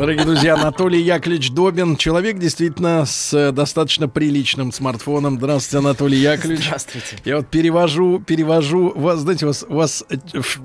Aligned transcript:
Дорогие 0.00 0.24
друзья, 0.24 0.54
Анатолий 0.54 1.02
Яковлевич 1.02 1.50
Добин. 1.50 1.94
Человек 1.98 2.38
действительно 2.38 3.04
с 3.04 3.34
э, 3.34 3.52
достаточно 3.52 4.08
приличным 4.08 4.72
смартфоном. 4.72 5.36
Здравствуйте, 5.36 5.86
Анатолий 5.86 6.16
Яковлевич. 6.16 6.64
Здравствуйте. 6.64 7.18
Я 7.26 7.36
вот 7.36 7.48
перевожу, 7.48 8.18
перевожу 8.18 8.94
вас, 8.96 9.18
знаете, 9.18 9.44
вас, 9.44 9.62
вас 9.68 10.02
э, 10.08 10.16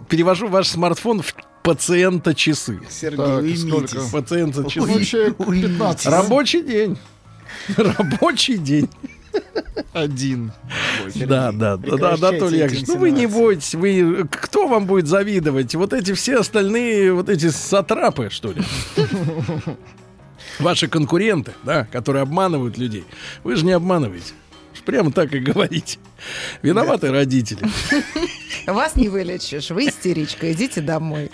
перевожу 0.08 0.47
ваш 0.47 0.69
смартфон 0.69 1.22
в 1.22 1.36
пациента 1.64 2.33
часы. 2.33 2.80
Сергей, 2.89 3.17
Так, 3.17 3.42
уймитесь. 3.42 3.61
сколько? 3.67 4.09
Пациента 4.09 4.69
часы. 4.69 4.88
Вообще 4.88 5.36
Уймитесь. 5.38 5.70
15. 5.72 6.05
Рабочий 6.05 6.61
день. 6.61 6.97
Рабочий 7.75 8.58
день. 8.58 8.89
Один. 9.92 10.53
Да, 11.14 11.52
да, 11.52 11.78
да, 11.78 11.98
да, 11.98 12.14
Анатолий 12.14 12.59
Яковлевич, 12.59 12.88
ну 12.88 12.98
вы 12.98 13.11
не 13.11 13.28
бойтесь, 13.28 13.75
вы, 13.75 14.28
кто 14.30 14.67
вам 14.67 14.86
будет 14.86 15.08
завидовать? 15.08 15.75
Вот 15.75 15.94
эти 15.94 16.14
все 16.14 16.39
остальные, 16.39 17.14
вот 17.14 17.30
эти 17.30 17.50
сатрапы, 17.50 18.30
что 18.30 18.52
ли? 18.52 18.61
Ваши 20.59 20.88
конкуренты, 20.88 21.53
да, 21.64 21.86
которые 21.86 22.23
обманывают 22.23 22.78
людей. 22.78 23.06
Вы 23.44 23.56
же 23.56 23.66
не 23.66 23.73
обманываете. 23.73 24.33
Прямо 24.86 25.11
так 25.11 25.33
и 25.33 25.39
говорите. 25.39 25.97
Виноваты 26.61 27.11
родители. 27.11 27.59
Вас 28.67 28.95
не 28.95 29.09
вылечишь, 29.09 29.69
вы 29.69 29.88
истеричка, 29.88 30.52
идите 30.52 30.81
домой. 30.81 31.31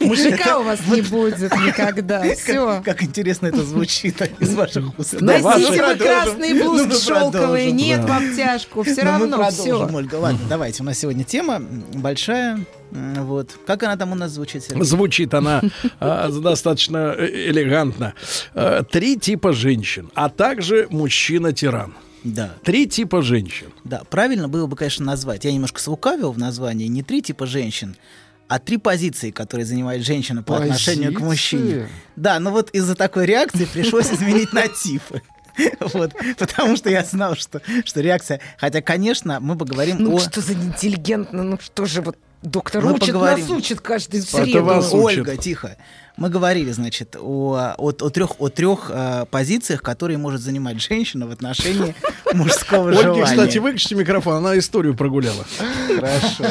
Мужика 0.00 0.58
у 0.58 0.64
вас 0.64 0.80
не 0.86 1.02
будет 1.02 1.40
никогда. 1.40 2.22
Все. 2.34 2.82
Как, 2.84 3.02
интересно 3.02 3.46
это 3.46 3.62
звучит 3.62 4.20
из 4.40 4.54
ваших 4.54 4.98
уст. 4.98 5.20
Носите 5.20 5.82
вы 5.84 5.96
красные 5.96 6.54
блузки 6.62 7.04
шелковые, 7.04 7.70
нет 7.70 8.00
в 8.00 8.06
Да. 8.06 8.16
обтяжку, 8.16 8.82
все 8.82 9.04
Ну, 9.04 9.12
мы 9.12 9.36
равно 9.36 9.50
все. 9.50 9.88
Ольга. 9.92 10.14
Ладно, 10.16 10.40
давайте. 10.48 10.82
У 10.82 10.86
нас 10.86 10.98
сегодня 10.98 11.24
тема 11.24 11.60
большая. 11.94 12.64
Вот. 12.90 13.50
Как 13.66 13.82
она 13.84 13.96
там 13.96 14.12
у 14.12 14.14
нас 14.14 14.32
звучит, 14.32 14.64
Сергей? 14.64 14.84
Звучит 14.84 15.32
она 15.34 15.62
а, 15.98 16.28
достаточно 16.30 17.14
э, 17.16 17.26
элегантно. 17.50 18.12
А, 18.54 18.82
Три 18.82 19.16
типа 19.16 19.52
женщин, 19.52 20.10
а 20.14 20.28
также 20.28 20.88
мужчина-тиран. 20.90 21.94
Да, 22.24 22.54
Три 22.64 22.86
типа 22.86 23.22
женщин. 23.22 23.72
да. 23.84 24.02
Правильно 24.08 24.48
было 24.48 24.66
бы, 24.66 24.76
конечно, 24.76 25.04
назвать. 25.04 25.44
Я 25.44 25.52
немножко 25.52 25.80
слукавил 25.80 26.32
в 26.32 26.38
названии. 26.38 26.86
Не 26.86 27.02
три 27.02 27.20
типа 27.22 27.46
женщин, 27.46 27.96
а 28.48 28.58
три 28.58 28.76
позиции, 28.76 29.30
которые 29.30 29.64
занимает 29.66 30.04
женщина 30.04 30.42
по 30.42 30.56
отношению 30.56 31.14
к 31.14 31.20
мужчине. 31.20 31.62
Позиции? 31.62 31.88
Да, 32.16 32.38
но 32.38 32.50
вот 32.50 32.70
из-за 32.70 32.94
такой 32.94 33.26
реакции 33.26 33.64
пришлось 33.64 34.10
изменить 34.12 34.52
на 34.52 34.68
типы. 34.68 35.22
Вот, 35.80 36.12
потому 36.38 36.76
что 36.76 36.88
я 36.88 37.04
знал, 37.04 37.34
что, 37.34 37.60
что 37.84 38.00
реакция... 38.00 38.40
Хотя, 38.58 38.80
конечно, 38.80 39.38
мы 39.40 39.56
поговорим 39.58 39.96
Ну 39.98 40.16
о... 40.16 40.18
что 40.20 40.40
за 40.40 40.54
неинтеллигентно, 40.54 41.42
ну 41.42 41.58
что 41.60 41.84
же 41.86 42.00
вот 42.02 42.16
доктор 42.42 42.82
Мы 42.84 42.94
учит, 42.94 43.06
поговорим. 43.06 43.48
нас 43.48 43.50
учит 43.50 43.80
каждую 43.80 44.22
Это 44.22 44.30
среду. 44.30 44.64
вас 44.64 44.92
учат. 44.92 45.18
Ольга, 45.18 45.36
тихо. 45.36 45.76
Мы 46.16 46.28
говорили, 46.28 46.70
значит, 46.72 47.16
о, 47.18 47.74
о, 47.78 47.88
о 47.88 48.10
трех, 48.10 48.40
о 48.40 48.48
трех 48.48 48.90
э, 48.92 49.24
позициях, 49.30 49.82
которые 49.82 50.18
может 50.18 50.42
занимать 50.42 50.80
женщина 50.80 51.26
в 51.26 51.30
отношении 51.30 51.94
мужского 52.34 52.92
желания. 52.92 53.24
кстати, 53.24 53.58
выключите 53.58 53.94
микрофон, 53.94 54.34
она 54.34 54.58
историю 54.58 54.94
прогуляла. 54.94 55.44
Хорошо. 55.86 56.44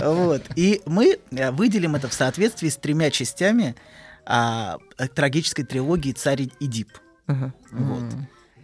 Вот. 0.00 0.42
И 0.56 0.82
мы 0.86 1.18
э, 1.30 1.50
выделим 1.52 1.94
это 1.94 2.08
в 2.08 2.12
соответствии 2.12 2.68
с 2.68 2.76
тремя 2.76 3.10
частями 3.10 3.76
а, 4.24 4.78
трагической 5.14 5.64
трилогии 5.64 6.10
«Царь 6.12 6.48
Идип». 6.58 6.88
Вот. 7.26 8.04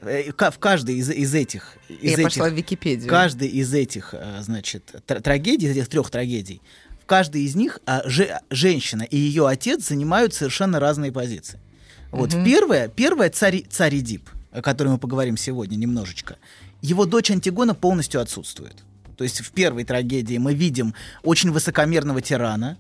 Э, 0.03 0.33
В 0.33 0.59
каждой 0.59 0.97
из, 0.97 1.11
из 1.11 1.35
этих... 1.35 1.77
Из 1.89 2.19
Я 2.19 2.25
пошла 2.25 2.45
в 2.45 2.49
этих 2.49 2.59
Википедию. 2.59 3.09
каждой 3.09 3.49
из 3.49 3.73
этих, 3.73 4.15
э, 4.15 4.41
значит, 4.43 5.03
тр- 5.07 5.21
трагедий, 5.21 5.67
из 5.67 5.77
этих 5.77 5.89
трех 5.89 6.11
трагедий, 6.11 6.61
в 7.03 7.07
каждой 7.07 7.43
из 7.43 7.55
них 7.55 7.79
а, 7.87 8.03
же- 8.09 8.41
женщина 8.51 9.03
и 9.03 9.17
ее 9.17 9.47
отец 9.49 9.89
занимают 9.89 10.35
совершенно 10.35 10.81
разные 10.81 11.13
позиции. 11.13 11.59
Вот 12.11 12.31
первое, 12.45 12.89
первое 12.89 13.31
царь, 13.31 13.65
царь 13.71 13.97
Эдип, 13.99 14.29
о 14.51 14.61
которой 14.61 14.89
мы 14.89 14.99
поговорим 14.99 15.37
сегодня 15.37 15.77
немножечко. 15.77 16.37
Его 16.83 17.07
дочь 17.07 17.31
Антигона 17.31 17.75
полностью 17.75 18.21
отсутствует. 18.21 18.77
То 19.17 19.25
есть 19.25 19.41
в 19.41 19.51
первой 19.53 19.85
трагедии 19.85 20.37
мы 20.37 20.53
видим 20.55 20.95
очень 21.23 21.51
высокомерного 21.53 22.21
тирана, 22.21 22.77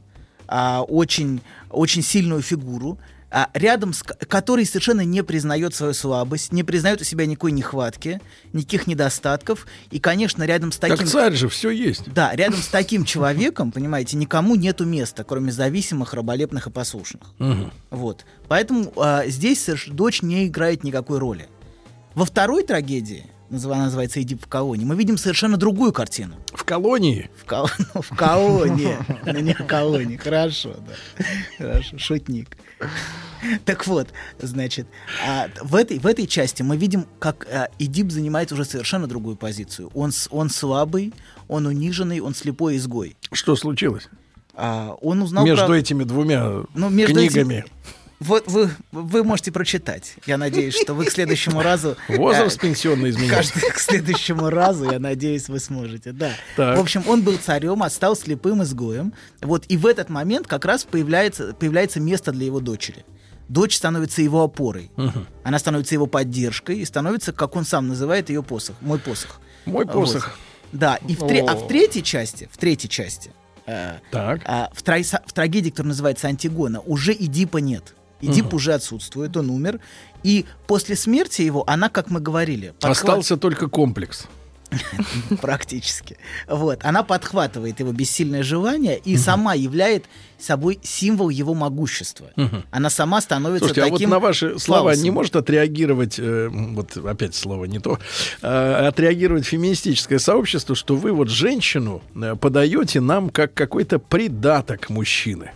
а, 0.48 0.82
очень, 0.82 1.40
очень 1.70 2.02
сильную 2.02 2.42
фигуру, 2.42 2.98
а, 3.32 3.48
рядом 3.54 3.92
с 3.94 4.02
ко- 4.02 4.14
который 4.26 4.66
совершенно 4.66 5.00
не 5.00 5.22
признает 5.22 5.74
свою 5.74 5.94
слабость, 5.94 6.52
не 6.52 6.62
признает 6.62 7.00
у 7.00 7.04
себя 7.04 7.24
никакой 7.26 7.52
нехватки, 7.52 8.20
никаких 8.52 8.86
недостатков. 8.86 9.66
И, 9.90 9.98
конечно, 9.98 10.44
рядом 10.44 10.70
с 10.70 10.76
таким... 10.78 10.98
Как 10.98 11.06
царь 11.08 11.32
же, 11.34 11.48
все 11.48 11.70
есть. 11.70 12.12
Да, 12.12 12.34
рядом 12.36 12.60
с 12.60 12.68
таким 12.68 13.04
человеком, 13.04 13.72
понимаете, 13.72 14.16
никому 14.16 14.54
нету 14.54 14.84
места, 14.84 15.24
кроме 15.24 15.50
зависимых, 15.50 16.14
раболепных 16.14 16.66
и 16.66 16.70
послушных. 16.70 17.22
Вот. 17.90 18.24
Поэтому 18.48 18.92
а, 18.96 19.26
здесь 19.26 19.68
дочь 19.88 20.22
не 20.22 20.46
играет 20.46 20.84
никакой 20.84 21.18
роли. 21.18 21.48
Во 22.14 22.26
второй 22.26 22.62
трагедии, 22.64 23.24
она 23.50 23.84
называется 23.84 24.20
«Эдип 24.20 24.44
в 24.44 24.48
колонии», 24.48 24.84
мы 24.84 24.94
видим 24.96 25.16
совершенно 25.16 25.56
другую 25.56 25.92
картину. 25.92 26.36
В 26.52 26.64
колонии. 26.64 27.30
В, 27.40 27.46
кол- 27.46 27.68
ну, 27.94 28.02
в 28.02 28.08
колонии. 28.16 28.96
Ну, 29.24 29.38
не 29.40 29.54
в 29.54 29.66
колонии. 29.66 30.16
Хорошо, 30.16 30.76
да. 30.86 31.24
Хорошо, 31.58 31.98
шутник. 31.98 32.56
Так 33.64 33.86
вот, 33.86 34.08
значит, 34.40 34.86
а, 35.26 35.48
в, 35.62 35.74
этой, 35.74 35.98
в 35.98 36.06
этой 36.06 36.26
части 36.26 36.62
мы 36.62 36.76
видим, 36.76 37.06
как 37.18 37.46
а, 37.50 37.68
Эдип 37.78 38.10
занимает 38.10 38.52
уже 38.52 38.64
совершенно 38.64 39.06
другую 39.06 39.36
позицию. 39.36 39.90
Он, 39.94 40.12
он 40.30 40.50
слабый, 40.50 41.12
он 41.48 41.66
униженный, 41.66 42.20
он 42.20 42.34
слепой 42.34 42.76
изгой. 42.76 43.16
Что 43.32 43.56
случилось? 43.56 44.08
А, 44.54 44.94
он 45.00 45.22
узнал 45.22 45.44
между 45.44 45.66
про- 45.66 45.76
этими 45.76 46.04
двумя 46.04 46.62
Ну, 46.74 46.90
между 46.90 47.14
книгами. 47.14 47.54
этим- 47.60 47.68
Вот 48.20 48.46
вы, 48.46 48.70
вы 48.92 49.24
можете 49.24 49.50
прочитать. 49.50 50.14
Я 50.26 50.36
надеюсь, 50.36 50.74
что 50.80 50.94
вы 50.94 51.06
к 51.06 51.10
следующему 51.10 51.60
разу... 51.62 51.96
Возраст 52.08 52.56
э, 52.58 52.60
пенсионный 52.60 53.10
изменился. 53.10 53.52
Каждый 53.54 53.70
к 53.72 53.78
следующему 53.78 54.50
разу, 54.50 54.90
я 54.90 55.00
надеюсь, 55.00 55.48
вы 55.48 55.58
сможете, 55.58 56.12
да. 56.12 56.32
Так. 56.56 56.78
В 56.78 56.80
общем, 56.80 57.02
он 57.08 57.22
был 57.22 57.36
царем, 57.38 57.82
а 57.82 57.90
стал 57.90 58.14
слепым 58.14 58.62
изгоем. 58.62 59.12
Вот, 59.40 59.64
и 59.68 59.76
в 59.76 59.86
этот 59.86 60.08
момент 60.08 60.46
как 60.46 60.64
раз 60.64 60.84
появляется, 60.84 61.54
появляется 61.54 61.98
место 61.98 62.30
для 62.30 62.46
его 62.46 62.60
дочери. 62.60 63.04
Дочь 63.48 63.76
становится 63.76 64.22
его 64.22 64.42
опорой. 64.42 64.90
Она 65.44 65.58
становится 65.58 65.94
его 65.94 66.06
поддержкой 66.06 66.78
и 66.78 66.84
становится, 66.84 67.32
как 67.32 67.56
он 67.56 67.64
сам 67.64 67.88
называет 67.88 68.28
ее 68.30 68.42
посох, 68.42 68.76
мой 68.80 68.98
посох. 68.98 69.40
Мой 69.66 69.84
Вот. 69.84 69.92
посох. 69.92 70.38
Да, 70.72 70.96
и 70.96 71.14
в 71.14 71.26
тре- 71.26 71.42
а 71.42 71.54
в 71.54 71.68
третьей 71.68 72.02
части, 72.02 72.48
в 72.50 72.56
третьей 72.56 72.88
части, 72.88 73.30
э, 73.66 73.98
Так. 74.10 74.40
а, 74.46 74.70
в, 74.74 74.82
трай- 74.82 75.04
в 75.04 75.32
трагедии, 75.32 75.68
которая 75.70 75.88
называется 75.90 76.28
Антигона, 76.28 76.80
уже 76.80 77.12
Эдипа 77.12 77.58
нет. 77.58 77.94
Эдип 78.22 78.54
уже 78.54 78.72
отсутствует, 78.72 79.36
он 79.36 79.50
умер. 79.50 79.80
И 80.22 80.46
после 80.68 80.94
смерти 80.96 81.42
его, 81.42 81.64
она, 81.68 81.88
как 81.88 82.08
мы 82.08 82.20
говорили, 82.20 82.72
подхват- 82.80 82.90
Остался 82.92 83.36
только 83.36 83.68
комплекс. 83.68 84.26
практически. 85.40 86.16
Вот. 86.48 86.84
Она 86.84 87.02
подхватывает 87.02 87.80
его 87.80 87.92
бессильное 87.92 88.42
желание 88.42 88.98
и 88.98 89.16
сама 89.16 89.54
являет 89.54 90.06
собой 90.38 90.78
символ 90.82 91.28
его 91.28 91.54
могущества. 91.54 92.30
Она 92.70 92.90
сама 92.90 93.20
становится 93.20 93.66
Слушайте, 93.66 93.82
а 93.82 93.84
вот 93.86 93.92
таким 93.92 94.10
на 94.10 94.18
ваши 94.18 94.58
слова 94.58 94.94
не 94.94 95.10
может 95.10 95.36
отреагировать, 95.36 96.18
э, 96.18 96.48
вот 96.50 96.96
опять 96.96 97.34
слово 97.34 97.66
не 97.66 97.78
то, 97.78 97.98
э, 98.42 98.86
отреагировать 98.88 99.46
феминистическое 99.46 100.18
сообщество, 100.18 100.74
что 100.74 100.96
вы 100.96 101.12
вот 101.12 101.28
женщину 101.28 102.02
э, 102.14 102.34
подаете 102.36 103.00
нам 103.00 103.30
как 103.30 103.54
какой-то 103.54 103.98
придаток 103.98 104.90
мужчины. 104.90 105.52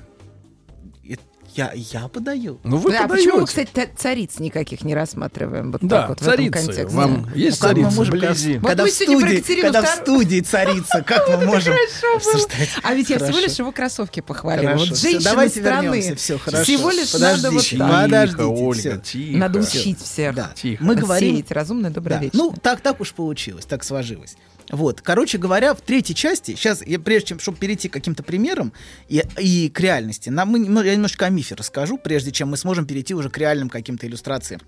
Я, 1.57 1.73
я 1.75 2.09
подаю. 2.09 2.59
Ну 2.65 2.77
вы 2.77 2.93
Да, 2.93 3.05
а 3.05 3.09
почему 3.09 3.39
мы, 3.41 3.47
подаете. 3.47 3.47
кстати, 3.71 3.71
та- 3.91 3.97
цариц 3.97 4.39
никаких 4.39 4.83
не 4.83 4.95
рассматриваем? 4.95 5.73
Вот 5.73 5.81
Да, 5.83 6.01
так 6.01 6.09
вот 6.11 6.19
в 6.21 6.23
этом 6.23 6.35
царицы. 6.37 6.53
контексте. 6.67 6.87
Вам 6.97 7.31
есть 7.35 7.63
Ну, 7.63 7.69
как 7.69 7.77
мы 7.77 7.83
царица? 7.83 7.97
можем, 7.97 8.15
вблизи. 8.15 8.53
когда- 8.55 8.61
Вот 8.61 8.69
когда, 8.69 8.83
мы 8.83 8.89
в 8.89 8.93
студии, 8.93 9.61
когда 9.63 9.83
в 9.83 9.89
студии 9.89 10.41
царица, 10.41 11.03
как 11.03 11.29
мы 11.29 11.47
можем 11.47 11.75
обсуждать? 12.17 12.69
А 12.83 12.95
ведь 12.95 13.11
я 13.11 13.19
всего 13.19 13.39
лишь 13.39 13.59
его 13.59 13.73
кроссовки 13.73 14.21
похвалила. 14.21 14.73
Вот 14.75 14.89
женщины 14.97 15.49
страны. 15.49 16.15
все 16.17 16.39
хорошо. 16.39 16.65
Всего 16.65 16.91
лишь 16.91 17.13
надо 17.15 17.51
вот 17.51 17.63
Подождите, 17.63 17.79
так. 17.79 18.03
подождите, 18.03 18.37
Тихо, 18.37 18.47
Ольга, 18.49 18.99
тихо. 19.05 19.39
Надо 19.39 19.59
учить 19.61 20.01
всех. 20.03 20.37
Мы 20.81 20.95
говорим, 20.95 21.45
разумное, 21.49 21.91
Да. 21.91 21.95
добровечно. 21.95 22.31
Ну, 22.39 22.55
так, 22.61 22.81
так 22.81 23.01
уж 23.01 23.13
получилось, 23.13 23.65
так 23.65 23.83
сложилось. 23.85 24.37
Вот, 24.71 25.01
короче 25.01 25.39
говоря, 25.39 25.75
в 25.75 25.81
третьей 25.81 26.15
части, 26.15 26.53
сейчас, 26.53 26.85
я, 26.85 26.99
прежде 26.99 27.29
чем, 27.29 27.39
чтобы 27.39 27.59
перейти 27.59 27.89
к 27.89 27.93
каким-то 27.93 28.23
примерам 28.23 28.73
и, 29.09 29.23
и 29.39 29.69
к 29.71 29.81
реальности, 29.81 30.29
нам, 30.29 30.49
мы, 30.51 30.85
я 30.85 30.95
немножко 30.95 31.27
о 31.27 31.31
мифе 31.31 31.55
расскажу, 31.55 31.99
прежде 31.99 32.33
чем 32.33 32.49
мы 32.51 32.57
сможем 32.57 32.87
перейти 32.87 33.15
уже 33.15 33.31
к 33.31 33.39
реальным 33.39 33.69
каким-то 33.69 34.07
иллюстрациям 34.07 34.61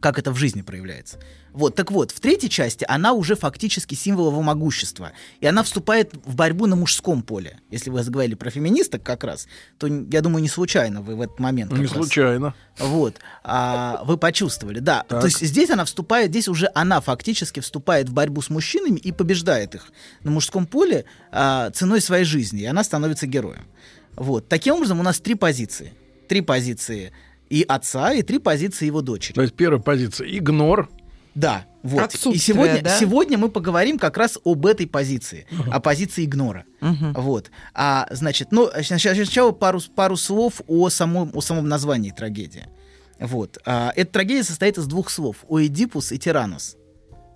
как 0.00 0.18
это 0.18 0.32
в 0.32 0.36
жизни 0.36 0.62
проявляется. 0.62 1.18
Вот, 1.52 1.74
так 1.74 1.90
вот, 1.90 2.10
в 2.12 2.20
третьей 2.20 2.48
части 2.48 2.84
она 2.88 3.12
уже 3.12 3.34
фактически 3.34 3.94
символ 3.94 4.28
его 4.30 4.40
могущества. 4.40 5.12
И 5.40 5.46
она 5.46 5.62
вступает 5.62 6.12
в 6.24 6.36
борьбу 6.36 6.66
на 6.66 6.76
мужском 6.76 7.22
поле. 7.22 7.58
Если 7.70 7.90
вы 7.90 8.02
заговорили 8.02 8.34
про 8.34 8.50
феминисток 8.50 9.02
как 9.02 9.24
раз, 9.24 9.48
то, 9.78 9.86
я 9.88 10.20
думаю, 10.22 10.42
не 10.42 10.48
случайно 10.48 11.02
вы 11.02 11.16
в 11.16 11.20
этот 11.20 11.40
момент 11.40 11.72
Не 11.72 11.82
раз- 11.82 11.92
случайно. 11.92 12.54
вот, 12.78 13.16
а, 13.42 14.02
вы 14.04 14.16
почувствовали, 14.16 14.78
да. 14.78 15.04
Так. 15.08 15.20
То 15.20 15.26
есть 15.26 15.40
здесь 15.44 15.70
она 15.70 15.84
вступает, 15.84 16.30
здесь 16.30 16.48
уже 16.48 16.70
она 16.74 17.00
фактически 17.00 17.60
вступает 17.60 18.08
в 18.08 18.12
борьбу 18.12 18.42
с 18.42 18.48
мужчинами 18.48 18.98
и 18.98 19.10
побеждает 19.12 19.74
их 19.74 19.92
на 20.22 20.30
мужском 20.30 20.66
поле 20.66 21.04
а, 21.32 21.70
ценой 21.70 22.00
своей 22.00 22.24
жизни, 22.24 22.60
и 22.62 22.66
она 22.66 22.84
становится 22.84 23.26
героем. 23.26 23.66
Вот, 24.14 24.48
таким 24.48 24.74
образом 24.74 25.00
у 25.00 25.02
нас 25.02 25.18
три 25.20 25.34
позиции, 25.34 25.92
три 26.28 26.40
позиции 26.42 27.12
и 27.50 27.64
отца, 27.68 28.12
и 28.12 28.22
три 28.22 28.38
позиции 28.38 28.86
его 28.86 29.02
дочери. 29.02 29.34
То 29.34 29.42
есть 29.42 29.54
первая 29.54 29.80
позиция 29.80 30.28
игнор. 30.28 30.88
Да, 31.34 31.66
вот. 31.82 32.14
И 32.14 32.38
сегодня, 32.38 32.82
да? 32.82 32.98
сегодня 32.98 33.38
мы 33.38 33.48
поговорим 33.48 33.98
как 33.98 34.16
раз 34.16 34.38
об 34.44 34.66
этой 34.66 34.86
позиции, 34.86 35.46
о 35.70 35.80
позиции 35.80 36.24
игнора. 36.24 36.64
Вот. 36.80 37.50
А, 37.74 38.06
значит, 38.10 38.52
ну, 38.52 38.70
сначала, 38.82 39.52
пару, 39.52 39.80
пару 39.94 40.16
слов 40.16 40.60
о 40.66 40.88
самом, 40.88 41.30
о 41.34 41.40
самом 41.40 41.68
названии 41.68 42.10
трагедии. 42.10 42.66
Вот. 43.18 43.58
А, 43.64 43.92
эта 43.96 44.12
трагедия 44.12 44.44
состоит 44.44 44.78
из 44.78 44.86
двух 44.86 45.10
слов. 45.10 45.44
Оэдипус 45.48 46.12
и 46.12 46.18
тиранос. 46.18 46.76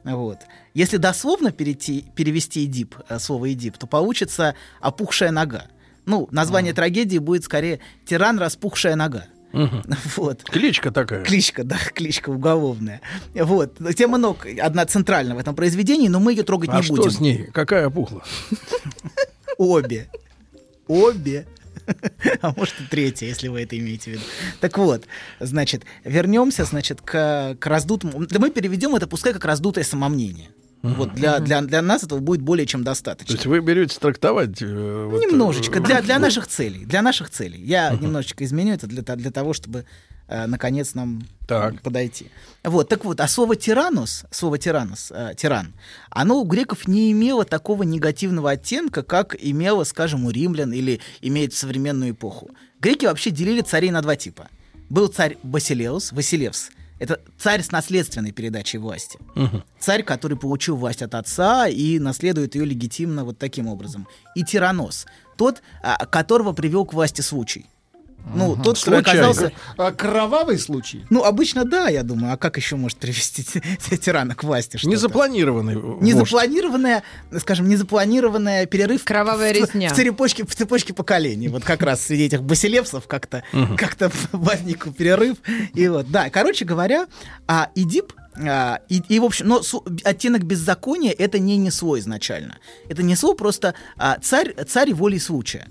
Вот. 0.05 0.39
Если 0.75 0.99
дословно 0.99 1.51
перейти, 1.51 2.07
перевести 2.15 2.65
Эдип, 2.65 2.97
э, 3.09 3.19
слово 3.19 3.53
Эдип, 3.53 3.79
то 3.79 3.87
получится 3.87 4.55
опухшая 4.81 5.31
нога. 5.31 5.67
Ну, 6.05 6.29
название 6.31 6.75
трагедии 6.75 7.17
будет 7.17 7.45
скорее 7.45 7.81
«Тиран, 8.05 8.39
распухшая 8.39 8.97
нога». 8.97 9.27
Вот. 10.17 10.43
Кличка 10.45 10.91
такая. 10.91 11.25
Кличка, 11.25 11.65
да, 11.65 11.79
кличка 11.95 12.31
уголовная. 12.31 13.01
Вот. 13.35 13.79
Тема 13.97 14.19
ног 14.19 14.47
одна 14.61 14.85
центральная 14.87 15.35
в 15.35 15.39
этом 15.39 15.55
произведении, 15.55 16.09
но 16.09 16.21
мы 16.21 16.33
ее 16.33 16.43
трогать 16.43 16.71
А 16.73 16.77
не 16.77 16.83
что 16.83 16.95
будем. 16.95 17.11
с 17.11 17.21
ней? 17.21 17.49
Какая 17.53 17.87
опухла? 17.87 18.23
Обе. 19.59 20.09
Обе. 20.87 21.47
А 22.41 22.53
может 22.57 22.81
и 22.81 22.85
третья, 22.85 23.27
если 23.27 23.49
вы 23.49 23.63
это 23.63 23.79
имеете 23.79 24.11
в 24.11 24.15
виду. 24.15 24.23
Так 24.61 24.79
вот, 24.79 25.05
значит, 25.41 25.83
вернемся, 26.05 26.65
значит, 26.65 27.01
к, 27.03 27.57
к 27.59 27.67
раздутому... 27.67 28.27
Да 28.27 28.39
мы 28.39 28.51
переведем 28.51 28.95
это 28.95 29.07
пускай 29.07 29.33
как 29.35 29.45
раздутое 29.45 29.85
самомнение. 29.85 30.49
Вот 30.85 31.15
для, 31.15 31.39
для, 31.41 31.63
для 31.63 31.81
нас 31.83 32.03
этого 32.05 32.19
будет 32.21 32.43
более 32.43 32.67
чем 32.67 32.81
То 32.83 32.87
достаточно. 32.87 33.33
есть 33.33 33.47
вы 33.47 33.61
берете 33.61 33.99
трактовать... 33.99 34.61
э, 34.61 35.09
вот, 35.11 35.21
Немножечко, 35.23 35.79
э, 35.79 35.83
для, 35.83 36.03
для 36.03 36.19
наших 36.19 36.47
целей. 36.47 36.85
Для 36.85 37.01
наших 37.01 37.31
целей. 37.31 37.61
Я 37.65 37.91
немножечко 37.91 38.45
изменю 38.45 38.75
это 38.75 38.87
для, 38.87 39.03
то- 39.03 39.17
для 39.17 39.31
того, 39.31 39.55
чтобы 39.55 39.87
э, 40.29 40.47
наконец 40.47 40.95
нам 40.95 41.23
Так. 41.49 41.81
подойти. 41.81 42.27
Вот, 42.63 42.89
так 42.91 43.05
вот, 43.07 43.21
а 43.21 43.29
слово 43.29 43.57
тиранус, 43.57 44.25
слово 44.31 44.59
тиранус, 44.59 45.11
э, 45.15 45.33
тиран, 45.37 45.73
оно 46.11 46.39
у 46.41 46.45
греков 46.45 46.87
не 46.87 47.11
имело 47.13 47.45
такого 47.47 47.83
негативного 47.83 48.51
оттенка, 48.51 49.03
как 49.03 49.35
имело, 49.39 49.85
скажем, 49.85 50.27
у 50.27 50.31
римлян 50.31 50.73
или 50.73 51.01
имеет 51.23 51.55
в 51.55 51.57
современную 51.59 52.11
эпоху. 52.13 52.51
Греки 52.81 53.07
вообще 53.07 53.31
делили 53.31 53.63
царей 53.63 53.91
на 53.91 54.03
два 54.03 54.17
типа. 54.17 54.49
Был 54.91 55.09
царь 55.09 55.39
Басилеус, 55.43 56.13
Василевс. 56.13 56.69
Это 56.99 57.21
царь 57.39 57.63
с 57.63 57.73
наследственной 57.73 58.33
передачей 58.33 58.79
власти. 58.79 59.19
Царь, 59.79 60.03
который 60.03 60.39
получил 60.39 60.77
власть 60.77 61.03
от 61.03 61.15
отца 61.15 61.67
и 61.69 61.99
наследует 61.99 62.55
ее 62.55 62.65
легитимно 62.65 63.25
вот 63.25 63.39
таким 63.39 63.67
образом. 63.67 64.07
И 64.35 64.45
тиранос, 64.45 65.07
тот, 65.37 65.63
а, 65.83 66.07
которого 66.07 66.53
привел 66.53 66.85
к 66.85 66.95
власти 66.95 67.21
случай. 67.21 67.67
Ну, 68.33 68.57
тот, 68.57 68.79
который 68.79 69.03
Случайно. 69.03 69.29
оказался... 69.29 69.53
А 69.77 69.93
кровавый 69.93 70.59
случай? 70.59 71.05
Ну, 71.11 71.25
обычно 71.25 71.65
да, 71.65 71.89
я 71.89 72.03
думаю. 72.03 72.33
А 72.33 72.37
как 72.37 72.57
еще 72.57 72.77
может 72.77 72.99
привести 72.99 73.45
тирана 73.99 74.35
к 74.35 74.45
власти? 74.45 74.77
что-то? 74.77 74.91
Незапланированный 74.91 75.77
вождь. 75.77 76.03
Незапланированная, 76.03 77.03
скажем, 77.39 77.69
незапланированная 77.69 78.67
перерыв 78.67 79.05
Кровавая 79.05 79.53
в, 79.53 79.57
резня. 79.57 79.91
в 79.91 79.97
цепочке, 79.97 80.45
в 80.45 80.55
цепочке 80.55 80.95
поколений. 80.95 81.49
Вот 81.49 81.65
как 81.65 81.83
раз 81.83 82.03
среди 82.03 82.25
этих 82.25 82.43
басилевсов 82.43 83.07
как-то 83.07 83.45
как-то 83.77 84.11
возник 84.33 84.87
перерыв. 84.97 85.37
И 85.75 85.87
вот, 85.89 86.11
да, 86.11 86.31
короче 86.31 86.65
говоря, 86.65 87.07
а 87.47 87.71
Идип 87.75 88.13
а, 88.37 88.81
и, 88.89 89.03
и, 89.09 89.19
в 89.21 89.25
общем, 89.25 89.49
но 89.49 89.63
су- 89.63 89.85
оттенок 90.05 90.43
беззакония 90.45 91.13
это 91.13 91.39
не 91.39 91.57
несло 91.57 91.99
изначально. 91.99 92.59
Это 92.89 93.03
несло 93.03 93.35
просто 93.35 93.75
а, 93.97 94.19
царь, 94.21 94.55
царь 94.67 94.93
волей 94.93 95.19
случая. 95.19 95.69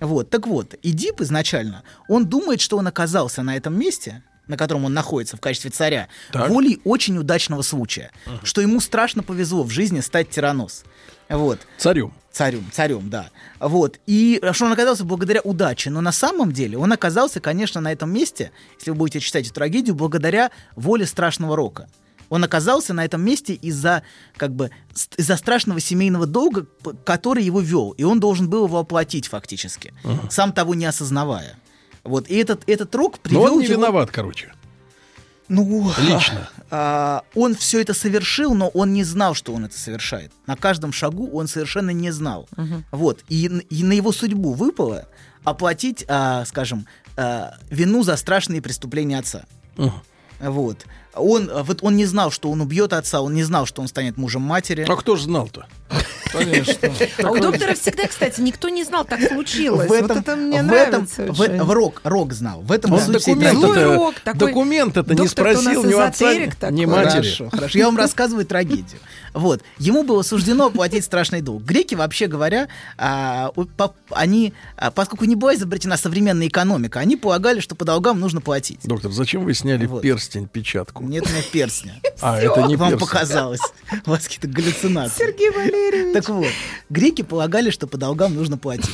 Вот, 0.00 0.28
так 0.28 0.46
вот, 0.46 0.74
Идип 0.82 1.22
изначально, 1.22 1.82
он 2.06 2.26
думает, 2.26 2.60
что 2.60 2.76
он 2.76 2.86
оказался 2.86 3.42
на 3.42 3.56
этом 3.56 3.74
месте, 3.78 4.22
на 4.46 4.58
котором 4.58 4.84
он 4.84 4.92
находится 4.92 5.38
в 5.38 5.40
качестве 5.40 5.70
царя, 5.70 6.08
Так. 6.30 6.50
волей 6.50 6.80
очень 6.84 7.16
удачного 7.16 7.62
случая, 7.62 8.10
что 8.42 8.60
ему 8.60 8.80
страшно 8.80 9.22
повезло 9.22 9.62
в 9.62 9.70
жизни 9.70 10.00
стать 10.00 10.28
тиранос. 10.28 10.84
Вот. 11.30 11.60
Царем. 11.78 12.12
Царем, 12.30 12.66
царем, 12.72 13.08
да. 13.08 13.30
Вот. 13.60 13.98
И 14.06 14.42
что 14.52 14.66
он 14.66 14.72
оказался 14.72 15.04
благодаря 15.04 15.40
удаче. 15.42 15.88
Но 15.90 16.00
на 16.02 16.12
самом 16.12 16.52
деле 16.52 16.76
он 16.76 16.92
оказался, 16.92 17.40
конечно, 17.40 17.80
на 17.80 17.92
этом 17.92 18.12
месте, 18.12 18.52
если 18.78 18.90
вы 18.90 18.96
будете 18.96 19.20
читать 19.20 19.46
эту 19.46 19.54
трагедию, 19.54 19.94
благодаря 19.94 20.50
воле 20.76 21.06
страшного 21.06 21.56
рока. 21.56 21.88
Он 22.32 22.42
оказался 22.44 22.94
на 22.94 23.04
этом 23.04 23.20
месте 23.22 23.52
из-за 23.52 24.02
как 24.38 24.54
бы 24.54 24.70
из-за 25.18 25.36
страшного 25.36 25.80
семейного 25.80 26.24
долга, 26.26 26.66
который 27.04 27.44
его 27.44 27.60
вел, 27.60 27.90
и 27.90 28.04
он 28.04 28.20
должен 28.20 28.48
был 28.48 28.64
его 28.64 28.78
оплатить 28.78 29.28
фактически, 29.28 29.92
сам 30.30 30.54
того 30.54 30.74
не 30.74 30.86
осознавая. 30.86 31.56
Вот 32.04 32.30
и 32.30 32.34
этот 32.36 32.62
этот 32.66 32.94
рок 32.94 33.16
Но 33.16 33.20
привел 33.22 33.52
он 33.54 33.58
не 33.58 33.66
его- 33.66 33.82
виноват, 33.82 34.10
короче. 34.10 34.54
ну, 35.48 35.92
Лично. 35.98 36.48
а, 36.70 37.22
он 37.34 37.54
все 37.54 37.82
это 37.82 37.92
совершил, 37.92 38.54
но 38.54 38.68
он 38.68 38.94
не 38.94 39.04
знал, 39.04 39.34
что 39.34 39.52
он 39.52 39.66
это 39.66 39.78
совершает. 39.78 40.32
На 40.46 40.56
каждом 40.56 40.90
шагу 40.92 41.28
он 41.32 41.48
совершенно 41.48 41.90
не 41.90 42.10
знал. 42.12 42.48
Вот. 42.92 43.24
И, 43.28 43.44
и 43.68 43.84
на 43.84 43.92
его 43.92 44.10
судьбу 44.10 44.54
выпало 44.54 45.06
оплатить, 45.44 46.04
а, 46.08 46.46
скажем, 46.46 46.86
а, 47.18 47.56
вину 47.68 48.02
за 48.04 48.16
страшные 48.16 48.62
преступления 48.62 49.18
отца. 49.18 49.44
Мгм. 49.76 49.92
Вот. 50.40 50.86
Он, 51.14 51.50
а, 51.52 51.62
вот 51.62 51.78
он 51.82 51.96
не 51.96 52.06
знал, 52.06 52.30
что 52.30 52.50
он 52.50 52.60
убьет 52.60 52.92
отца, 52.92 53.20
он 53.20 53.34
не 53.34 53.42
знал, 53.42 53.66
что 53.66 53.82
он 53.82 53.88
станет 53.88 54.16
мужем 54.16 54.42
матери. 54.42 54.86
А 54.88 54.96
кто 54.96 55.16
же 55.16 55.24
знал-то? 55.24 55.66
Конечно. 56.32 56.90
А 57.22 57.30
у 57.30 57.38
доктора 57.38 57.74
всегда, 57.74 58.06
кстати, 58.06 58.40
никто 58.40 58.70
не 58.70 58.84
знал, 58.84 59.04
так 59.04 59.20
случилось. 59.20 59.88
в 59.88 59.92
этом, 59.92 60.08
вот 60.08 60.16
это 60.16 60.36
мне 60.36 60.62
в 60.62 60.66
нравится. 60.66 61.22
этом, 61.24 61.34
в, 61.34 61.64
в 61.66 61.70
рок, 61.70 62.00
рок 62.04 62.32
знал. 62.32 62.62
В 62.62 62.72
этом 62.72 62.92
Он 62.94 63.12
документ 63.12 63.58
Злой 63.58 63.74
трагедии. 63.74 63.94
рок 63.96 64.14
такой. 64.20 64.38
документ 64.38 64.96
это 64.96 65.14
не 65.14 65.28
спросил 65.28 65.84
ни 65.84 65.92
отца, 65.92 66.32
такой. 66.58 66.74
ни 66.78 66.86
матери. 66.86 67.10
Хорошо, 67.12 67.50
хорошо. 67.50 67.78
Я 67.78 67.86
вам 67.86 67.98
рассказываю 67.98 68.46
трагедию. 68.46 68.98
Вот. 69.34 69.62
Ему 69.78 70.04
было 70.04 70.22
суждено 70.22 70.66
оплатить 70.66 71.04
страшный 71.04 71.42
долг. 71.42 71.62
Греки, 71.62 71.94
вообще 71.94 72.26
говоря, 72.26 72.68
а, 72.96 73.50
по- 73.76 73.94
они, 74.10 74.54
а, 74.76 74.90
поскольку 74.90 75.26
не 75.26 75.36
была 75.36 75.54
изобретена 75.54 75.98
современная 75.98 76.48
экономика, 76.48 77.00
они 77.00 77.16
полагали, 77.16 77.60
что 77.60 77.74
по 77.74 77.84
долгам 77.84 78.18
нужно 78.20 78.40
платить. 78.40 78.80
Доктор, 78.84 79.10
зачем 79.12 79.44
вы 79.44 79.52
сняли 79.52 79.84
Вот. 79.86 80.00
перстень, 80.02 80.48
печатку? 80.48 81.01
Нет 81.02 81.26
у 81.26 81.30
меня 81.30 81.42
перстня. 81.52 81.94
А, 82.20 82.38
это 82.40 82.62
не 82.62 82.76
Вам 82.76 82.98
показалось. 82.98 83.60
У 84.06 84.10
вас 84.10 84.24
какие-то 84.24 84.48
галлюцинации. 84.48 85.18
Сергей 85.18 85.50
Валерьевич. 85.50 86.14
Так 86.14 86.28
вот, 86.28 86.46
греки 86.88 87.22
полагали, 87.22 87.70
что 87.70 87.86
по 87.86 87.98
долгам 87.98 88.34
нужно 88.34 88.56
платить. 88.58 88.90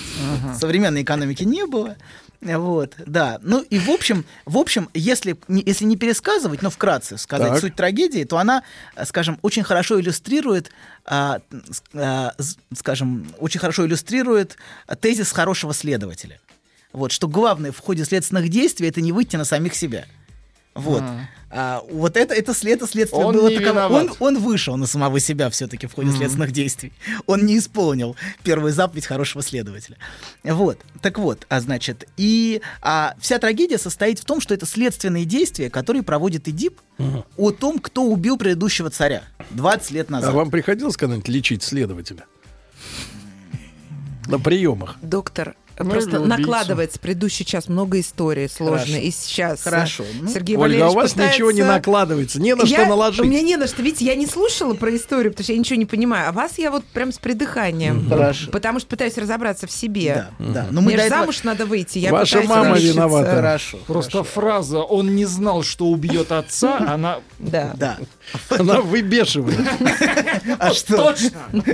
Современной 0.59 1.03
экономики 1.03 1.45
не 1.45 1.67
было. 1.67 1.97
Вот, 2.41 2.95
да. 3.05 3.41
Ну 3.43 3.63
и 3.63 3.79
в 3.81 3.91
общем, 3.91 4.25
в 4.47 4.59
общем, 4.59 4.89
если 4.95 5.37
не, 5.49 5.63
если 5.67 5.85
не 5.85 5.97
пересказывать, 5.97 6.63
но 6.63 6.71
вкратце 6.71 7.19
сказать 7.19 7.51
Так. 7.53 7.61
суть 7.61 7.75
трагедии, 7.75 8.23
то 8.23 8.39
она, 8.39 8.63
скажем, 9.07 9.41
очень 9.43 9.65
хорошо 9.65 10.01
иллюстрирует, 10.01 10.71
а, 11.05 11.41
а, 11.95 12.35
скажем, 12.77 13.27
очень 13.39 13.59
хорошо 13.59 13.87
иллюстрирует 13.87 14.57
тезис 15.01 15.33
хорошего 15.33 15.75
следователя. 15.75 16.39
Вот, 16.93 17.11
что 17.11 17.27
главное 17.27 17.73
в 17.73 17.81
ходе 17.81 18.05
следственных 18.05 18.49
действий 18.49 18.89
это 18.89 19.01
не 19.01 19.11
выйти 19.11 19.35
на 19.35 19.45
самих 19.45 19.75
себя. 19.75 20.07
Вот. 20.75 21.03
а, 21.03 21.27
вот 21.51 22.17
это, 22.17 22.35
это, 22.35 22.53
след, 22.53 22.77
это 22.77 22.87
следствие 22.87 23.25
Он 23.25 23.35
было 23.35 23.49
не 23.49 23.59
таково. 23.59 23.87
Он, 23.95 24.11
он 24.19 24.39
вышел 24.39 24.77
на 24.77 24.87
самого 24.87 25.19
себя 25.21 25.49
все-таки 25.51 25.87
в 25.87 25.95
ходе 25.95 26.13
следственных 26.13 26.53
действий. 26.53 26.93
Он 27.27 27.47
не 27.47 27.59
исполнил 27.59 28.17
первую 28.43 28.73
заповедь 28.73 29.07
хорошего 29.07 29.43
следователя. 29.43 29.97
Вот. 30.45 30.79
Так 31.01 31.19
вот, 31.19 31.47
а 31.49 31.61
значит, 31.61 32.07
и 32.17 32.61
а, 32.83 33.15
вся 33.21 33.39
трагедия 33.39 33.79
состоит 33.79 34.19
в 34.19 34.25
том, 34.25 34.41
что 34.41 34.53
это 34.55 34.67
следственные 34.67 35.25
действия, 35.25 35.71
которые 35.71 36.03
проводит 36.03 36.49
Эдип 36.49 36.81
о 37.37 37.51
том, 37.53 37.79
кто 37.79 38.05
убил 38.05 38.37
предыдущего 38.37 38.91
царя 38.91 39.23
20 39.51 39.91
лет 39.93 40.07
А 40.09 40.13
назад. 40.13 40.35
вам 40.35 40.51
приходилось 40.51 40.97
когда-нибудь 40.97 41.29
лечить 41.29 41.63
следователя? 41.63 42.25
На 44.27 44.39
приемах. 44.39 44.97
Доктор, 45.01 45.55
Ну, 45.85 45.91
просто 45.91 46.11
или 46.11 46.17
убийцу. 46.19 46.39
накладывается 46.41 46.99
предыдущий 46.99 47.45
час 47.45 47.69
много 47.69 48.01
историй 48.01 48.49
сложных. 48.49 49.03
И 49.03 49.11
сейчас 49.11 49.61
э, 49.67 49.71
Хорошо. 49.71 50.05
Ну, 50.21 50.29
Сергей 50.29 50.57
Ольга, 50.57 50.65
а 50.87 50.89
Валерьевич 50.89 50.93
у 50.93 50.97
вас 50.97 51.17
ничего 51.17 51.51
не 51.53 51.61
пытается- 51.63 51.73
накладывается, 51.77 52.41
не 52.41 52.55
на 52.55 52.67
что 52.67 52.75
Я- 52.83 52.87
наложить. 52.87 53.21
У 53.21 53.25
меня 53.25 53.43
не 53.43 53.57
на 53.57 53.67
что. 53.67 53.83
Видите, 53.83 54.05
я 54.05 54.15
не 54.15 54.27
слушала 54.27 54.75
про 54.75 54.95
историю, 54.97 55.33
потому 55.33 55.45
что 55.45 55.53
я 55.53 55.59
ничего 55.59 55.79
не 55.79 55.87
понимаю. 55.87 56.29
А 56.29 56.33
вас 56.33 56.59
я 56.59 56.71
вот 56.71 56.85
прям 56.85 57.13
с 57.13 57.19
придыханием. 57.19 58.09
Хорошо. 58.09 58.51
Потому 58.51 58.79
что 58.81 58.89
пытаюсь 58.89 59.17
разобраться 59.19 59.67
в 59.67 59.71
себе. 59.71 60.29
Да, 60.39 60.47
да. 60.53 60.67
Но 60.71 60.81
мы 60.81 60.93
Мне 60.93 60.97
этого- 61.03 61.21
замуж 61.21 61.43
надо 61.45 61.67
выйти. 61.67 61.99
Я 61.99 62.11
Ваша 62.11 62.43
мама 62.43 62.71
научиться. 62.71 62.93
виновата. 62.93 63.31
Хорошо. 63.31 63.79
Просто 63.87 64.11
хорошо. 64.19 64.31
фраза 64.33 64.79
«он 64.81 65.15
не 65.15 65.25
знал, 65.27 65.63
что 65.63 65.87
убьет 65.87 66.33
отца», 66.33 66.79
она... 66.79 67.19
Да. 67.39 67.73
Да. 67.77 67.99
Она 68.51 68.81
выбешивает. 68.81 69.59
А 70.59 70.73
что? 70.73 71.15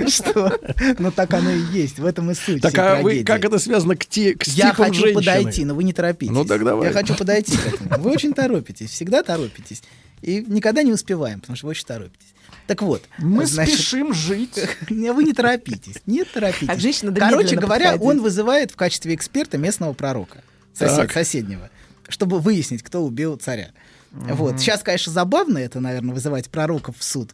Что? 0.07 0.59
Ну 0.99 1.11
так 1.11 1.33
оно 1.33 1.51
и 1.51 1.59
есть. 1.71 1.99
В 1.99 2.05
этом 2.05 2.31
и 2.31 2.33
суть. 2.35 2.61
Так 2.61 2.77
а 2.77 3.01
вы 3.01 3.23
как 3.23 3.43
это 3.45 3.59
связано 3.59 3.94
к, 3.97 4.05
те, 4.05 4.33
к 4.35 4.43
Я 4.43 4.73
хочу 4.73 4.93
женщины? 5.01 5.13
подойти, 5.13 5.65
но 5.65 5.75
вы 5.75 5.83
не 5.83 5.93
торопитесь. 5.93 6.33
Ну, 6.33 6.45
так 6.45 6.63
давай. 6.63 6.87
Я 6.87 6.93
хочу 6.93 7.15
подойти 7.15 7.55
к 7.57 7.65
этому. 7.67 7.97
Вы 8.03 8.11
очень 8.11 8.33
торопитесь, 8.33 8.89
всегда 8.91 9.23
торопитесь. 9.23 9.83
И 10.21 10.43
никогда 10.47 10.81
не 10.83 10.91
успеваем, 10.91 11.39
потому 11.41 11.55
что 11.57 11.67
вы 11.67 11.71
очень 11.71 11.85
торопитесь. 11.85 12.33
Так 12.67 12.81
вот. 12.81 13.03
Мы 13.19 13.45
значит, 13.45 13.75
спешим 13.75 14.13
жить. 14.13 14.57
Не, 14.89 15.11
вы 15.13 15.23
не 15.23 15.33
торопитесь. 15.33 15.97
Не 16.07 16.23
торопитесь. 16.23 16.67
А 16.69 16.75
к 16.75 16.79
женщине 16.79 17.09
надо 17.11 17.21
Короче 17.21 17.55
говоря, 17.55 17.91
подходить. 17.91 18.07
он 18.07 18.21
вызывает 18.23 18.71
в 18.71 18.75
качестве 18.75 19.13
эксперта 19.13 19.57
местного 19.59 19.93
пророка. 19.93 20.41
сосед- 20.73 21.11
соседнего. 21.11 21.69
Чтобы 22.09 22.39
выяснить, 22.39 22.81
кто 22.81 23.03
убил 23.03 23.35
царя. 23.35 23.69
Вот. 24.11 24.59
Сейчас, 24.59 24.81
конечно, 24.81 25.11
забавно 25.11 25.57
это, 25.59 25.79
наверное, 25.79 26.13
вызывать 26.15 26.49
пророков 26.49 26.97
в 26.97 27.03
суд. 27.03 27.33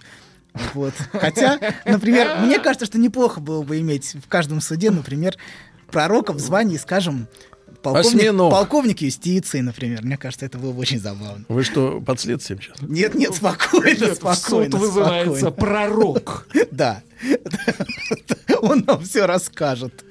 Вот. 0.73 0.93
Хотя, 1.13 1.59
например, 1.85 2.39
мне 2.41 2.59
кажется, 2.59 2.85
что 2.85 2.97
неплохо 2.97 3.39
было 3.39 3.63
бы 3.63 3.79
иметь 3.79 4.15
в 4.15 4.27
каждом 4.27 4.59
суде, 4.59 4.91
например, 4.91 5.37
пророка 5.91 6.33
в 6.33 6.39
звании, 6.39 6.77
скажем, 6.77 7.27
полковник, 7.81 8.15
Осьминог. 8.21 8.51
полковник 8.51 9.01
юстиции, 9.01 9.59
например. 9.61 10.03
Мне 10.03 10.17
кажется, 10.17 10.45
это 10.45 10.57
было 10.57 10.71
бы 10.71 10.79
очень 10.79 10.99
забавно. 10.99 11.45
Вы 11.47 11.63
что, 11.63 11.99
под 12.01 12.19
следствием 12.19 12.61
сейчас? 12.61 12.77
Нет, 12.81 13.15
нет, 13.15 13.33
спокойно, 13.35 14.05
Нет, 14.05 14.15
спокойно. 14.15 14.71
Суд 14.71 14.79
вызывается 14.79 15.39
спокойно. 15.39 15.51
пророк. 15.51 16.47
Да. 16.71 17.01
Он 18.61 18.83
нам 18.87 19.01
все 19.03 19.25
расскажет. 19.25 20.03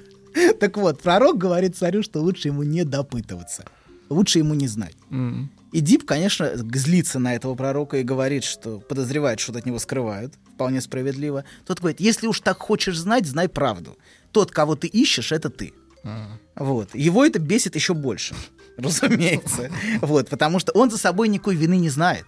Так 0.59 0.77
вот, 0.77 1.01
пророк 1.01 1.37
говорит 1.37 1.75
царю, 1.75 2.03
что 2.03 2.19
лучше 2.21 2.47
ему 2.49 2.63
не 2.63 2.83
допытываться. 2.83 3.65
Лучше 4.09 4.39
ему 4.39 4.53
не 4.53 4.67
знать. 4.67 4.95
И 5.71 5.79
Дип, 5.79 6.05
конечно, 6.05 6.51
злится 6.55 7.17
на 7.19 7.33
этого 7.35 7.55
пророка 7.55 7.97
и 7.97 8.03
говорит, 8.03 8.43
что 8.43 8.79
подозревает, 8.79 9.39
что 9.39 9.53
от 9.53 9.65
него 9.65 9.79
скрывают. 9.79 10.33
Вполне 10.55 10.81
справедливо. 10.81 11.45
Тот 11.65 11.79
говорит, 11.79 12.01
если 12.01 12.27
уж 12.27 12.41
так 12.41 12.59
хочешь 12.59 12.97
знать, 12.97 13.25
знай 13.25 13.47
правду. 13.47 13.97
Тот, 14.31 14.51
кого 14.51 14.75
ты 14.75 14.87
ищешь, 14.87 15.31
это 15.31 15.49
ты. 15.49 15.73
Вот. 16.55 16.89
Его 16.93 17.25
это 17.25 17.39
бесит 17.39 17.75
еще 17.75 17.93
больше, 17.93 18.35
разумеется. 18.77 19.71
Вот, 20.01 20.29
потому 20.29 20.59
что 20.59 20.71
он 20.73 20.89
за 20.89 20.97
собой 20.97 21.27
никакой 21.27 21.55
вины 21.55 21.77
не 21.77 21.89
знает. 21.89 22.25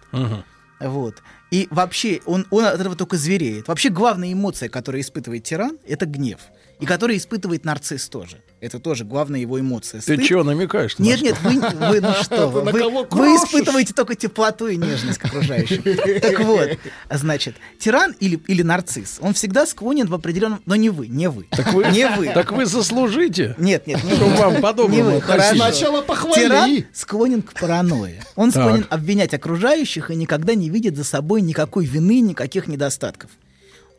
Вот. 0.80 1.22
И 1.50 1.68
вообще 1.70 2.20
он, 2.26 2.46
он 2.50 2.64
от 2.64 2.80
этого 2.80 2.96
только 2.96 3.16
звереет. 3.16 3.68
Вообще 3.68 3.88
главная 3.88 4.32
эмоция, 4.32 4.68
которую 4.68 5.02
испытывает 5.02 5.44
тиран, 5.44 5.78
это 5.86 6.04
гнев. 6.04 6.40
И 6.80 6.86
которую 6.86 7.16
испытывает 7.16 7.64
нарцисс 7.64 8.08
тоже. 8.08 8.42
Это 8.64 8.78
тоже 8.78 9.04
главная 9.04 9.40
его 9.40 9.60
эмоция. 9.60 10.00
Ты 10.00 10.14
Стыд. 10.14 10.24
что, 10.24 10.42
намекаешь? 10.42 10.96
на 10.96 11.02
Нет, 11.02 11.18
что? 11.18 11.26
нет, 11.26 11.36
вы, 11.42 11.60
вы 11.90 12.00
ну 12.00 12.14
что 12.14 12.48
вы, 12.48 12.62
вы, 12.62 12.72
вы 13.10 13.26
испытываете 13.36 13.92
только 13.92 14.14
теплоту 14.14 14.68
и 14.68 14.76
нежность 14.78 15.18
к 15.18 15.26
окружающим. 15.26 15.82
Так 16.20 16.40
вот, 16.40 16.70
значит, 17.10 17.56
тиран 17.78 18.14
или, 18.20 18.40
или 18.46 18.62
нарцисс, 18.62 19.18
он 19.20 19.34
всегда 19.34 19.66
склонен 19.66 20.06
в 20.06 20.14
определенном... 20.14 20.62
Но 20.64 20.76
не 20.76 20.88
вы, 20.88 21.08
не 21.08 21.28
вы. 21.28 21.46
Так 21.50 21.74
вы, 21.74 21.84
Не 21.90 22.08
вы. 22.08 22.28
так 22.32 22.52
вы 22.52 22.64
заслужите, 22.64 23.54
Нет, 23.58 23.86
нет, 23.86 24.02
не 24.02 24.12
чтобы 24.12 24.30
вы. 24.30 24.36
вам 24.38 25.20
хорошо. 25.20 25.56
Сначала 25.56 26.00
похвали. 26.00 26.40
Тиран 26.40 26.84
склонен 26.94 27.42
к 27.42 27.52
паранойе. 27.52 28.22
Он 28.34 28.50
Так. 28.50 28.62
склонен 28.62 28.86
обвинять 28.88 29.34
окружающих 29.34 30.10
и 30.10 30.16
никогда 30.16 30.54
не 30.54 30.70
видит 30.70 30.96
за 30.96 31.04
собой 31.04 31.42
никакой 31.42 31.84
вины, 31.84 32.20
никаких 32.20 32.66
недостатков. 32.66 33.30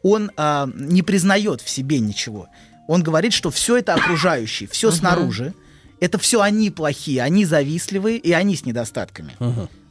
Он 0.01 0.31
а, 0.38 0.67
не 0.74 1.03
признает 1.03 1.62
в 1.62 1.69
себе 1.69 2.00
ничего. 2.00 2.48
Он 2.88 3.01
говорит, 3.04 3.34
что 3.34 3.50
все 3.51 3.77
это 3.77 3.94
окружающие, 3.96 4.70
все 4.70 4.92
снаружи. 4.92 5.54
Это 6.01 6.18
все 6.18 6.42
они 6.42 6.70
плохие, 6.72 7.22
они 7.24 7.46
завистливые 7.46 8.18
и 8.18 8.32
они 8.34 8.56
с 8.56 8.65
недостатками. 8.65 9.32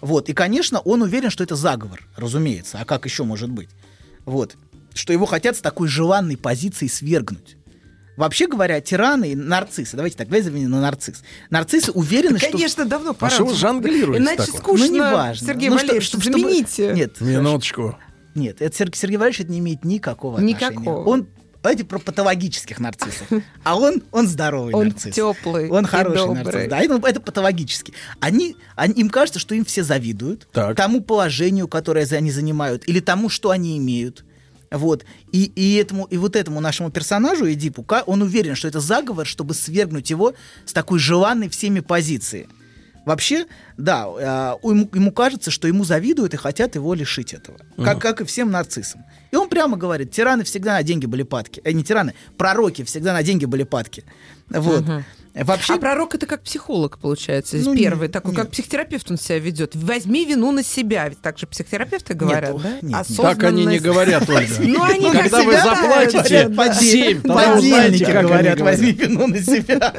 Вот. 0.00 0.28
И, 0.28 0.32
конечно, 0.34 0.80
он 0.80 1.02
уверен, 1.02 1.30
что 1.30 1.42
это 1.42 1.56
заговор, 1.56 2.06
разумеется. 2.16 2.78
А 2.80 2.84
как 2.84 3.04
еще 3.06 3.24
может 3.24 3.50
быть? 3.50 3.70
Вот. 4.26 4.56
Что 4.92 5.12
его 5.12 5.26
хотят 5.26 5.56
с 5.56 5.60
такой 5.60 5.88
желанной 5.88 6.36
позиции 6.36 6.86
свергнуть. 6.88 7.56
Вообще 8.16 8.46
говоря, 8.46 8.80
тираны 8.80 9.32
и 9.32 9.34
нарциссы, 9.34 9.96
давайте 9.96 10.16
так, 10.16 10.28
давайте 10.28 10.50
на 10.50 10.80
нарцисс. 10.80 11.24
Нарциссы 11.50 11.90
уверены, 11.90 12.38
что... 12.38 12.52
Конечно, 12.52 12.84
давно 12.84 13.10
А 13.10 13.14
пора. 13.14 13.34
что 13.34 13.44
вы 13.44 13.54
жонглируете 13.54 14.22
Иначе 14.22 14.36
так 14.52 14.56
скучно, 14.56 14.86
Ну, 14.86 14.94
неважно. 14.94 15.46
Сергей 15.48 15.68
Ну, 15.68 15.76
что- 15.78 15.86
Валерьевич, 15.86 16.08
чтоб- 16.08 16.22
чтобы- 16.22 16.38
замените. 16.38 16.92
Нет, 16.94 17.20
Минуточку. 17.20 17.98
нет, 18.36 18.62
это 18.62 18.76
Сер- 18.76 18.94
Сергей 18.94 19.16
Валерьевич 19.16 19.40
это 19.40 19.50
не 19.50 19.58
имеет 19.58 19.84
никакого 19.84 20.36
отношения. 20.38 20.70
Никакого. 20.70 21.04
Он 21.08 21.26
Давайте 21.64 21.84
про 21.84 21.98
патологических 21.98 22.78
нарциссов. 22.78 23.26
А 23.64 23.78
он, 23.78 24.02
он 24.12 24.28
здоровый 24.28 24.74
Он 24.74 24.88
нарцисс. 24.88 25.14
теплый 25.14 25.70
Он 25.70 25.86
хороший 25.86 26.16
добрый. 26.16 26.44
нарцисс. 26.44 26.68
Да, 26.68 26.80
это, 26.80 27.08
это 27.08 27.20
патологически. 27.22 27.94
Они, 28.20 28.54
они, 28.76 28.92
им 29.00 29.08
кажется, 29.08 29.40
что 29.40 29.54
им 29.54 29.64
все 29.64 29.82
завидуют. 29.82 30.46
Так. 30.52 30.76
Тому 30.76 31.00
положению, 31.00 31.66
которое 31.66 32.06
они 32.10 32.30
занимают, 32.30 32.86
или 32.86 33.00
тому, 33.00 33.30
что 33.30 33.48
они 33.48 33.78
имеют. 33.78 34.26
Вот. 34.70 35.06
И, 35.32 35.44
и, 35.56 35.76
этому, 35.76 36.04
и 36.04 36.18
вот 36.18 36.36
этому 36.36 36.60
нашему 36.60 36.90
персонажу, 36.90 37.50
Эдипу, 37.50 37.86
он 38.04 38.20
уверен, 38.20 38.56
что 38.56 38.68
это 38.68 38.80
заговор, 38.80 39.26
чтобы 39.26 39.54
свергнуть 39.54 40.10
его 40.10 40.34
с 40.66 40.74
такой 40.74 40.98
желанной 40.98 41.48
всеми 41.48 41.80
позиции. 41.80 42.46
Вообще, 43.04 43.46
да, 43.76 44.04
а, 44.06 44.56
ему, 44.62 44.88
ему 44.94 45.12
кажется, 45.12 45.50
что 45.50 45.68
ему 45.68 45.84
завидуют 45.84 46.34
и 46.34 46.36
хотят 46.36 46.74
его 46.74 46.94
лишить 46.94 47.34
этого. 47.34 47.58
Как, 47.76 47.98
как 48.00 48.20
и 48.20 48.24
всем 48.24 48.50
нарциссам. 48.50 49.04
И 49.30 49.36
он 49.36 49.48
прямо 49.48 49.76
говорит, 49.76 50.10
тираны 50.10 50.44
всегда 50.44 50.74
на 50.74 50.82
деньги 50.82 51.06
были 51.06 51.22
падки. 51.22 51.60
Э, 51.64 51.72
не 51.72 51.82
тираны, 51.84 52.14
пророки 52.38 52.82
всегда 52.84 53.12
на 53.12 53.22
деньги 53.22 53.44
были 53.44 53.64
падки. 53.64 54.04
Вот. 54.48 54.84
Вообще, 55.34 55.74
А 55.74 55.78
пророк 55.78 56.14
это 56.14 56.26
как 56.26 56.42
психолог, 56.44 56.98
получается, 57.00 57.56
Ну, 57.56 57.74
первый 57.76 58.02
нет, 58.02 58.12
такой, 58.12 58.30
нет. 58.30 58.40
как 58.42 58.50
психотерапевт 58.52 59.10
он 59.10 59.18
себя 59.18 59.40
ведет. 59.40 59.74
Возьми 59.74 60.24
вину 60.24 60.52
на 60.52 60.62
себя, 60.62 61.08
ведь 61.08 61.20
так 61.20 61.38
же 61.38 61.48
психотерапевты 61.48 62.14
говорят, 62.14 62.52
Нет, 62.52 62.62
да? 62.62 62.70
нет, 62.82 62.82
нет. 63.08 63.16
Так 63.16 63.42
они 63.42 63.66
не 63.66 63.78
Осознанность. 63.78 63.84
говорят, 63.84 64.30
Ольга. 64.30 64.54
Ну, 64.60 64.82
они 64.84 65.10
Когда 65.10 65.42
вы 65.42 65.52
заплатите 65.54 66.44
говорят, 66.48 66.80
семь, 66.80 67.20
тогда 67.20 67.34
подельники 67.54 67.64
узнаете, 67.74 68.06
как 68.06 68.22
говорят. 68.22 68.60
возьми 68.60 68.92
вину 68.92 69.26
на 69.26 69.42
себя. 69.42 69.92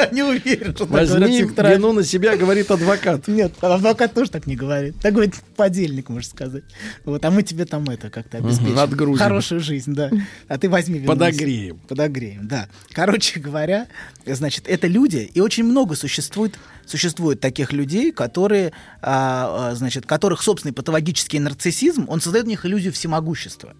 Я 0.00 0.10
не 0.10 0.22
уверен, 0.22 0.74
что 0.74 0.86
Возьми 0.86 1.42
вину 1.42 1.92
на 1.92 2.02
себя, 2.02 2.36
говорит 2.36 2.70
адвокат. 2.70 3.28
Нет, 3.28 3.52
адвокат 3.60 4.14
тоже 4.14 4.30
так 4.30 4.46
не 4.46 4.56
говорит. 4.56 4.96
Так 5.00 5.12
говорит 5.12 5.34
подельник, 5.56 6.08
можно 6.08 6.28
сказать. 6.28 6.64
Вот, 7.04 7.24
а 7.24 7.30
мы 7.30 7.42
тебе 7.42 7.64
там 7.64 7.84
это 7.84 8.10
как-то 8.10 8.38
обеспечим. 8.38 8.74
надгрузим. 8.74 9.18
Хорошую 9.18 9.60
жизнь, 9.60 9.94
да. 9.94 10.10
А 10.48 10.58
ты 10.58 10.68
возьми 10.68 10.98
вину 10.98 11.08
Подогреем. 11.12 11.78
Подогреем, 11.88 12.48
да. 12.48 12.68
Короче 12.92 13.40
говоря, 13.40 13.86
значит, 14.26 14.64
это 14.68 14.86
люди, 14.86 15.30
и 15.32 15.40
очень 15.40 15.64
много 15.64 15.94
существует, 15.94 16.56
существует 16.86 17.40
таких 17.40 17.72
людей, 17.72 18.12
которые, 18.12 18.72
а, 19.02 19.70
а, 19.70 19.74
значит, 19.74 20.06
которых 20.06 20.42
собственный 20.42 20.72
патологический 20.72 21.38
нарциссизм, 21.38 22.06
он 22.08 22.20
создает 22.20 22.46
в 22.46 22.48
них 22.48 22.64
иллюзию 22.66 22.92
всемогущества. 22.92 23.74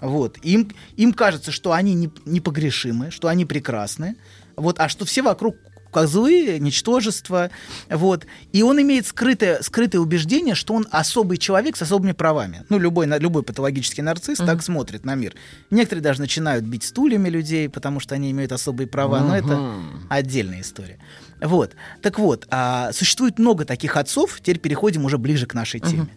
Вот. 0.00 0.38
Им, 0.44 0.70
им 0.96 1.12
кажется, 1.12 1.50
что 1.50 1.72
они 1.72 1.94
не- 1.94 2.10
непогрешимы, 2.24 3.10
что 3.10 3.26
они 3.26 3.44
прекрасны, 3.44 4.14
вот, 4.56 4.80
а 4.80 4.88
что 4.88 5.04
все 5.04 5.22
вокруг 5.22 5.56
козлы, 5.96 6.58
ничтожество, 6.60 7.50
вот. 7.88 8.26
И 8.52 8.62
он 8.62 8.80
имеет 8.82 9.06
скрытое, 9.06 9.62
скрытое 9.62 10.00
убеждение, 10.00 10.54
что 10.54 10.74
он 10.74 10.86
особый 10.90 11.38
человек 11.38 11.76
с 11.76 11.82
особыми 11.82 12.12
правами. 12.12 12.64
Ну, 12.68 12.78
любой, 12.78 13.06
любой 13.18 13.42
патологический 13.42 14.02
нарцисс 14.02 14.38
так 14.38 14.62
смотрит 14.62 15.06
на 15.06 15.14
мир. 15.14 15.34
Некоторые 15.70 16.02
даже 16.02 16.20
начинают 16.20 16.66
бить 16.66 16.84
стульями 16.84 17.30
людей, 17.30 17.70
потому 17.70 18.00
что 18.00 18.14
они 18.14 18.30
имеют 18.30 18.52
особые 18.52 18.86
права, 18.86 19.20
но 19.20 19.36
это 19.36 19.80
отдельная 20.10 20.60
история. 20.60 20.98
Вот. 21.40 21.72
Так 22.02 22.18
вот, 22.18 22.46
а, 22.50 22.92
существует 22.92 23.38
много 23.38 23.64
таких 23.64 23.96
отцов, 23.96 24.38
теперь 24.40 24.58
переходим 24.58 25.04
уже 25.06 25.16
ближе 25.16 25.46
к 25.46 25.54
нашей 25.54 25.80
теме, 25.80 26.08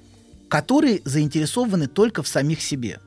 которые 0.49 1.01
заинтересованы 1.05 1.87
только 1.87 2.21
в 2.21 2.27
самих 2.27 2.61
себе 2.61 2.99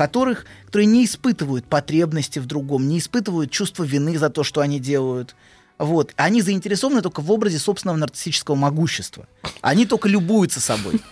которых, 0.00 0.46
которые 0.64 0.86
не 0.86 1.04
испытывают 1.04 1.66
потребности 1.66 2.38
в 2.38 2.46
другом, 2.46 2.88
не 2.88 3.00
испытывают 3.00 3.50
чувство 3.50 3.84
вины 3.84 4.16
за 4.16 4.30
то, 4.30 4.42
что 4.42 4.62
они 4.62 4.80
делают. 4.80 5.36
Вот. 5.76 6.14
Они 6.16 6.40
заинтересованы 6.40 7.02
только 7.02 7.20
в 7.20 7.30
образе 7.30 7.58
собственного 7.58 7.98
нарциссического 7.98 8.54
могущества. 8.54 9.28
Они 9.60 9.84
только 9.84 10.08
любуются 10.08 10.58
собой. 10.58 11.02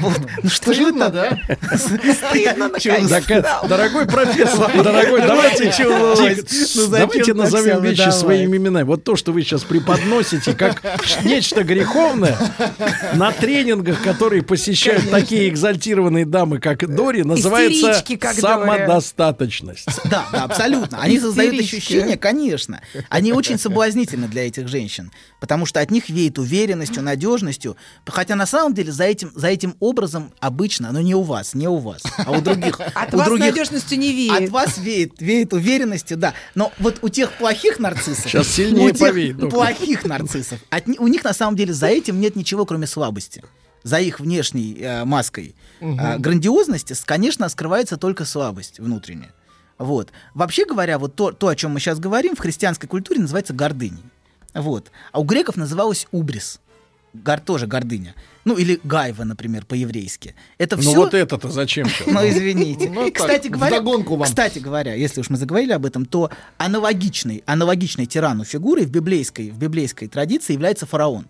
Ну 0.00 0.48
что 0.48 0.72
же 0.72 0.88
это? 0.88 1.10
да? 1.10 1.38
Стыдно, 1.76 2.70
э, 2.74 3.68
дорогой 3.68 4.06
профессор, 4.06 4.70
дорогой, 4.82 5.20
давайте, 5.22 5.72
Ну, 5.78 6.88
давайте 6.88 7.24
так 7.24 7.34
назовем 7.36 7.82
вещи 7.82 7.98
выдавать? 8.00 8.14
своими 8.20 8.56
именами. 8.56 8.84
Вот 8.84 9.04
то, 9.04 9.16
что 9.16 9.32
вы 9.32 9.42
сейчас 9.42 9.62
преподносите, 9.62 10.54
как 10.54 10.82
нечто 11.24 11.64
греховное, 11.64 12.36
на 13.14 13.32
тренингах, 13.32 14.02
которые 14.02 14.42
посещают 14.42 15.10
такие 15.10 15.48
экзальтированные 15.48 16.26
дамы, 16.26 16.58
как 16.60 16.84
Дори, 16.94 17.22
называется 17.22 18.02
самодостаточность. 18.34 19.88
Да, 20.04 20.26
да, 20.32 20.44
абсолютно. 20.44 21.00
Они 21.00 21.18
создают 21.18 21.58
ощущение, 21.58 22.16
конечно. 22.16 22.80
Они 23.08 23.32
очень 23.32 23.58
соблазнительны 23.58 24.28
для 24.28 24.46
этих 24.46 24.68
женщин, 24.68 25.10
потому 25.40 25.66
что 25.66 25.80
от 25.80 25.90
них 25.90 26.08
веет 26.08 26.38
уверенностью, 26.38 27.02
надежностью. 27.02 27.76
Хотя 28.06 28.34
на 28.34 28.46
самом 28.46 28.74
деле 28.74 28.92
за 28.92 29.04
этим, 29.04 29.30
за 29.34 29.48
этим 29.48 29.73
образом 29.80 30.32
обычно, 30.40 30.92
но 30.92 31.00
не 31.00 31.14
у 31.14 31.22
вас, 31.22 31.54
не 31.54 31.68
у 31.68 31.78
вас, 31.78 32.02
а 32.18 32.32
у 32.32 32.40
других. 32.40 32.80
От 32.94 33.14
у 33.14 33.18
вас 33.18 33.26
других 33.26 33.46
надежностью 33.46 33.98
не 33.98 34.12
веет. 34.12 34.44
От 34.44 34.48
вас 34.50 34.78
веет, 34.78 35.20
веет 35.20 35.52
уверенностью, 35.52 36.16
да. 36.16 36.34
Но 36.54 36.72
вот 36.78 36.98
у 37.02 37.08
тех 37.08 37.32
плохих 37.32 37.78
нарциссов, 37.78 38.30
Сейчас 38.30 38.48
сильнее 38.48 38.88
у 38.88 38.90
тех 38.90 39.08
повеет, 39.08 39.50
плохих 39.50 40.04
нарциссов, 40.04 40.60
от 40.70 40.88
у 40.98 41.06
них 41.08 41.24
на 41.24 41.32
самом 41.32 41.56
деле 41.56 41.72
за 41.72 41.86
этим 41.86 42.20
нет 42.20 42.36
ничего, 42.36 42.66
кроме 42.66 42.86
слабости. 42.86 43.42
За 43.82 43.98
их 43.98 44.18
внешней 44.18 44.78
э, 44.80 45.04
маской 45.04 45.54
э, 45.80 46.18
грандиозности, 46.18 46.94
конечно, 47.04 47.48
скрывается 47.50 47.98
только 47.98 48.24
слабость 48.24 48.80
внутренняя. 48.80 49.34
Вот. 49.78 50.10
Вообще 50.32 50.64
говоря, 50.64 50.98
вот 50.98 51.16
то, 51.16 51.32
то, 51.32 51.48
о 51.48 51.56
чем 51.56 51.72
мы 51.72 51.80
сейчас 51.80 51.98
говорим, 51.98 52.36
в 52.36 52.38
христианской 52.38 52.88
культуре 52.88 53.20
называется 53.20 53.52
гордыней. 53.52 54.04
Вот. 54.54 54.90
А 55.12 55.20
у 55.20 55.24
греков 55.24 55.56
называлось 55.56 56.06
убрис. 56.12 56.60
Гор, 57.14 57.38
тоже 57.38 57.68
гордыня. 57.68 58.14
Ну, 58.44 58.56
или 58.56 58.80
гайва, 58.82 59.22
например, 59.22 59.64
по-еврейски. 59.64 60.34
Это 60.58 60.74
Ну 60.76 60.82
все... 60.82 60.94
вот 60.96 61.14
это-то 61.14 61.48
зачем? 61.48 61.86
Ну, 62.06 62.28
извините. 62.28 62.90
Ну, 62.90 63.06
И, 63.06 63.10
кстати 63.12 63.46
говоря, 63.46 63.80
кстати 64.24 64.58
говоря, 64.58 64.94
если 64.94 65.20
уж 65.20 65.30
мы 65.30 65.36
заговорили 65.36 65.72
об 65.72 65.86
этом, 65.86 66.06
то 66.06 66.30
аналогичной, 66.58 67.44
аналогичной 67.46 68.06
тирану 68.06 68.44
фигурой 68.44 68.84
в 68.84 68.90
библейской, 68.90 69.50
в 69.50 69.58
библейской 69.58 70.08
традиции 70.08 70.52
является 70.52 70.86
фараон. 70.86 71.26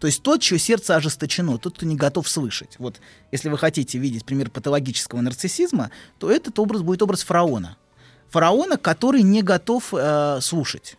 То 0.00 0.08
есть 0.08 0.22
тот, 0.22 0.42
чье 0.42 0.58
сердце 0.58 0.96
ожесточено, 0.96 1.56
тот, 1.58 1.76
кто 1.76 1.86
не 1.86 1.96
готов 1.96 2.28
слышать. 2.28 2.74
Вот 2.78 3.00
если 3.30 3.48
вы 3.48 3.56
хотите 3.56 3.98
видеть 3.98 4.24
пример 4.24 4.50
патологического 4.50 5.20
нарциссизма, 5.20 5.90
то 6.18 6.30
этот 6.30 6.58
образ 6.58 6.82
будет 6.82 7.02
образ 7.02 7.22
фараона. 7.22 7.76
Фараона, 8.30 8.76
который 8.76 9.22
не 9.22 9.42
готов 9.42 9.94
э, 9.94 10.40
слушать. 10.42 10.96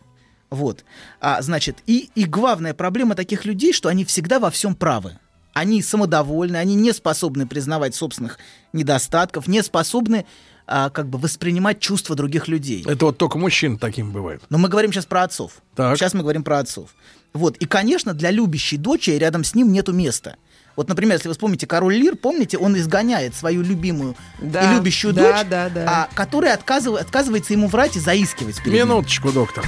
Вот. 0.50 0.84
А, 1.20 1.42
значит, 1.42 1.78
и, 1.86 2.10
и 2.14 2.24
главная 2.24 2.74
проблема 2.74 3.14
таких 3.14 3.44
людей, 3.44 3.72
что 3.72 3.88
они 3.88 4.04
всегда 4.04 4.38
во 4.38 4.50
всем 4.50 4.74
правы. 4.74 5.18
Они 5.52 5.82
самодовольны, 5.82 6.56
они 6.56 6.74
не 6.74 6.92
способны 6.92 7.46
признавать 7.46 7.94
собственных 7.94 8.38
недостатков, 8.72 9.48
не 9.48 9.62
способны 9.62 10.26
а, 10.66 10.90
как 10.90 11.08
бы 11.08 11.18
воспринимать 11.18 11.80
чувства 11.80 12.14
других 12.14 12.46
людей. 12.48 12.84
Это 12.86 13.06
вот 13.06 13.18
только 13.18 13.38
мужчин 13.38 13.78
таким 13.78 14.12
бывает. 14.12 14.42
Но 14.50 14.58
мы 14.58 14.68
говорим 14.68 14.92
сейчас 14.92 15.06
про 15.06 15.22
отцов. 15.22 15.62
Так. 15.74 15.96
Сейчас 15.96 16.14
мы 16.14 16.20
говорим 16.20 16.44
про 16.44 16.58
отцов. 16.58 16.90
Вот. 17.32 17.56
И, 17.56 17.66
конечно, 17.66 18.14
для 18.14 18.30
любящей 18.30 18.76
дочери 18.76 19.16
рядом 19.16 19.44
с 19.44 19.54
ним 19.54 19.72
нету 19.72 19.92
места. 19.92 20.36
Вот, 20.76 20.88
например, 20.88 21.14
если 21.14 21.28
вы 21.28 21.34
вспомните 21.34 21.66
Король 21.66 21.94
Лир, 21.94 22.16
помните, 22.16 22.58
он 22.58 22.76
изгоняет 22.76 23.34
свою 23.34 23.62
любимую 23.62 24.14
Да, 24.40 24.72
и 24.72 24.76
любящую 24.76 25.14
да, 25.14 25.22
дочь, 25.22 25.46
да, 25.48 25.68
да. 25.70 25.84
А, 25.88 26.14
которая 26.14 26.54
отказыв- 26.54 26.98
отказывается 26.98 27.54
ему 27.54 27.68
врать 27.68 27.96
и 27.96 28.00
заискивать 28.00 28.56
перед 28.62 28.74
ним. 28.74 28.88
Минуточку, 28.88 29.32
доктор. 29.32 29.64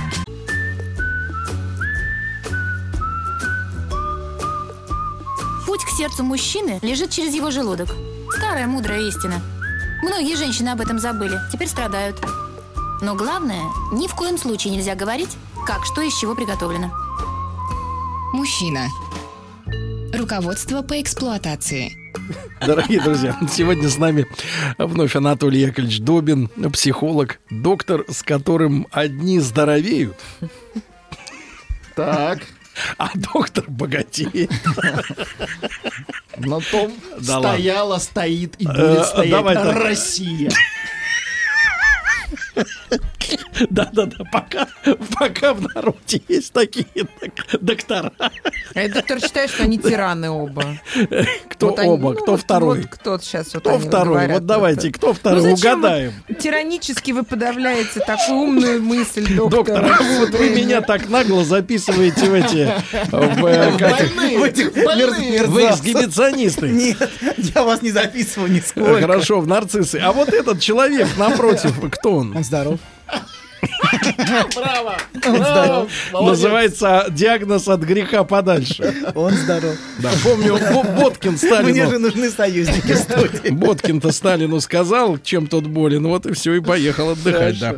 Путь 5.68 5.84
к 5.84 5.90
сердцу 5.90 6.24
мужчины 6.24 6.78
лежит 6.80 7.10
через 7.10 7.34
его 7.34 7.50
желудок. 7.50 7.90
Старая 8.38 8.66
мудрая 8.66 9.02
истина. 9.02 9.34
Многие 10.02 10.34
женщины 10.34 10.70
об 10.70 10.80
этом 10.80 10.98
забыли, 10.98 11.38
теперь 11.52 11.68
страдают. 11.68 12.16
Но 13.02 13.14
главное, 13.14 13.64
ни 13.92 14.06
в 14.08 14.14
коем 14.14 14.38
случае 14.38 14.72
нельзя 14.72 14.94
говорить, 14.94 15.36
как 15.66 15.84
что 15.84 16.00
из 16.00 16.16
чего 16.16 16.34
приготовлено. 16.34 16.90
Мужчина. 18.32 18.86
Руководство 20.14 20.80
по 20.80 21.02
эксплуатации. 21.02 21.92
Дорогие 22.66 23.02
друзья, 23.02 23.38
сегодня 23.52 23.90
с 23.90 23.98
нами 23.98 24.26
вновь 24.78 25.16
Анатолий 25.16 25.60
Яковлевич 25.60 26.00
Добин, 26.00 26.48
психолог, 26.72 27.40
доктор, 27.50 28.06
с 28.08 28.22
которым 28.22 28.86
одни 28.90 29.38
здоровеют, 29.38 30.16
Так, 31.94 32.38
а 32.98 33.10
доктор 33.14 33.64
богатеет. 33.68 34.50
на 36.36 36.60
том 36.60 36.92
Да 37.20 37.38
ладно. 37.38 37.48
стояла, 37.52 37.98
стоит 37.98 38.54
и 38.58 38.66
Э, 38.66 38.68
будет 38.94 39.06
стоять 39.06 39.30
давай 39.30 39.54
так. 39.54 39.76
Да-да-да, 43.70 44.24
пока, 44.32 44.68
пока 45.18 45.54
в 45.54 45.62
народе 45.74 46.22
есть 46.28 46.52
такие 46.52 46.86
док- 46.94 47.60
доктора. 47.60 48.12
А 48.18 48.30
я, 48.82 48.88
доктор, 48.88 49.20
считаю, 49.20 49.48
что 49.48 49.64
они 49.64 49.78
тираны 49.78 50.30
оба. 50.30 50.78
Кто 51.48 51.68
Вот 51.70 51.78
они- 51.78 51.90
оба, 51.90 52.10
ну, 52.12 52.16
кто 52.16 52.32
вот- 52.32 52.40
второй? 52.40 52.80
Вот 52.82 52.86
кто 52.90 53.18
сейчас 53.18 53.52
вот 53.54 53.60
Кто 53.62 53.74
они 53.74 53.80
второй? 53.88 54.14
говорят 54.14 54.32
Вот 54.38 54.46
давайте, 54.46 54.92
кто 54.92 55.12
второй? 55.12 55.42
Ну, 55.42 55.52
Угадаем. 55.54 56.12
вы 56.28 56.34
Тиранически 56.34 57.12
вы 57.12 57.24
подавляете 57.24 58.00
такую 58.00 58.38
умную 58.38 58.82
мысль, 58.82 59.26
доктор. 59.36 59.50
Доктор, 59.64 60.02
вот 60.18 60.30
вы 60.30 60.50
меня 60.50 60.80
так 60.80 61.08
нагло 61.08 61.44
записываете 61.44 62.26
в 62.30 62.34
эти... 62.34 62.70
В, 63.10 63.46
э, 63.46 63.76
как 63.78 64.00
В 64.00 64.42
этих 64.42 64.76
мер- 64.76 65.10
в 65.10 65.18
мерзавцев. 65.20 65.70
эксгибиционисты. 65.80 66.68
Нет, 66.68 67.10
я 67.54 67.62
вас 67.64 67.82
не 67.82 67.90
записывал 67.90 68.46
нисколько. 68.48 69.00
Хорошо, 69.00 69.40
в 69.40 69.46
нарциссы. 69.46 69.96
А 69.96 70.12
вот 70.12 70.28
этот 70.28 70.60
человек 70.60 71.08
напротив, 71.16 71.74
кто 71.90 72.16
он? 72.16 72.36
Здоров. 72.44 72.78
Браво! 74.54 74.96
Здоров. 75.14 75.90
Называется 76.12 77.06
диагноз 77.10 77.68
от 77.68 77.80
греха 77.80 78.24
подальше. 78.24 78.94
Он 79.14 79.32
здоров. 79.32 79.74
Да, 79.98 80.10
помню, 80.22 80.58
Бо- 80.72 80.82
Боткин 80.82 81.32
Мне 81.32 81.38
же 81.38 81.46
Сталину. 81.46 81.98
нужны 81.98 82.30
союзники 82.30 82.92
студии. 82.94 83.50
Боткин-то 83.50 84.12
Сталину 84.12 84.60
сказал, 84.60 85.18
чем 85.18 85.46
тот 85.46 85.64
болен, 85.66 86.06
вот 86.06 86.26
и 86.26 86.32
все, 86.32 86.54
и 86.54 86.60
поехал 86.60 87.10
отдыхать, 87.10 87.58
да. 87.58 87.76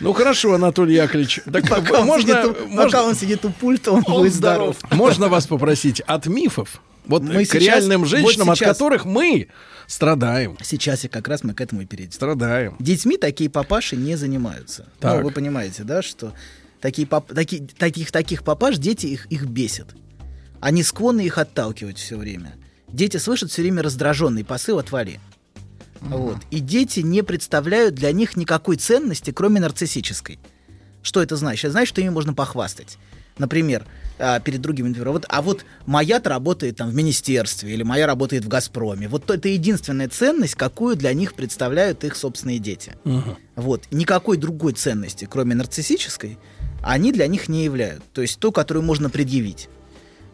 Ну 0.00 0.12
хорошо, 0.12 0.54
Анатолий 0.54 0.94
Яковлевич, 0.94 1.40
так 1.50 1.68
Пока 1.68 2.00
он, 2.00 2.06
можно, 2.06 2.42
сидит, 2.42 2.56
у- 2.62 2.66
можно, 2.68 2.84
пока 2.84 3.02
он 3.04 3.14
сидит 3.14 3.44
у 3.44 3.50
пульта, 3.50 3.92
он, 3.92 4.02
будет 4.02 4.34
здоров. 4.34 4.76
можно 4.90 5.28
вас 5.28 5.46
попросить 5.46 6.00
от 6.00 6.26
мифов, 6.26 6.80
вот 7.06 7.22
Мы 7.22 7.44
к 7.44 7.48
сейчас- 7.48 7.62
реальным 7.62 8.00
вот 8.02 8.08
женщинам, 8.10 8.50
от 8.50 8.58
сейчас. 8.58 8.68
которых 8.68 9.04
мы 9.04 9.48
страдаем. 9.92 10.56
Сейчас 10.62 11.04
и 11.04 11.08
как 11.08 11.28
раз 11.28 11.44
мы 11.44 11.54
к 11.54 11.60
этому 11.60 11.82
и 11.82 11.86
перейдем. 11.86 12.12
Страдаем. 12.12 12.76
Детьми 12.78 13.16
такие 13.18 13.50
папаши 13.50 13.96
не 13.96 14.16
занимаются. 14.16 14.88
Так. 14.98 15.18
Ну, 15.18 15.24
вы 15.24 15.30
понимаете, 15.32 15.84
да, 15.84 16.00
что 16.02 16.32
такие 16.80 17.06
пап- 17.06 17.32
таки- 17.32 17.66
таких, 17.78 18.10
таких 18.10 18.42
папаш 18.42 18.78
дети 18.78 19.06
их, 19.06 19.26
их 19.26 19.44
бесят. 19.44 19.88
Они 20.60 20.82
склонны 20.82 21.20
их 21.22 21.36
отталкивать 21.38 21.98
все 21.98 22.16
время. 22.16 22.54
Дети 22.88 23.18
слышат 23.18 23.50
все 23.50 23.62
время 23.62 23.82
раздраженный 23.82 24.44
посыл 24.44 24.78
«отвали». 24.78 25.20
Вот. 26.00 26.38
И 26.50 26.58
дети 26.60 27.00
не 27.00 27.22
представляют 27.22 27.94
для 27.94 28.12
них 28.12 28.36
никакой 28.36 28.76
ценности, 28.76 29.30
кроме 29.30 29.60
нарциссической. 29.60 30.38
Что 31.02 31.22
это 31.22 31.36
значит? 31.36 31.66
Это 31.66 31.72
значит, 31.72 31.88
что 31.90 32.00
ими 32.00 32.08
можно 32.08 32.34
похвастать. 32.34 32.98
Например, 33.38 33.86
а, 34.18 34.40
перед 34.40 34.60
другими, 34.60 34.88
например, 34.88 35.10
вот, 35.10 35.24
а 35.28 35.42
вот 35.42 35.64
моя-то 35.86 36.30
работает 36.30 36.76
там 36.76 36.90
в 36.90 36.94
министерстве, 36.94 37.72
или 37.72 37.82
моя 37.82 38.06
работает 38.06 38.44
в 38.44 38.48
«Газпроме». 38.48 39.08
Вот 39.08 39.30
это 39.30 39.48
единственная 39.48 40.08
ценность, 40.08 40.54
какую 40.54 40.96
для 40.96 41.12
них 41.12 41.34
представляют 41.34 42.04
их 42.04 42.16
собственные 42.16 42.58
дети. 42.58 42.92
Вот. 43.56 43.82
Никакой 43.90 44.36
другой 44.36 44.72
ценности, 44.74 45.26
кроме 45.30 45.54
нарциссической, 45.54 46.38
они 46.82 47.12
для 47.12 47.26
них 47.26 47.48
не 47.48 47.64
являют. 47.64 48.02
То 48.12 48.22
есть 48.22 48.38
ту, 48.38 48.52
которую 48.52 48.84
можно 48.84 49.10
предъявить. 49.10 49.68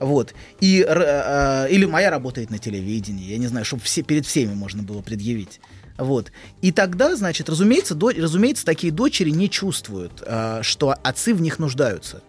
Вот. 0.01 0.33
И, 0.61 0.81
р- 0.81 1.03
э, 1.05 1.69
или 1.71 1.85
моя 1.85 2.11
работает 2.11 2.51
на 2.51 2.59
телевидении, 2.59 3.25
я 3.31 3.39
не 3.39 3.49
знаю, 3.49 3.65
чтобы 3.65 3.83
все, 3.83 4.03
перед 4.03 4.25
всеми 4.27 4.55
можно 4.55 4.83
было 4.83 5.03
предъявить. 5.03 5.61
Вот. 5.97 6.31
И 6.63 6.71
тогда, 6.71 7.17
значит, 7.17 7.49
разумеется, 7.49 7.97
до- 7.97 8.13
разумеется, 8.13 8.65
такие 8.65 8.93
дочери 8.93 9.31
не 9.31 9.51
чувствуют, 9.51 10.23
э, 10.25 10.61
что 10.63 10.95
отцы 11.03 11.35
в 11.35 11.41
них 11.41 11.59
нуждаются, 11.59 12.23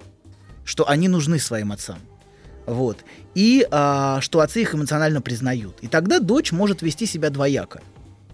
что 0.70 0.88
они 0.88 1.08
нужны 1.08 1.40
своим 1.40 1.72
отцам. 1.72 1.98
Вот. 2.68 3.00
И 3.34 3.68
а, 3.72 4.22
что 4.22 4.42
отцы 4.42 4.62
их 4.62 4.76
эмоционально 4.76 5.20
признают. 5.20 5.80
И 5.82 5.88
тогда 5.88 6.20
дочь 6.20 6.52
может 6.52 6.84
вести 6.84 7.08
себя 7.08 7.32
двояко. 7.32 7.82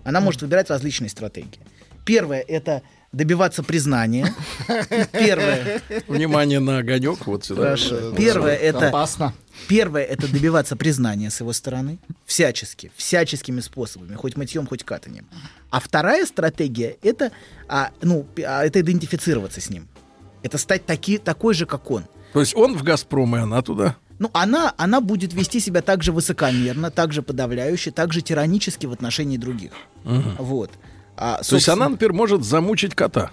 Она 0.04 0.20
может 0.20 0.42
выбирать 0.42 0.70
различные 0.70 1.10
стратегии. 1.10 1.62
Первое 2.04 2.42
это 2.42 2.82
добиваться 3.14 3.64
признания. 3.64 4.36
Первое, 5.14 5.82
Внимание 6.10 6.60
на 6.60 6.80
огонек 6.80 7.26
вот 7.26 7.46
сюда. 7.46 7.62
Хорошо. 7.62 8.12
Первое 8.12 8.58
это 8.58 8.90
Опасно. 8.90 9.34
Первое 9.70 10.04
это 10.04 10.30
добиваться 10.30 10.76
признания 10.76 11.30
с 11.30 11.40
его 11.40 11.54
стороны 11.54 12.00
всячески, 12.26 12.92
всяческими 12.98 13.62
способами, 13.62 14.16
хоть 14.16 14.36
мытьем, 14.36 14.68
хоть 14.68 14.84
катанием. 14.84 15.26
А 15.70 15.80
вторая 15.80 16.26
стратегия 16.26 16.98
это, 17.02 17.32
а, 17.70 17.92
ну, 18.02 18.28
а, 18.46 18.66
это 18.66 18.82
идентифицироваться 18.82 19.62
с 19.62 19.70
ним. 19.70 19.88
Это 20.44 20.58
стать 20.58 20.86
таки, 20.86 21.18
такой 21.18 21.54
же, 21.54 21.66
как 21.66 21.90
он. 21.90 22.04
То 22.36 22.42
есть 22.42 22.54
он 22.54 22.76
в 22.76 22.84
«Газпром», 22.84 23.34
и 23.38 23.40
она 23.40 23.62
туда. 23.62 23.96
Ну, 24.20 24.30
она, 24.34 24.74
она 24.76 25.00
будет 25.00 25.34
вести 25.34 25.62
себя 25.62 25.82
так 25.82 26.04
же 26.04 26.12
высокомерно, 26.12 26.92
так 26.92 27.14
же 27.14 27.22
подавляюще, 27.22 27.92
так 27.92 28.12
же 28.12 28.20
тиранически 28.22 28.88
в 28.88 28.92
отношении 28.92 29.38
других. 29.38 29.72
Вот. 30.04 30.70
А, 31.16 31.42
То 31.42 31.56
есть 31.56 31.70
она, 31.70 31.88
например, 31.88 32.12
может 32.12 32.44
замучить 32.44 32.94
кота. 32.94 33.32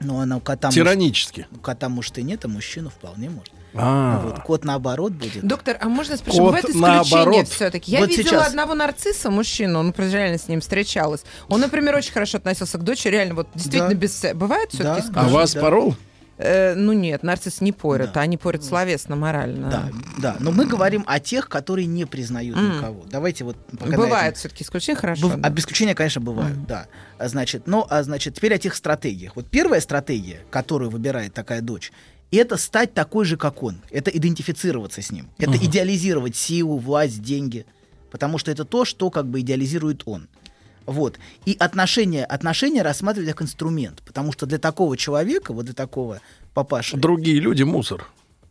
Ну, 0.00 0.18
она 0.20 0.36
у 0.36 0.40
кота, 0.40 0.68
может, 0.68 0.74
Тиранически. 0.74 1.46
у 1.52 1.56
кота, 1.56 1.88
может, 1.88 2.18
и 2.18 2.22
нет, 2.22 2.44
а 2.44 2.48
мужчину 2.48 2.90
вполне 2.90 3.30
может. 3.30 3.54
А, 3.72 4.20
Вот. 4.22 4.40
Кот 4.40 4.66
наоборот 4.66 5.12
будет. 5.12 5.42
Доктор, 5.42 5.78
а 5.80 5.88
можно 5.88 6.18
спросить, 6.18 6.38
Кот 6.38 6.48
бывает 6.48 6.68
исключение 6.68 7.44
все-таки? 7.46 7.92
Я 7.92 8.00
Вот 8.00 8.10
видела 8.10 8.24
сейчас. 8.40 8.48
одного 8.48 8.74
нарцисса, 8.74 9.30
мужчину, 9.30 9.78
он 9.78 9.94
просто 9.94 10.18
реально 10.18 10.36
с 10.36 10.48
ним 10.48 10.60
встречалась. 10.60 11.22
Он, 11.48 11.62
например, 11.62 11.96
очень 11.96 12.12
хорошо 12.12 12.36
относился 12.36 12.76
к 12.76 12.82
дочери, 12.84 13.12
реально, 13.12 13.36
вот 13.36 13.48
действительно 13.54 13.88
Да. 13.88 13.94
без... 13.94 14.22
Бывает 14.34 14.68
все-таки 14.70 15.08
Да. 15.08 15.22
а 15.22 15.28
вас 15.28 15.54
да. 15.54 15.60
порол? 15.62 15.96
Э, 16.42 16.74
ну 16.74 16.92
нет, 16.92 17.22
нарцисс 17.22 17.60
не 17.60 17.72
порят, 17.72 18.12
Да. 18.14 18.20
они 18.22 18.36
порят 18.36 18.64
словесно, 18.64 19.14
морально. 19.16 19.70
Да, 19.70 19.88
да. 20.18 20.36
Но 20.40 20.50
мы 20.50 20.66
говорим 20.66 21.04
о 21.06 21.20
тех, 21.20 21.48
которые 21.48 21.86
не 21.86 22.04
признают 22.04 22.56
М. 22.56 22.76
никого. 22.78 23.04
Давайте 23.10 23.44
вот 23.44 23.56
пока 23.78 23.86
на 23.90 23.96
Бывает 23.96 24.30
этом- 24.32 24.38
все-таки 24.40 24.64
исключения, 24.64 24.98
хорошо. 24.98 25.28
Быв- 25.28 25.36
да. 25.40 25.48
А 25.48 25.54
исключения, 25.58 25.94
конечно, 25.94 26.20
бывают, 26.20 26.66
да. 26.66 26.86
А 27.18 27.28
Значит, 27.28 27.66
ну, 27.66 27.86
а 27.88 28.02
значит, 28.02 28.34
теперь 28.34 28.54
о 28.54 28.58
тех 28.58 28.74
стратегиях. 28.74 29.36
Вот 29.36 29.46
первая 29.46 29.80
стратегия, 29.80 30.40
которую 30.50 30.90
выбирает 30.90 31.32
такая 31.32 31.60
дочь, 31.60 31.92
это 32.32 32.56
стать 32.56 32.94
такой 32.94 33.24
же, 33.24 33.36
как 33.36 33.62
он. 33.62 33.80
Это 33.90 34.10
идентифицироваться 34.10 35.00
с 35.02 35.10
ним. 35.12 35.28
Это 35.38 35.56
идеализировать 35.56 36.34
силу, 36.34 36.78
власть, 36.78 37.22
деньги. 37.22 37.64
Потому 38.10 38.38
что 38.38 38.50
это 38.50 38.64
то, 38.64 38.84
что 38.84 39.10
как 39.10 39.26
бы 39.26 39.40
идеализирует 39.40 40.02
он. 40.06 40.28
Вот. 40.86 41.18
И 41.44 41.56
отношения, 41.58 42.24
отношения 42.24 42.82
рассматривать 42.82 43.30
как 43.30 43.42
инструмент. 43.42 44.02
Потому 44.04 44.32
что 44.32 44.46
для 44.46 44.58
такого 44.58 44.96
человека, 44.96 45.52
вот 45.52 45.64
для 45.66 45.74
такого 45.74 46.20
папаши, 46.54 46.96
Другие 46.96 47.38
люди 47.40 47.62
мусор. 47.62 48.06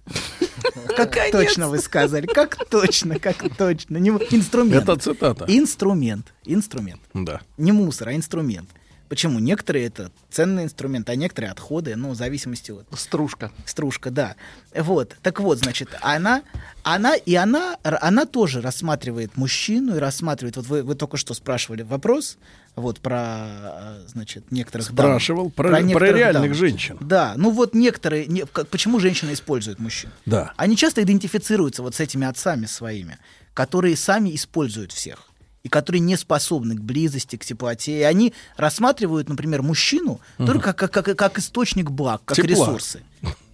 как 0.96 1.16
точно 1.32 1.70
вы 1.70 1.80
сказали, 1.80 2.26
как 2.26 2.58
точно, 2.70 3.20
как 3.20 3.56
точно. 3.56 3.98
Не- 3.98 4.10
Инструмент. 4.10 4.84
Это 4.84 4.96
цитата. 4.98 5.46
Инструмент. 5.48 6.34
Инструмент. 6.46 7.02
Да. 7.14 7.42
Не 7.58 7.72
мусор, 7.72 8.10
а 8.10 8.16
инструмент. 8.16 8.70
Почему? 9.12 9.40
Некоторые 9.40 9.88
это 9.88 10.10
ценный 10.30 10.64
инструмент, 10.64 11.10
а 11.10 11.16
некоторые 11.16 11.52
отходы, 11.52 11.98
ну, 11.98 12.12
в 12.12 12.16
зависимости 12.16 12.72
от 12.72 12.88
Стружка. 12.98 13.52
стружка, 13.66 14.10
да. 14.10 14.38
Вот. 14.74 15.18
Так 15.22 15.42
вот, 15.42 15.58
значит, 15.58 15.90
она, 16.00 16.44
она 16.84 17.16
и 17.18 17.36
она, 17.36 17.76
она 17.84 18.26
тоже 18.26 18.62
рассматривает 18.62 19.36
мужчину 19.36 19.98
и 19.98 20.00
рассматривает. 20.00 20.56
Вот 20.56 20.66
вы, 20.68 20.84
вы 20.84 20.96
только 20.96 21.18
что 21.18 21.34
спрашивали 21.34 21.82
вопрос, 21.82 22.38
вот 22.78 23.02
про, 23.02 23.48
э, 23.50 24.04
значит, 24.08 24.50
некоторых 24.50 24.88
дам. 24.94 25.08
Спрашивал 25.08 25.50
про, 25.50 25.68
про 25.68 25.82
некоторых 25.82 26.16
реальных 26.16 26.52
дам. 26.52 26.54
женщин. 26.54 26.98
Да, 27.02 27.34
ну 27.36 27.50
вот 27.52 27.74
некоторые, 27.76 28.28
не- 28.28 28.46
как- 28.46 28.70
почему 28.70 29.02
женщины 29.02 29.34
используют 29.34 29.80
мужчин? 29.80 30.10
Да. 30.26 30.54
Они 30.56 30.78
часто 30.78 31.04
идентифицируются 31.04 31.84
вот 31.84 31.96
с 31.96 32.00
этими 32.00 32.26
отцами 32.26 32.66
своими, 32.66 33.18
которые 33.54 33.98
сами 33.98 34.34
используют 34.34 34.94
всех 34.94 35.26
и 35.64 35.70
которые 35.70 36.00
не 36.00 36.18
способны 36.18 36.76
к 36.76 36.82
близости, 36.82 37.36
к 37.36 37.46
теплоте. 37.46 38.00
И 38.00 38.04
они 38.04 38.34
рассматривают, 38.58 39.30
например, 39.30 39.62
мужчину 39.62 40.20
только 40.38 40.74
как, 40.74 40.92
как, 40.92 41.16
как 41.18 41.40
источник 41.40 41.92
благ, 41.92 42.22
как 42.26 42.36
Тепла. 42.38 42.50
ресурсы. 42.50 43.04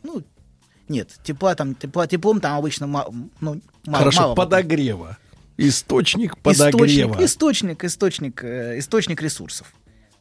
Ну, 0.04 0.24
нет, 0.88 1.10
тепла 1.24 1.54
там, 1.56 1.76
тепла, 1.76 2.08
теплом 2.08 2.40
там 2.40 2.58
обычно 2.58 2.88
ма- 2.88 3.08
ну, 3.42 3.62
мало. 3.86 3.98
Хорошо, 4.00 4.22
мало 4.22 4.36
подогрева. 4.36 5.18
Источник 5.58 6.34
источник, 6.34 6.42
подогрева. 6.44 7.26
источник, 7.26 7.84
источник, 7.84 8.44
э, 8.44 8.80
источник 8.80 9.22
ресурсов, 9.22 9.74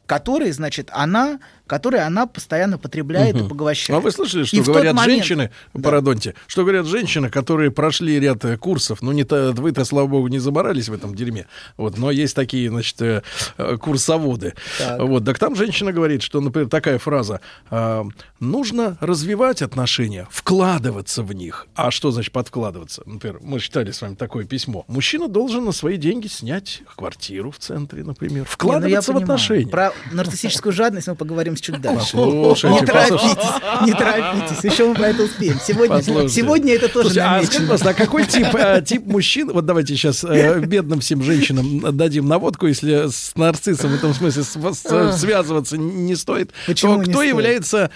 которые, 0.07 0.53
значит, 0.53 0.89
она, 0.91 1.39
которые 1.67 2.03
она 2.03 2.25
постоянно 2.25 2.77
потребляет 2.79 3.35
и 3.35 3.43
поглощает. 3.47 3.99
А 3.99 4.01
вы 4.01 4.09
слышали, 4.11 4.45
что 4.45 4.57
И 4.57 4.61
говорят 4.61 4.95
момент- 4.95 5.19
женщины, 5.19 5.51
Да. 5.73 5.81
парадонте, 5.83 6.33
что 6.47 6.63
говорят 6.63 6.85
женщины, 6.87 7.29
которые 7.29 7.69
прошли 7.71 8.19
ряд 8.19 8.43
э, 8.45 8.57
курсов, 8.57 9.01
ну 9.01 9.11
не 9.11 9.25
то, 9.25 9.51
вы-то, 9.51 9.83
слава 9.85 10.07
богу, 10.07 10.29
не 10.29 10.39
заморались 10.39 10.89
в 10.89 10.93
этом 10.93 11.13
дерьме, 11.13 11.45
вот, 11.75 11.97
но 11.97 12.09
есть 12.09 12.35
такие, 12.35 12.69
значит, 12.69 12.99
э, 13.01 13.21
э, 13.57 13.77
курсоводы. 13.77 14.53
Так. 14.79 14.99
Вот, 15.01 15.25
так 15.25 15.37
там 15.37 15.55
женщина 15.55 15.91
говорит, 15.91 16.21
что, 16.23 16.39
например, 16.41 16.69
такая 16.69 16.97
фраза, 16.99 17.41
а, 17.69 18.05
нужно 18.39 18.97
развивать 19.01 19.61
отношения, 19.61 20.25
вкладываться 20.31 21.21
в 21.21 21.33
них. 21.33 21.67
А 21.75 21.91
что 21.91 22.11
значит 22.11 22.31
подкладываться? 22.31 23.03
Например, 23.05 23.39
мы 23.43 23.59
читали 23.59 23.91
с 23.91 24.01
вами 24.01 24.15
такое 24.15 24.45
письмо. 24.45 24.85
Мужчина 24.87 25.27
должен 25.27 25.65
на 25.65 25.73
свои 25.73 25.97
деньги 25.97 26.27
снять 26.27 26.81
квартиру 26.95 27.51
в 27.51 27.57
центре, 27.59 28.03
например, 28.05 28.33
Не, 28.33 28.39
ну, 28.39 28.45
вкладываться 28.45 29.11
в 29.11 29.15
понимаю. 29.15 29.23
отношения. 29.23 29.67
Про 29.67 29.91
нарциссическую 30.11 30.71
жадность 30.73 31.07
мы 31.07 31.15
поговорим 31.15 31.55
чуть 31.55 31.79
дальше. 31.81 32.11
Послушайте, 32.13 32.79
Не 32.81 32.85
торопитесь, 32.85 33.37
не 33.85 33.93
торопитесь, 33.93 34.63
еще 34.63 34.87
мы 34.87 34.95
про 34.95 35.07
это 35.09 35.23
успеем. 35.23 35.59
Сегодня, 35.65 35.95
Послушайте. 35.97 36.33
сегодня 36.33 36.73
это 36.75 36.87
тоже 36.87 37.09
Слушайте, 37.09 37.21
а 37.21 37.43
скажите, 37.43 37.59
намечено. 37.65 37.89
а 37.89 37.93
какой 37.93 38.25
тип, 38.25 38.47
э, 38.55 38.81
тип 38.85 39.05
мужчин, 39.05 39.51
вот 39.51 39.65
давайте 39.65 39.95
сейчас 39.95 40.23
э, 40.23 40.59
бедным 40.59 40.99
всем 40.99 41.21
женщинам 41.23 41.95
дадим 41.97 42.27
наводку, 42.27 42.67
если 42.67 43.07
с 43.09 43.31
нарциссом 43.35 43.91
в 43.91 43.95
этом 43.95 44.13
смысле 44.13 44.43
с- 44.43 44.55
с- 44.55 45.19
связываться 45.19 45.77
не 45.77 46.15
стоит, 46.15 46.51
Почему 46.65 46.93
то 46.93 46.97
не 46.99 47.03
кто 47.05 47.13
стоит? 47.19 47.29
является, 47.29 47.89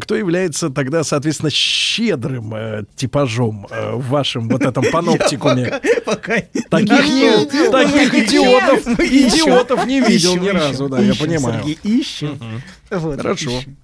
кто 0.00 0.14
является 0.16 0.70
тогда, 0.70 1.04
соответственно, 1.04 1.50
щедрым 1.50 2.54
э, 2.54 2.84
типажом 2.96 3.66
э, 3.70 3.92
в 3.94 4.08
вашем 4.08 4.48
вот 4.48 4.62
этом 4.62 4.84
паноптикуме? 4.90 5.80
Пока 6.04 6.34
Таких, 6.70 6.90
не 7.08 7.70
таких 7.70 8.12
Мы 8.12 8.20
идиотов, 8.24 8.86
идиотов 9.00 9.86
не 9.86 10.00
видел 10.00 10.36
ни 10.36 10.48
разу, 10.48 10.88
да, 10.88 10.98
я 11.00 11.10
ищем, 11.12 11.26
понимаю. 11.40 11.64
Сергей, 11.64 12.00
ищем. 12.00 12.62
Вот, 12.90 13.20
Хорошо. 13.20 13.50
ищем. 13.50 13.76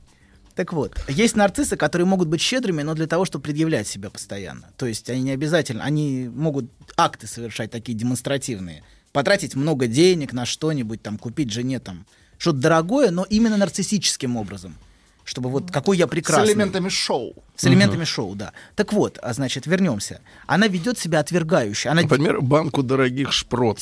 Так 0.54 0.72
вот, 0.72 0.96
есть 1.08 1.34
нарциссы, 1.34 1.76
которые 1.76 2.06
могут 2.06 2.28
быть 2.28 2.40
щедрыми, 2.40 2.82
но 2.82 2.94
для 2.94 3.06
того, 3.06 3.24
чтобы 3.24 3.42
предъявлять 3.42 3.88
себя 3.88 4.08
постоянно. 4.08 4.70
То 4.76 4.86
есть 4.86 5.10
они 5.10 5.22
не 5.22 5.30
обязательно, 5.32 5.82
они 5.82 6.30
могут 6.32 6.70
акты 6.96 7.26
совершать 7.26 7.72
такие 7.72 7.98
демонстративные. 7.98 8.84
Потратить 9.12 9.56
много 9.56 9.86
денег 9.88 10.32
на 10.32 10.46
что-нибудь, 10.46 11.02
там, 11.02 11.18
купить 11.18 11.50
жене 11.50 11.80
там 11.80 12.06
что-то 12.38 12.58
дорогое, 12.58 13.10
но 13.10 13.24
именно 13.24 13.56
нарциссическим 13.56 14.36
образом. 14.36 14.76
Чтобы 15.24 15.50
вот 15.50 15.70
какой 15.70 15.96
я 15.96 16.06
прекрасный. 16.06 16.48
С 16.48 16.50
элементами 16.50 16.88
шоу. 16.88 17.34
С 17.56 17.64
элементами 17.64 18.04
шоу, 18.04 18.34
да. 18.34 18.52
Так 18.74 18.92
вот, 18.92 19.18
а 19.22 19.32
значит, 19.32 19.66
вернемся. 19.66 20.20
Она 20.46 20.66
ведет 20.66 20.98
себя 20.98 21.20
отвергающе. 21.20 21.88
Она 21.88 22.02
Например, 22.02 22.40
банку 22.40 22.82
дорогих 22.82 23.32
шпрот. 23.32 23.78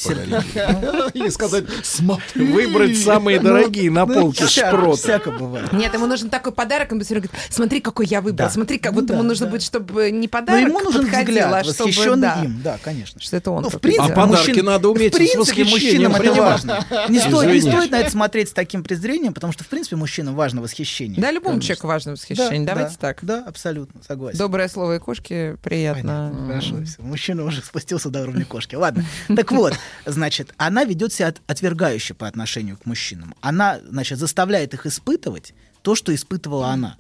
И 1.14 1.30
сказать, 1.30 1.64
смотри. 1.82 2.52
Выбрать 2.52 2.98
самые 2.98 3.40
дорогие 3.40 3.90
на 3.90 4.04
ну, 4.04 4.14
полке 4.14 4.46
шпроты. 4.46 4.98
Всяко 4.98 5.30
бывает. 5.30 5.72
Нет, 5.72 5.94
ему 5.94 6.06
нужен 6.06 6.28
такой 6.28 6.52
подарок, 6.52 6.92
он 6.92 7.00
равно 7.00 7.06
говорит, 7.08 7.30
смотри, 7.48 7.80
какой 7.80 8.06
я 8.06 8.20
выбрал, 8.20 8.50
смотри, 8.50 8.78
как 8.78 8.92
Ну 8.92 9.00
вот 9.00 9.10
ему 9.10 9.22
нужно 9.22 9.46
будет, 9.46 9.62
чтобы 9.62 10.10
не 10.10 10.28
подарок 10.28 10.68
ему 10.68 10.80
нужен 10.80 11.02
а 11.02 11.20
взгляд, 11.20 11.66
чтобы, 11.66 11.88
восхищенный 11.88 12.20
да, 12.20 12.42
им. 12.44 12.60
Да, 12.62 12.78
конечно. 12.82 13.20
что 13.20 13.36
это 13.36 13.50
он. 13.50 13.62
Ну, 13.62 13.70
А 13.98 14.08
подарки 14.08 14.60
надо 14.60 14.88
уметь 14.88 15.14
в 15.14 15.16
принципе, 15.16 15.64
мужчинам 15.64 16.14
это 16.14 16.32
важно. 16.34 16.86
Не 17.08 17.18
стоит, 17.18 17.50
не 17.50 17.58
Извините. 17.58 17.70
стоит 17.70 17.90
на 17.90 17.96
это 17.96 18.10
смотреть 18.10 18.48
с 18.50 18.52
таким 18.52 18.84
презрением, 18.84 19.34
потому 19.34 19.52
что, 19.52 19.64
в 19.64 19.68
принципе, 19.68 19.96
мужчинам 19.96 20.34
важно 20.34 20.60
восхищение. 20.60 21.20
Да, 21.20 21.31
любому 21.32 21.54
Конечно. 21.54 21.66
человеку 21.66 21.86
важно 21.88 22.10
Да, 22.10 22.16
восхищение. 22.16 22.66
Давайте 22.66 22.92
да, 22.92 22.96
так. 23.00 23.18
Да, 23.22 23.44
абсолютно, 23.46 24.02
согласен. 24.02 24.38
Доброе 24.38 24.68
слово 24.68 24.96
и 24.96 24.98
кошки 24.98 25.56
приятно. 25.62 26.30
Понятно, 26.32 26.46
Хорошо, 26.48 26.84
всё. 26.84 27.02
Мужчина 27.02 27.44
уже 27.44 27.62
спустился 27.62 28.10
до 28.10 28.22
уровня 28.22 28.44
кошки. 28.44 28.74
Ладно. 28.74 29.04
Так 29.34 29.50
вот, 29.52 29.74
значит, 30.06 30.52
она 30.56 30.84
ведет 30.84 31.12
себя 31.12 31.28
от- 31.28 31.40
отвергающе 31.46 32.14
по 32.14 32.26
отношению 32.28 32.76
к 32.76 32.86
мужчинам. 32.86 33.34
Она, 33.40 33.80
значит, 33.88 34.18
заставляет 34.18 34.74
их 34.74 34.86
испытывать 34.86 35.54
то, 35.82 35.94
что 35.94 36.14
испытывала 36.14 36.68
она. 36.68 36.96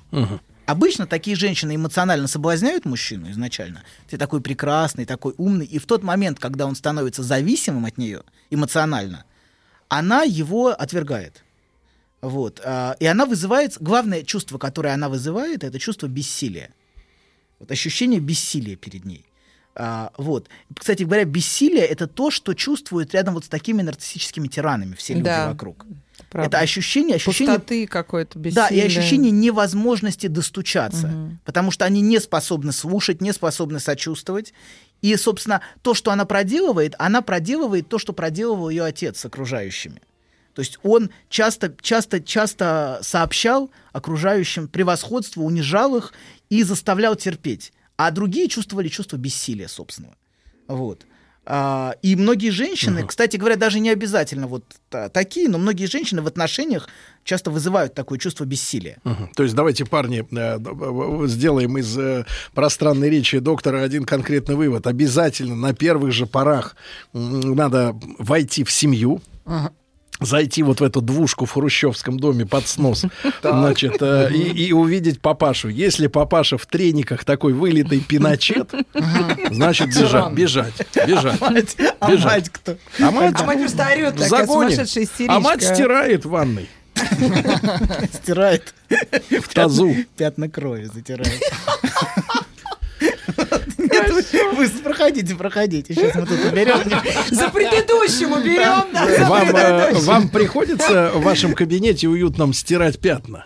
Обычно 0.64 1.06
такие 1.06 1.36
женщины 1.36 1.74
эмоционально 1.74 2.28
соблазняют 2.28 2.84
мужчину 2.84 3.30
изначально. 3.32 3.82
Ты 4.08 4.16
такой 4.16 4.40
прекрасный, 4.40 5.04
такой 5.04 5.34
умный. 5.36 5.66
И 5.66 5.78
в 5.78 5.86
тот 5.86 6.02
момент, 6.04 6.38
когда 6.38 6.66
он 6.66 6.76
становится 6.76 7.22
зависимым 7.24 7.84
от 7.84 7.98
нее 7.98 8.22
эмоционально, 8.48 9.24
она 9.88 10.22
его 10.22 10.68
отвергает. 10.68 11.42
Вот. 12.22 12.60
а, 12.64 12.96
И 13.00 13.06
она 13.06 13.26
вызывает... 13.26 13.76
Главное 13.80 14.22
чувство, 14.22 14.58
которое 14.58 14.94
она 14.94 15.08
вызывает, 15.08 15.64
это 15.64 15.78
чувство 15.78 16.06
бессилия. 16.06 16.70
Вот 17.58 17.70
ощущение 17.70 18.20
бессилия 18.20 18.76
перед 18.76 19.04
ней. 19.04 19.26
А, 19.74 20.12
вот. 20.16 20.48
Кстати 20.78 21.02
говоря, 21.02 21.24
бессилие 21.24 21.84
это 21.84 22.06
то, 22.06 22.30
что 22.30 22.54
чувствуют 22.54 23.14
рядом 23.14 23.34
вот 23.34 23.44
с 23.46 23.48
такими 23.48 23.82
нарциссическими 23.82 24.46
тиранами 24.48 24.94
все 24.94 25.14
люди 25.14 25.24
Да, 25.24 25.48
вокруг. 25.48 25.86
Правда. 26.30 26.48
Это 26.48 26.58
ощущение, 26.62 27.16
ощущение 27.16 27.54
Пустоты 27.56 27.86
какой-то, 27.86 28.38
да, 28.38 28.68
и 28.68 28.80
ощущение 28.80 29.30
невозможности 29.30 30.28
достучаться, 30.28 31.08
Мгм. 31.08 31.40
потому 31.44 31.70
что 31.70 31.84
они 31.84 32.00
не 32.00 32.20
способны 32.20 32.72
слушать, 32.72 33.20
не 33.20 33.32
способны 33.32 33.80
сочувствовать. 33.80 34.54
И, 35.02 35.14
собственно, 35.16 35.60
то, 35.82 35.94
что 35.94 36.10
она 36.10 36.24
проделывает, 36.24 36.94
она 36.98 37.20
проделывает 37.22 37.88
то, 37.88 37.98
что 37.98 38.12
проделывал 38.12 38.68
ее 38.70 38.84
отец 38.84 39.18
с 39.20 39.24
окружающими. 39.26 40.00
То 40.54 40.60
есть 40.60 40.78
он 40.82 41.10
часто, 41.28 41.74
часто, 41.80 42.20
часто 42.20 42.98
сообщал 43.02 43.70
окружающим 43.92 44.68
превосходство, 44.68 45.42
унижал 45.42 45.96
их 45.96 46.12
и 46.50 46.62
заставлял 46.62 47.16
терпеть. 47.16 47.72
А 47.96 48.10
другие 48.10 48.48
чувствовали 48.48 48.88
чувство 48.88 49.16
бессилия 49.16 49.68
собственного. 49.68 50.14
Вот. 50.68 51.06
А, 51.44 51.96
и 52.02 52.14
многие 52.14 52.50
женщины, 52.50 53.04
кстати 53.04 53.36
говоря, 53.36 53.56
даже 53.56 53.80
не 53.80 53.90
обязательно 53.90 54.46
вот 54.46 54.64
та- 54.88 55.08
такие, 55.08 55.48
но 55.48 55.58
многие 55.58 55.86
женщины 55.86 56.22
в 56.22 56.28
отношениях 56.28 56.88
часто 57.24 57.50
вызывают 57.50 57.94
такое 57.94 58.18
чувство 58.20 58.44
бессилия. 58.44 58.98
Мгм. 59.02 59.28
То 59.34 59.42
есть 59.42 59.54
давайте, 59.56 59.84
парни, 59.84 60.24
э, 60.30 60.58
в- 60.58 61.22
в- 61.24 61.28
сделаем 61.28 61.76
из 61.78 61.98
э, 61.98 62.24
пространной 62.54 63.10
речи 63.10 63.40
доктора 63.40 63.82
один 63.82 64.04
конкретный 64.04 64.54
вывод. 64.54 64.86
Обязательно 64.86 65.56
на 65.56 65.74
первых 65.74 66.12
же 66.12 66.26
порах 66.26 66.76
надо 67.12 67.98
войти 68.18 68.62
в 68.62 68.70
семью. 68.70 69.20
Зайти 70.24 70.62
вот 70.62 70.80
в 70.80 70.84
эту 70.84 71.00
двушку 71.00 71.46
в 71.46 71.52
хрущевском 71.52 72.18
доме 72.18 72.46
под 72.46 72.66
снос, 72.68 73.04
значит, 73.42 73.96
э, 74.00 74.30
и, 74.32 74.66
и 74.68 74.72
увидеть 74.72 75.20
папашу. 75.20 75.68
Если 75.68 76.06
папаша 76.06 76.58
в 76.58 76.66
трениках 76.66 77.24
такой 77.24 77.52
вылитый 77.52 78.00
пиночет, 78.00 78.70
значит 79.50 79.88
бежать, 79.88 80.32
бежать, 80.32 80.74
бежать. 81.06 81.76
А 82.00 82.08
мать 82.08 82.50
кто? 82.50 82.76
А 83.00 83.10
мать 83.10 83.34
А 83.38 83.44
мать 83.44 83.58
просто 83.58 83.86
орет, 83.86 84.14
в 84.14 84.28
такая 84.28 84.46
сумасшедшая 84.46 85.04
истеричка. 85.04 85.34
а 85.36 85.40
мать 85.40 85.62
стирает 85.62 86.24
в 86.24 86.30
ванной 86.30 86.68
Стирает 88.12 88.74
в 89.30 89.48
тазу. 89.54 89.94
пятна 90.16 90.48
крови, 90.48 90.90
затирает. 90.92 91.40
Вы- 94.56 94.68
проходите, 94.68 95.34
проходите. 95.34 95.94
Сейчас 95.94 96.14
мы 96.14 96.26
тут 96.26 96.44
уберем. 96.44 96.78
За 97.30 97.48
предыдущим 97.48 98.32
уберем. 98.32 98.92
Вам, 99.28 99.56
э, 99.56 99.92
вам 100.00 100.28
приходится 100.28 101.10
в 101.14 101.22
вашем 101.22 101.54
кабинете 101.54 102.08
уютном 102.08 102.52
стирать 102.52 102.98
пятна 102.98 103.44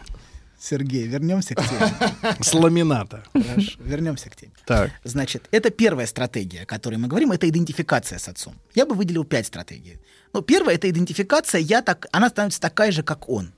Сергей, 0.59 1.07
вернемся 1.07 1.55
к 1.55 1.63
теме. 1.63 1.93
с 2.41 2.53
ламината. 2.55 3.23
Хорошо, 3.33 3.79
вернемся 3.79 4.31
к 4.31 4.37
теме. 4.37 4.53
Так. 4.65 4.91
Значит, 5.05 5.47
это 5.53 5.71
первая 5.71 6.07
стратегия, 6.07 6.63
о 6.63 6.67
которой 6.67 6.97
мы 6.97 7.07
говорим, 7.09 7.31
это 7.33 7.49
идентификация 7.49 8.19
с 8.19 8.27
отцом. 8.29 8.55
Я 8.75 8.85
бы 8.87 8.95
выделил 8.95 9.25
пять 9.25 9.47
стратегий. 9.47 9.99
Но 10.33 10.41
первая 10.41 10.75
это 10.75 10.91
идентификация, 10.91 11.61
я 11.61 11.83
так, 11.83 12.07
она 12.11 12.29
становится 12.31 12.61
такая 12.61 12.91
же, 12.91 13.03
как 13.03 13.29
он. 13.29 13.53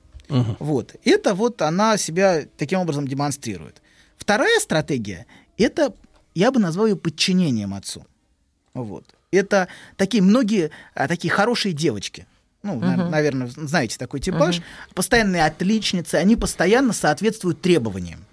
Вот. 0.59 0.95
Это 1.03 1.33
вот 1.33 1.61
она 1.63 1.97
себя 1.97 2.43
таким 2.57 2.79
образом 2.79 3.07
демонстрирует. 3.07 3.81
Вторая 4.17 4.59
стратегия 4.59 5.25
это, 5.57 5.93
я 6.39 6.51
бы 6.51 6.59
назвал 6.59 6.87
ее 6.87 6.95
подчинением 6.95 7.73
отцу. 7.73 8.05
Вот. 8.73 9.03
Это 9.31 9.67
такие 9.97 10.23
многие 10.23 10.71
а, 10.95 11.07
такие 11.07 11.31
хорошие 11.31 11.73
девочки. 11.73 12.25
Ну, 12.63 12.79
наверное, 12.79 13.47
знаете 13.47 13.97
такой 13.97 14.19
типаж. 14.19 14.61
Постоянные 14.93 15.45
отличницы, 15.45 16.15
они 16.15 16.35
постоянно 16.35 16.93
соответствуют 16.93 17.61
требованиям. 17.61 18.25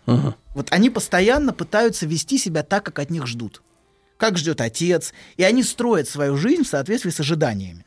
Вот 0.54 0.68
они 0.70 0.90
постоянно 0.90 1.52
пытаются 1.52 2.06
вести 2.06 2.38
себя 2.38 2.62
так, 2.62 2.84
как 2.84 2.98
от 2.98 3.10
них 3.10 3.26
ждут. 3.26 3.62
Как 4.16 4.38
ждет 4.38 4.60
отец. 4.60 5.12
И 5.36 5.42
они 5.42 5.62
строят 5.62 6.08
свою 6.08 6.36
жизнь 6.36 6.62
в 6.62 6.68
соответствии 6.68 7.10
с 7.10 7.20
ожиданиями. 7.20 7.84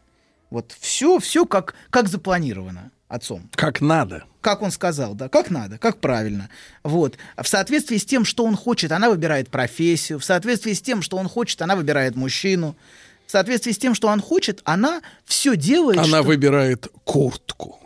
Вот 0.50 0.76
все, 0.80 1.20
все 1.20 1.46
как, 1.46 1.76
как 1.90 2.08
запланировано 2.08 2.92
отцом. 3.10 3.50
Как 3.56 3.82
надо. 3.82 4.24
Как 4.40 4.62
он 4.62 4.72
сказал, 4.72 5.16
да, 5.16 5.28
как 5.28 5.50
надо, 5.50 5.78
как 5.78 6.00
правильно. 6.00 6.48
Вот. 6.84 7.18
В 7.38 7.46
соответствии 7.48 7.98
с 7.98 8.06
тем, 8.06 8.24
что 8.24 8.46
он 8.46 8.56
хочет, 8.56 8.94
она 8.94 9.10
выбирает 9.10 9.50
профессию. 9.50 10.20
В 10.20 10.24
соответствии 10.24 10.72
с 10.72 10.82
тем, 10.82 11.02
что 11.02 11.18
он 11.18 11.28
хочет, 11.28 11.62
она 11.62 11.76
выбирает 11.76 12.16
мужчину. 12.16 12.78
В 13.28 13.32
соответствии 13.32 13.74
с 13.74 13.78
тем, 13.78 13.94
что 13.96 14.08
он 14.08 14.22
хочет, 14.22 14.62
она 14.64 15.02
все 15.26 15.58
делает. 15.58 16.00
Она 16.00 16.08
что- 16.20 16.24
выбирает 16.24 16.88
куртку. 17.04 17.80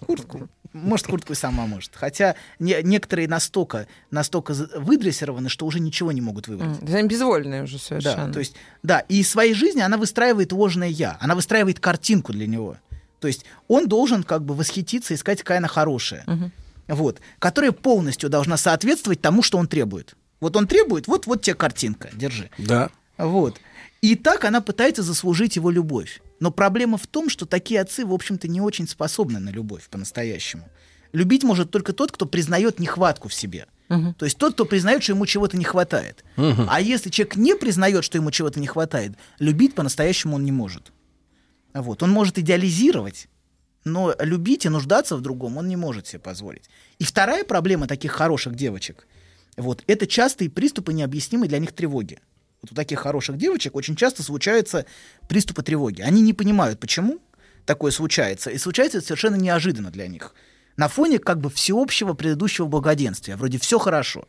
куртку. 0.00 0.48
Может, 0.72 1.06
куртку 1.06 1.32
и 1.32 1.36
сама 1.36 1.66
может. 1.66 1.92
Хотя 1.94 2.34
не- 2.58 2.82
некоторые 2.82 3.28
настолько, 3.28 3.86
настолько 4.10 4.54
выдрессированы, 4.76 5.48
что 5.48 5.66
уже 5.66 5.78
ничего 5.78 6.10
не 6.10 6.20
могут 6.20 6.48
выбрать. 6.48 6.78
Они 6.82 7.08
безвольные 7.08 7.62
уже 7.62 7.74
Да, 7.76 7.82
совершенно. 7.82 8.32
то 8.32 8.40
есть, 8.40 8.54
да, 8.82 9.00
и 9.08 9.20
из 9.20 9.30
своей 9.30 9.54
жизни 9.54 9.80
она 9.80 9.96
выстраивает 9.98 10.52
ложное 10.52 10.88
я, 10.88 11.16
она 11.20 11.36
выстраивает 11.36 11.78
картинку 11.78 12.32
для 12.32 12.48
него. 12.48 12.76
То 13.24 13.28
есть 13.28 13.46
он 13.68 13.88
должен 13.88 14.22
как 14.22 14.44
бы 14.44 14.54
восхититься 14.54 15.14
и 15.14 15.16
сказать, 15.16 15.38
какая 15.38 15.56
она 15.56 15.66
хорошая. 15.66 16.26
Вот, 16.88 17.22
которая 17.38 17.72
полностью 17.72 18.28
должна 18.28 18.58
соответствовать 18.58 19.22
тому, 19.22 19.42
что 19.42 19.56
он 19.56 19.66
требует. 19.66 20.14
Вот 20.40 20.56
он 20.56 20.66
требует, 20.66 21.06
вот, 21.06 21.26
вот 21.26 21.40
тебе 21.40 21.54
картинка, 21.54 22.10
держи. 22.12 22.50
Да. 22.58 22.90
Вот. 23.16 23.58
И 24.02 24.14
так 24.14 24.44
она 24.44 24.60
пытается 24.60 25.02
заслужить 25.02 25.56
его 25.56 25.70
любовь. 25.70 26.20
Но 26.38 26.50
проблема 26.50 26.98
в 26.98 27.06
том, 27.06 27.30
что 27.30 27.46
такие 27.46 27.80
отцы, 27.80 28.04
в 28.04 28.12
общем-то, 28.12 28.46
не 28.46 28.60
очень 28.60 28.86
способны 28.86 29.38
на 29.38 29.48
любовь 29.48 29.88
по-настоящему. 29.88 30.68
Любить 31.12 31.44
может 31.44 31.70
только 31.70 31.94
тот, 31.94 32.12
кто 32.12 32.26
признает 32.26 32.78
нехватку 32.78 33.28
в 33.28 33.32
себе. 33.32 33.64
То 33.88 34.26
есть 34.26 34.36
тот, 34.36 34.52
кто 34.52 34.66
признает, 34.66 35.02
что 35.02 35.12
ему 35.12 35.24
чего-то 35.24 35.56
не 35.56 35.64
хватает. 35.64 36.26
А 36.36 36.78
если 36.78 37.08
человек 37.08 37.36
не 37.36 37.54
признает, 37.54 38.04
что 38.04 38.18
ему 38.18 38.30
чего-то 38.30 38.60
не 38.60 38.66
хватает, 38.66 39.12
любить 39.38 39.74
по-настоящему 39.74 40.36
он 40.36 40.44
не 40.44 40.52
может. 40.52 40.92
Вот. 41.74 42.02
Он 42.02 42.10
может 42.10 42.38
идеализировать, 42.38 43.28
но 43.84 44.14
любить 44.20 44.64
и 44.64 44.68
нуждаться 44.68 45.16
в 45.16 45.20
другом 45.20 45.58
он 45.58 45.68
не 45.68 45.76
может 45.76 46.06
себе 46.06 46.20
позволить. 46.20 46.70
И 46.98 47.04
вторая 47.04 47.44
проблема 47.44 47.86
таких 47.86 48.12
хороших 48.12 48.54
девочек, 48.54 49.06
вот, 49.56 49.84
это 49.86 50.06
частые 50.06 50.50
приступы 50.50 50.92
необъяснимой 50.92 51.48
для 51.48 51.58
них 51.58 51.72
тревоги. 51.72 52.18
Вот 52.62 52.72
у 52.72 52.74
таких 52.74 53.00
хороших 53.00 53.36
девочек 53.36 53.76
очень 53.76 53.94
часто 53.94 54.22
случаются 54.22 54.86
приступы 55.28 55.62
тревоги. 55.62 56.00
Они 56.00 56.22
не 56.22 56.32
понимают, 56.32 56.80
почему 56.80 57.20
такое 57.66 57.92
случается, 57.92 58.50
и 58.50 58.58
случается 58.58 58.98
это 58.98 59.06
совершенно 59.08 59.36
неожиданно 59.36 59.90
для 59.90 60.06
них. 60.06 60.34
На 60.76 60.88
фоне 60.88 61.18
как 61.18 61.40
бы 61.40 61.50
всеобщего 61.50 62.14
предыдущего 62.14 62.66
благоденствия. 62.66 63.36
Вроде 63.36 63.58
все 63.58 63.78
хорошо. 63.78 64.26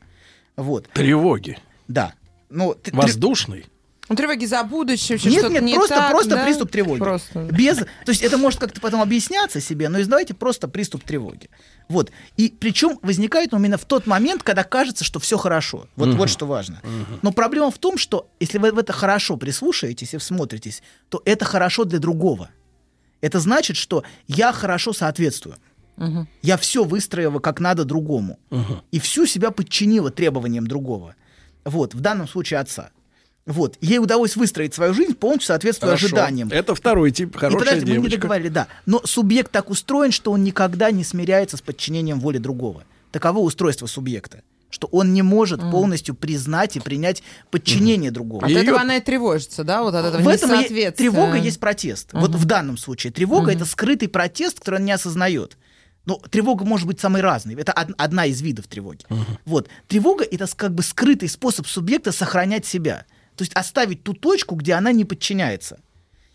Вот, 0.56 0.88
Тревоги. 0.90 1.58
да. 1.88 2.14
Ну, 2.50 2.78
Воздушный. 2.92 3.66
Ну, 4.08 4.16
тревоги 4.16 4.46
за 4.46 4.64
будущее, 4.64 5.18
вообще 5.18 5.30
нет, 5.30 5.40
что-то 5.40 5.54
нет, 5.54 5.64
не 5.64 5.76
просто, 5.76 5.96
так, 5.96 6.12
просто 6.12 6.36
да? 6.36 6.44
приступ 6.44 6.72
тревоги. 6.72 7.00
Просто. 7.00 7.40
Без, 7.46 7.78
то 7.78 8.10
есть 8.10 8.22
это 8.22 8.38
может 8.38 8.60
как-то 8.60 8.80
потом 8.80 9.02
объясняться 9.02 9.60
себе, 9.60 9.90
но 9.90 10.04
давайте 10.06 10.36
просто 10.36 10.68
приступ 10.68 11.04
тревоги. 11.04 11.50
Вот. 11.90 12.12
И 12.38 12.54
причем 12.60 13.00
возникает 13.02 13.54
он 13.54 13.62
именно 13.62 13.78
в 13.78 13.86
тот 13.86 14.06
момент, 14.06 14.44
когда 14.44 14.64
кажется, 14.64 15.04
что 15.04 15.20
все 15.20 15.38
хорошо. 15.38 15.88
Вот, 15.96 16.14
вот 16.14 16.30
что 16.30 16.46
важно. 16.46 16.82
Но 17.24 17.32
проблема 17.32 17.72
в 17.72 17.80
том, 17.80 17.98
что 17.98 18.30
если 18.40 18.60
вы 18.60 18.72
в 18.72 18.78
это 18.78 18.94
хорошо 18.94 19.38
прислушаетесь 19.38 20.14
и 20.14 20.18
всмотритесь, 20.18 20.84
то 21.10 21.22
это 21.26 21.46
хорошо 21.46 21.84
для 21.84 22.00
другого. 22.00 22.50
Это 23.22 23.40
значит, 23.40 23.76
что 23.76 24.04
я 24.28 24.52
хорошо 24.52 24.94
соответствую. 24.94 25.58
Я 26.44 26.58
все 26.58 26.84
выстроила 26.84 27.40
как 27.40 27.60
надо 27.60 27.86
другому. 27.86 28.40
И 28.92 29.00
всю 29.00 29.26
себя 29.26 29.50
подчинила 29.50 30.12
требованиям 30.12 30.68
другого. 30.68 31.16
Вот, 31.64 31.96
в 31.96 32.00
данном 32.00 32.28
случае 32.28 32.60
отца. 32.60 32.92
Вот, 33.46 33.78
ей 33.80 34.00
удалось 34.00 34.36
выстроить 34.36 34.74
свою 34.74 34.94
жизнь 34.96 35.14
полностью 35.14 35.48
соответствуя 35.48 35.90
Хорошо. 35.92 36.08
ожиданиям. 36.08 36.50
Это 36.52 36.74
второй 36.74 37.12
тип. 37.12 37.36
И 37.36 37.40
Хорошая 37.40 37.60
подожди, 37.60 37.86
мы 37.86 37.90
не 37.92 37.96
девочка. 37.98 38.18
договорили, 38.22 38.50
да. 38.50 38.68
Но 38.88 39.02
субъект 39.06 39.52
так 39.52 39.70
устроен, 39.70 40.12
что 40.12 40.32
он 40.32 40.44
никогда 40.44 40.90
не 40.90 41.04
смиряется 41.04 41.56
с 41.58 41.62
подчинением 41.62 42.20
воли 42.20 42.40
другого. 42.40 42.84
Таково 43.12 43.40
устройство 43.40 43.86
субъекта. 43.86 44.42
Что 44.72 44.88
он 44.92 45.14
не 45.14 45.22
может 45.22 45.62
полностью 45.62 46.16
признать 46.16 46.76
и 46.76 46.80
принять 46.80 47.22
подчинение 47.52 48.10
другого. 48.10 48.44
От 48.46 48.50
Её- 48.50 48.64
этого 48.64 48.82
она 48.82 48.98
и 48.98 49.00
тревожится, 49.02 49.64
да, 49.64 49.84
вот 49.84 49.94
от 49.94 50.06
этого 50.06 50.22
В 50.24 50.28
этом 50.28 50.60
и- 50.60 50.90
тревога 50.92 51.38
есть 51.38 51.60
протест. 51.60 52.10
Вот 52.14 52.32
в 52.34 52.46
данном 52.46 52.78
случае 52.78 53.14
тревога 53.14 53.52
это 53.52 53.64
скрытый 53.66 54.10
протест, 54.10 54.60
который 54.60 54.80
он 54.80 54.86
не 54.86 54.92
осознает. 54.92 55.56
Но 56.06 56.16
тревога 56.30 56.66
может 56.66 56.88
быть 56.88 57.00
самой 57.00 57.22
разной. 57.22 57.56
Это 57.56 57.72
од- 57.74 57.94
одна 57.98 58.26
из 58.26 58.42
видов 58.42 58.66
тревоги. 58.68 59.06
Вот. 59.46 59.70
Тревога 59.88 60.24
это 60.24 60.48
как 60.56 60.74
бы 60.74 60.82
скрытый 60.82 61.30
способ 61.30 61.68
субъекта 61.68 62.12
сохранять 62.12 62.66
себя. 62.66 63.06
То 63.36 63.44
есть 63.44 63.54
оставить 63.54 64.04
ту 64.04 64.14
точку, 64.14 64.56
где 64.56 64.74
она 64.74 64.92
не 64.92 65.06
подчиняется. 65.06 65.80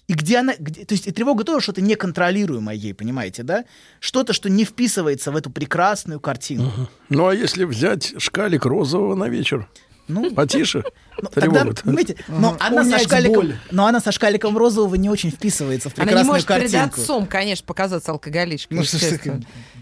И 0.07 0.15
где 0.15 0.39
она... 0.39 0.55
где- 0.59 0.85
то 0.85 0.95
есть 0.95 1.07
и 1.07 1.13
тревога 1.13 1.45
тоже 1.45 1.63
что-то 1.63 1.81
неконтролируемое 1.81 2.75
ей, 2.75 2.95
понимаете, 2.95 3.43
да? 3.45 3.65
Что-то, 4.01 4.33
что 4.33 4.49
не 4.51 4.65
вписывается 4.65 5.31
в 5.31 5.37
эту 5.37 5.51
прекрасную 5.51 6.19
картину. 6.21 6.73
Ну, 7.09 7.27
а 7.29 7.35
если 7.35 7.65
взять 7.65 8.15
шкалик 8.19 8.65
розового 8.67 9.15
на 9.15 9.29
вечер? 9.29 9.69
Ну, 10.11 10.31
Потише? 10.35 10.85
Ну, 11.23 11.29
тогда, 11.29 11.65
понимаете, 11.65 12.17
но 12.29 12.57
она, 12.59 12.85
со 12.85 12.99
шкаликом, 12.99 13.53
но 13.71 13.87
она 13.87 14.01
со 14.01 14.13
шкаликом 14.13 14.57
розового 14.57 14.95
не 14.95 15.09
очень 15.09 15.31
вписывается 15.31 15.91
в 15.91 15.97
Она 15.97 16.07
прекрасную 16.07 16.25
не 16.25 16.31
может 16.31 16.47
перед 16.49 16.73
картинку. 16.73 17.01
отцом, 17.01 17.27
конечно, 17.27 17.67
показаться 17.67 18.13
алкоголичкой, 18.13 18.79
Ну, 18.79 18.85
что 18.85 18.99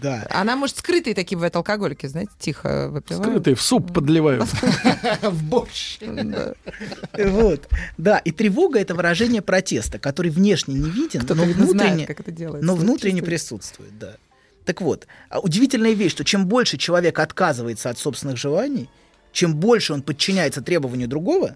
да. 0.01 0.27
Она, 0.29 0.55
может, 0.55 0.77
скрытые 0.77 1.13
такие 1.13 1.37
бывают 1.37 1.55
алкоголики, 1.55 2.05
знаете, 2.07 2.31
тихо 2.39 2.89
выпивают. 2.89 3.25
Скрытый 3.25 3.53
в 3.53 3.61
суп 3.61 3.93
подливают. 3.93 4.43
В 5.21 5.43
борщ. 5.43 5.99
Вот. 7.17 7.67
Да, 7.97 8.17
и 8.19 8.31
тревога 8.31 8.79
это 8.79 8.95
выражение 8.95 9.41
протеста, 9.41 9.99
который 9.99 10.31
внешне 10.31 10.75
не 10.75 10.89
виден, 10.89 11.25
но 11.27 11.43
внутренне, 11.43 12.07
но 12.61 12.75
внутренне 12.75 13.21
присутствует, 13.21 13.97
да. 13.97 14.15
Так 14.65 14.81
вот, 14.81 15.07
а 15.29 15.39
удивительная 15.39 15.93
вещь, 15.93 16.11
что 16.11 16.23
чем 16.23 16.45
больше 16.45 16.77
человек 16.77 17.17
отказывается 17.17 17.89
от 17.89 17.97
собственных 17.97 18.37
желаний, 18.37 18.87
чем 19.39 19.55
больше 19.55 19.93
он 19.93 20.01
подчиняется 20.01 20.61
требованию 20.61 21.07
другого, 21.07 21.55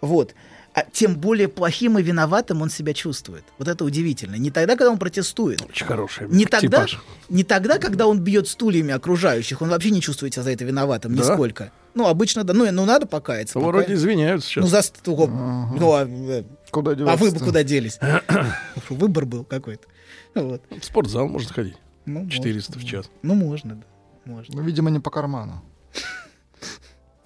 вот, 0.00 0.34
а 0.74 0.82
тем 0.82 1.14
более 1.14 1.46
плохим 1.46 1.96
и 1.96 2.02
виноватым 2.02 2.60
он 2.60 2.70
себя 2.70 2.92
чувствует. 2.92 3.44
Вот 3.56 3.68
это 3.68 3.84
удивительно. 3.84 4.34
Не 4.34 4.50
тогда, 4.50 4.74
когда 4.74 4.90
он 4.90 4.98
протестует, 4.98 5.62
Очень 5.62 5.86
хороший 5.86 6.28
не 6.28 6.44
тогда, 6.44 6.86
не 7.28 7.44
тогда, 7.44 7.78
когда 7.78 8.08
он 8.08 8.18
бьет 8.18 8.48
стульями 8.48 8.92
окружающих, 8.92 9.62
он 9.62 9.68
вообще 9.68 9.90
не 9.90 10.00
чувствует 10.00 10.34
себя 10.34 10.42
за 10.42 10.50
это 10.50 10.64
виноватым 10.64 11.14
Да? 11.14 11.22
нисколько. 11.22 11.70
Ну, 11.94 12.08
обычно, 12.08 12.42
да. 12.42 12.52
Ну, 12.52 12.68
ну 12.72 12.84
надо 12.84 13.06
покаяться. 13.06 13.60
Вроде 13.60 13.82
покаяться. 13.84 13.94
извиняются 13.94 14.48
сейчас. 14.48 14.64
Ну, 14.64 14.68
за 14.68 14.82
ст- 14.82 15.06
ну, 15.06 15.92
а, 15.92 16.08
э, 16.08 16.42
Куда 16.72 16.90
а 16.90 16.94
деваться? 16.96 17.24
вы 17.24 17.30
бы 17.30 17.38
куда 17.38 17.62
делись? 17.62 18.00
Выбор 18.88 19.24
был 19.24 19.44
какой-то. 19.44 19.86
Вот. 20.34 20.62
В 20.68 20.84
спортзал 20.84 21.28
можно 21.28 21.52
ходить. 21.54 21.76
Ну, 22.06 22.14
можно. 22.24 22.30
400 22.32 22.76
в 22.80 22.84
час. 22.84 23.08
Ну, 23.22 23.34
можно, 23.34 23.76
да. 23.76 23.86
Можно. 24.24 24.56
Ну, 24.56 24.62
видимо, 24.64 24.90
не 24.90 24.98
по 24.98 25.10
карману. 25.10 25.62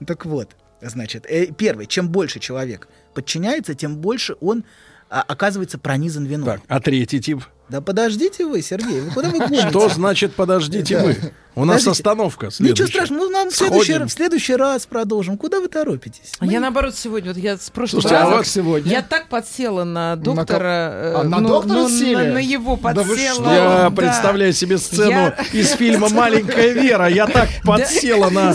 Так 0.07 0.27
вот, 0.27 0.57
значит, 0.81 1.27
э, 1.29 1.47
первый, 1.47 1.87
чем 1.87 2.09
больше 2.09 2.41
человек 2.41 2.89
подчиняется, 3.15 3.75
тем 3.75 3.97
больше 3.97 4.37
он 4.41 4.65
а, 5.11 5.23
оказывается 5.23 5.79
пронизан 5.79 6.25
виной. 6.25 6.47
Так, 6.47 6.61
а 6.69 6.81
третий 6.81 7.21
тип? 7.21 7.43
Да 7.69 7.81
подождите 7.83 8.47
вы, 8.47 8.63
Сергей, 8.63 9.01
вы 9.01 9.11
куда 9.11 9.29
вы 9.29 9.39
гоните? 9.39 9.69
Что 9.69 9.89
значит 9.89 10.35
подождите 10.35 10.99
вы? 10.99 11.17
У 11.55 11.65
нас 11.65 11.83
Подождите. 11.83 11.91
остановка 11.91 12.47
Ничего 12.47 12.57
следующая. 12.67 12.87
страшного, 12.87 13.21
ну, 13.25 13.31
нам 13.31 13.51
в 13.51 13.55
следующий, 13.57 13.95
раз- 13.95 14.11
в 14.11 14.15
следующий 14.15 14.55
раз 14.55 14.87
продолжим. 14.87 15.37
Куда 15.37 15.59
вы 15.59 15.67
торопитесь? 15.67 16.35
А 16.39 16.47
Я 16.47 16.61
наоборот 16.61 16.95
сегодня, 16.95 17.33
вот 17.33 17.37
я 17.43 17.57
с 17.57 17.69
прошлого 17.71 18.01
Слушайте, 18.03 18.23
а 18.25 18.29
вот 18.31 18.47
сегодня? 18.47 18.93
я 18.93 19.03
так 19.03 19.29
подсела 19.29 19.83
на 19.83 20.15
доктора, 20.15 20.91
э, 20.93 21.15
А, 21.17 21.23
на 21.25 21.41
ну, 21.41 21.49
доктора 21.49 21.75
ну, 21.81 21.89
сели? 21.89 22.15
на, 22.15 22.25
на 22.35 22.39
его 22.39 22.77
подсела. 22.77 23.53
Я 23.53 23.65
да. 23.65 23.91
представляю 23.91 24.53
себе 24.53 24.79
сцену 24.79 25.11
Я- 25.11 25.37
из 25.53 25.73
фильма 25.73 26.09
«Маленькая 26.13 26.73
Вера». 26.75 27.09
Я 27.09 27.27
так 27.27 27.49
подсела 27.65 28.31
на... 28.31 28.55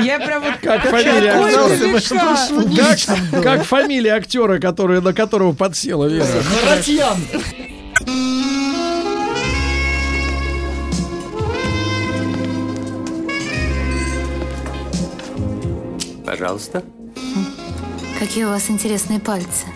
Я 0.00 0.18
прям 0.20 0.42
вот 0.42 0.56
фамилия 0.82 1.30
актера? 1.94 3.42
как 3.42 3.64
фамилия 3.64 4.12
актера, 4.14 4.58
который, 4.58 5.00
на 5.00 5.14
которого 5.14 5.54
подсела 5.54 6.04
Вера? 6.06 6.26
Харатьян! 6.62 7.16
Пожалуйста. 16.34 16.82
Какие 18.18 18.42
у 18.42 18.48
вас 18.48 18.68
интересные 18.68 19.20
пальцы. 19.20 19.66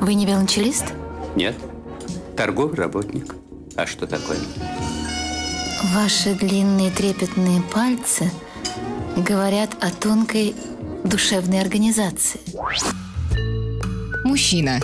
Вы 0.00 0.14
не 0.14 0.26
велончелист? 0.26 0.86
Нет. 1.36 1.54
Торговый 2.36 2.74
работник. 2.74 3.36
А 3.76 3.86
что 3.86 4.08
такое? 4.08 4.38
Ваши 5.94 6.34
длинные 6.34 6.90
трепетные 6.90 7.62
пальцы 7.72 8.32
говорят 9.16 9.70
о 9.80 9.92
тонкой 9.92 10.56
душевной 11.04 11.60
организации. 11.60 12.40
Мужчина. 14.24 14.80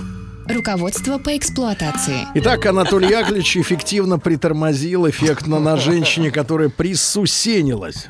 Руководство 0.49 1.19
по 1.19 1.37
эксплуатации. 1.37 2.29
Итак, 2.35 2.65
Анатолий 2.67 3.09
Яковлевич 3.09 3.57
эффективно 3.57 4.21
притормозил 4.21 5.11
эффектно 5.11 5.59
на 5.59 5.77
женщине, 5.77 6.31
которая 6.31 6.69
присусенилась. 6.69 8.07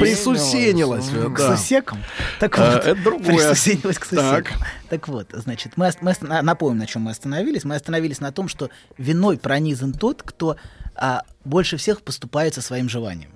Присусенилась, 0.00 1.08
К 1.08 1.36
да. 1.36 1.56
сусекам? 1.56 1.98
Так 2.40 2.58
А, 2.58 2.72
вот, 2.74 2.84
это 2.86 3.02
другое. 3.02 3.50
присоединилась 3.50 3.98
к 3.98 4.04
сусекам. 4.04 4.58
Так. 4.58 4.68
Так. 4.88 5.08
вот, 5.08 5.28
значит, 5.32 5.76
мы, 5.76 5.90
мы 6.00 6.14
напомним, 6.20 6.78
на 6.78 6.86
чем 6.86 7.02
мы 7.02 7.10
остановились. 7.10 7.64
Мы 7.64 7.74
остановились 7.74 8.20
на 8.20 8.32
том, 8.32 8.48
что 8.48 8.70
виной 8.98 9.38
пронизан 9.38 9.92
тот, 9.92 10.22
кто 10.22 10.56
а, 10.94 11.22
больше 11.44 11.76
всех 11.76 12.02
поступает 12.02 12.54
со 12.54 12.62
своим 12.62 12.88
желанием. 12.88 13.30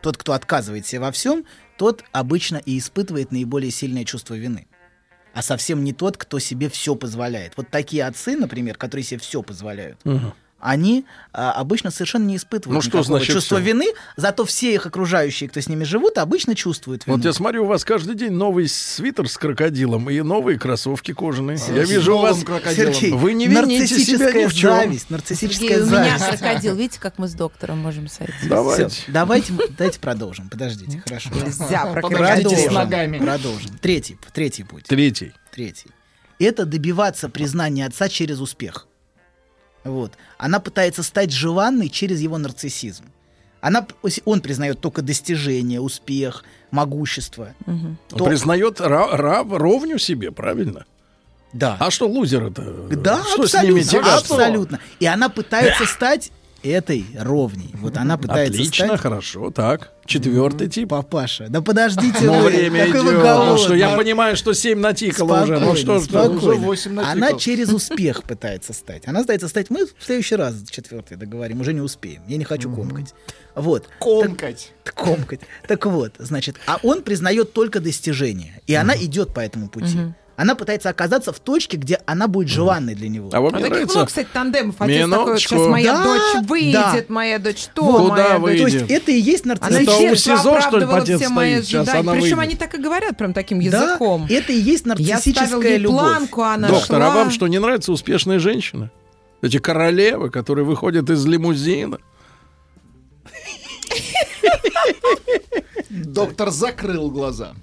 Тот, 0.00 0.16
кто 0.16 0.32
отказывает 0.32 0.86
себе 0.86 1.00
во 1.00 1.12
всем, 1.12 1.44
тот 1.76 2.04
обычно 2.12 2.56
и 2.56 2.78
испытывает 2.78 3.32
наиболее 3.32 3.70
сильное 3.70 4.04
чувство 4.04 4.34
вины. 4.34 4.66
А 5.34 5.42
совсем 5.42 5.84
не 5.84 5.92
тот, 5.92 6.16
кто 6.16 6.38
себе 6.38 6.68
все 6.68 6.94
позволяет. 6.96 7.52
Вот 7.56 7.68
такие 7.70 8.04
отцы, 8.06 8.36
например, 8.36 8.76
которые 8.76 9.04
себе 9.04 9.20
все 9.20 9.42
позволяют, 9.42 9.98
они 10.60 11.04
а, 11.32 11.52
обычно 11.52 11.90
совершенно 11.90 12.24
не 12.24 12.36
испытывают 12.36 12.74
Ну, 12.84 12.88
что 12.90 13.02
значит 13.02 13.32
чувства 13.34 13.58
всё? 13.58 13.66
вины, 13.66 13.86
зато 14.16 14.44
все 14.44 14.74
их 14.74 14.86
окружающие, 14.86 15.48
кто 15.48 15.60
с 15.60 15.68
ними 15.68 15.84
живут, 15.84 16.18
обычно 16.18 16.54
чувствуют 16.56 17.06
вину. 17.06 17.16
Вот 17.16 17.24
я 17.24 17.32
смотрю, 17.32 17.64
у 17.64 17.66
вас 17.68 17.84
каждый 17.84 18.16
день 18.16 18.32
новый 18.32 18.68
свитер 18.68 19.28
с 19.28 19.38
крокодилом 19.38 20.10
и 20.10 20.20
новые 20.20 20.58
кроссовки 20.58 21.14
кожаные. 21.14 21.58
Я 21.74 21.86
С 21.86 21.90
вижу 21.90 22.16
у 22.16 22.20
вас... 22.20 22.42
крокодилом. 22.42 22.92
Сергей, 22.92 23.12
Вы 23.12 23.34
не 23.34 23.46
вините 23.46 23.86
себя 23.98 24.32
ни 24.32 24.46
в 24.46 24.52
чем. 24.54 24.70
зависть, 24.74 25.10
нарциссическая 25.10 25.68
Сергей, 25.68 25.82
у 25.82 25.86
меня 25.86 26.18
зависть. 26.18 26.40
крокодил. 26.42 26.74
Видите, 26.74 26.98
как 27.00 27.18
мы 27.18 27.28
с 27.28 27.34
доктором 27.34 27.78
можем 27.78 28.08
сойти? 28.08 28.32
Давайте. 28.48 28.88
Всё, 28.88 29.02
давайте, 29.12 29.52
давайте 29.78 30.00
продолжим. 30.00 30.48
Подождите, 30.48 31.00
хорошо. 31.06 31.30
Нельзя 31.30 31.86
про 31.92 32.02
с 32.02 32.10
Продолжим. 32.10 32.74
ногами. 32.74 33.18
Продолжим. 33.18 33.78
Третий, 33.80 34.18
третий 34.34 34.64
путь. 34.64 34.84
Третий. 34.88 35.32
Третий. 35.52 35.90
Это 36.40 36.64
добиваться 36.66 37.28
признания 37.28 37.86
отца 37.86 38.08
через 38.08 38.40
успех. 38.40 38.87
Вот. 39.88 40.12
Она 40.38 40.60
пытается 40.60 41.02
стать 41.02 41.30
желанной 41.32 41.88
через 41.88 42.20
его 42.20 42.38
нарциссизм. 42.38 43.04
Она, 43.60 43.86
он 44.24 44.40
признает 44.40 44.80
только 44.80 45.02
достижения, 45.02 45.80
успех, 45.80 46.44
могущество. 46.70 47.54
Он 47.66 47.96
То- 48.08 48.24
признает 48.24 48.80
ра- 48.80 49.10
рав- 49.16 49.50
ровню 49.50 49.98
себе, 49.98 50.30
правильно? 50.30 50.84
Да. 51.52 51.76
А 51.80 51.90
что 51.90 52.06
лузеры-то? 52.06 52.62
Да, 52.96 53.22
что 53.24 53.46
с 53.48 53.54
абсолютно, 53.54 53.74
ними 53.74 53.82
тягаться? 53.82 54.34
абсолютно. 54.34 54.78
И 55.00 55.06
она 55.06 55.28
пытается 55.28 55.86
стать 55.86 56.30
этой 56.62 57.06
ровней. 57.18 57.70
Вот 57.74 57.96
она 57.96 58.18
пытается 58.18 58.60
Отлично, 58.60 58.86
стать... 58.86 59.00
хорошо. 59.00 59.50
Так, 59.50 59.92
четвертый 60.06 60.68
тип. 60.68 60.88
Папаша, 60.88 61.48
да 61.48 61.60
подождите 61.60 62.24
Ну, 62.24 62.40
вы, 62.42 62.50
время 62.50 62.86
какой 62.86 63.02
вы 63.02 63.10
идет. 63.10 63.18
Ну, 63.18 63.22
голодный. 63.22 63.64
что, 63.64 63.74
я 63.74 63.96
понимаю, 63.96 64.36
что 64.36 64.52
7 64.52 64.78
натикало 64.78 65.42
уже. 65.42 65.58
Ну 65.58 65.76
что 65.76 65.98
ж. 66.00 66.08
Уже 66.08 66.54
восемь 66.54 66.92
натикал. 66.92 67.12
Она 67.12 67.32
через 67.34 67.68
успех 67.72 68.24
пытается 68.24 68.72
стать. 68.72 69.06
Она 69.06 69.20
пытается 69.20 69.48
стать. 69.48 69.70
Мы 69.70 69.86
в 69.86 69.92
следующий 70.00 70.36
раз 70.36 70.56
четвертый 70.70 71.16
договорим, 71.16 71.60
уже 71.60 71.72
не 71.72 71.80
успеем. 71.80 72.22
Я 72.26 72.36
не 72.36 72.44
хочу 72.44 72.74
комкать. 72.74 73.14
Вот. 73.54 73.88
Комкать. 74.00 74.72
Так, 74.84 74.94
комкать. 74.94 75.40
Так 75.66 75.86
вот, 75.86 76.14
значит, 76.18 76.56
а 76.66 76.78
он 76.82 77.02
признает 77.02 77.52
только 77.52 77.80
достижения. 77.80 78.60
И 78.66 78.74
она 78.74 78.96
идет 78.96 79.34
по 79.34 79.40
этому 79.40 79.68
пути. 79.68 79.98
Она 80.40 80.54
пытается 80.54 80.88
оказаться 80.88 81.32
в 81.32 81.40
точке, 81.40 81.76
где 81.76 81.98
она 82.06 82.28
будет 82.28 82.46
желанной 82.48 82.94
для 82.94 83.08
него. 83.08 83.28
А 83.32 83.40
вот 83.40 83.54
А 83.54 83.56
таких 83.56 83.70
нравится... 83.70 83.94
много, 83.96 84.06
кстати, 84.06 84.28
тандемов. 84.32 84.76
Отец 84.78 84.94
такой, 85.00 85.16
вот, 85.18 85.24
Минуточку. 85.26 85.54
сейчас 85.56 85.66
моя 85.66 85.92
Да, 85.92 86.04
дочь 86.04 86.48
выйдет, 86.48 86.72
да. 86.72 87.04
моя 87.08 87.38
дочь 87.40 87.66
то, 87.74 87.82
Куда 87.98 88.08
моя 88.14 88.38
выйдет? 88.38 88.62
дочь... 88.62 88.72
То 88.72 88.78
есть 88.78 88.90
это 88.92 89.10
и 89.10 89.18
есть 89.20 89.44
Она 89.44 89.54
нарциссизм. 89.60 89.90
Это 89.90 90.12
у 90.12 90.14
СИЗО, 90.14 90.60
что 90.60 90.78
ли, 90.78 90.86
отец 90.88 91.20
все 91.20 91.28
мои 91.28 91.52
стоит? 91.54 91.66
Сейчас 91.66 91.88
она 91.88 92.12
Причем 92.12 92.20
выйдет. 92.22 92.38
они 92.38 92.54
так 92.54 92.74
и 92.74 92.78
говорят, 92.80 93.16
прям 93.18 93.32
таким 93.34 93.58
Да, 93.58 93.64
языком. 93.88 94.26
это 94.30 94.52
и 94.52 94.60
есть 94.60 94.86
Я 94.86 94.94
нарциссическая 94.94 95.60
ей 95.72 95.78
любовь. 95.78 95.98
планку, 96.00 96.42
а 96.42 96.54
она 96.54 96.68
Доктор, 96.68 97.02
а 97.02 97.06
шла. 97.06 97.14
вам 97.16 97.30
что, 97.32 97.48
не 97.48 97.58
нравится 97.58 97.90
успешная 97.90 98.38
женщина? 98.38 98.92
Эти 99.42 99.58
королевы, 99.58 100.30
которые 100.30 100.64
выходят 100.64 101.10
из 101.10 101.26
лимузина. 101.26 101.98
Доктор 105.90 106.50
закрыл 106.50 107.10
глаза. 107.10 107.54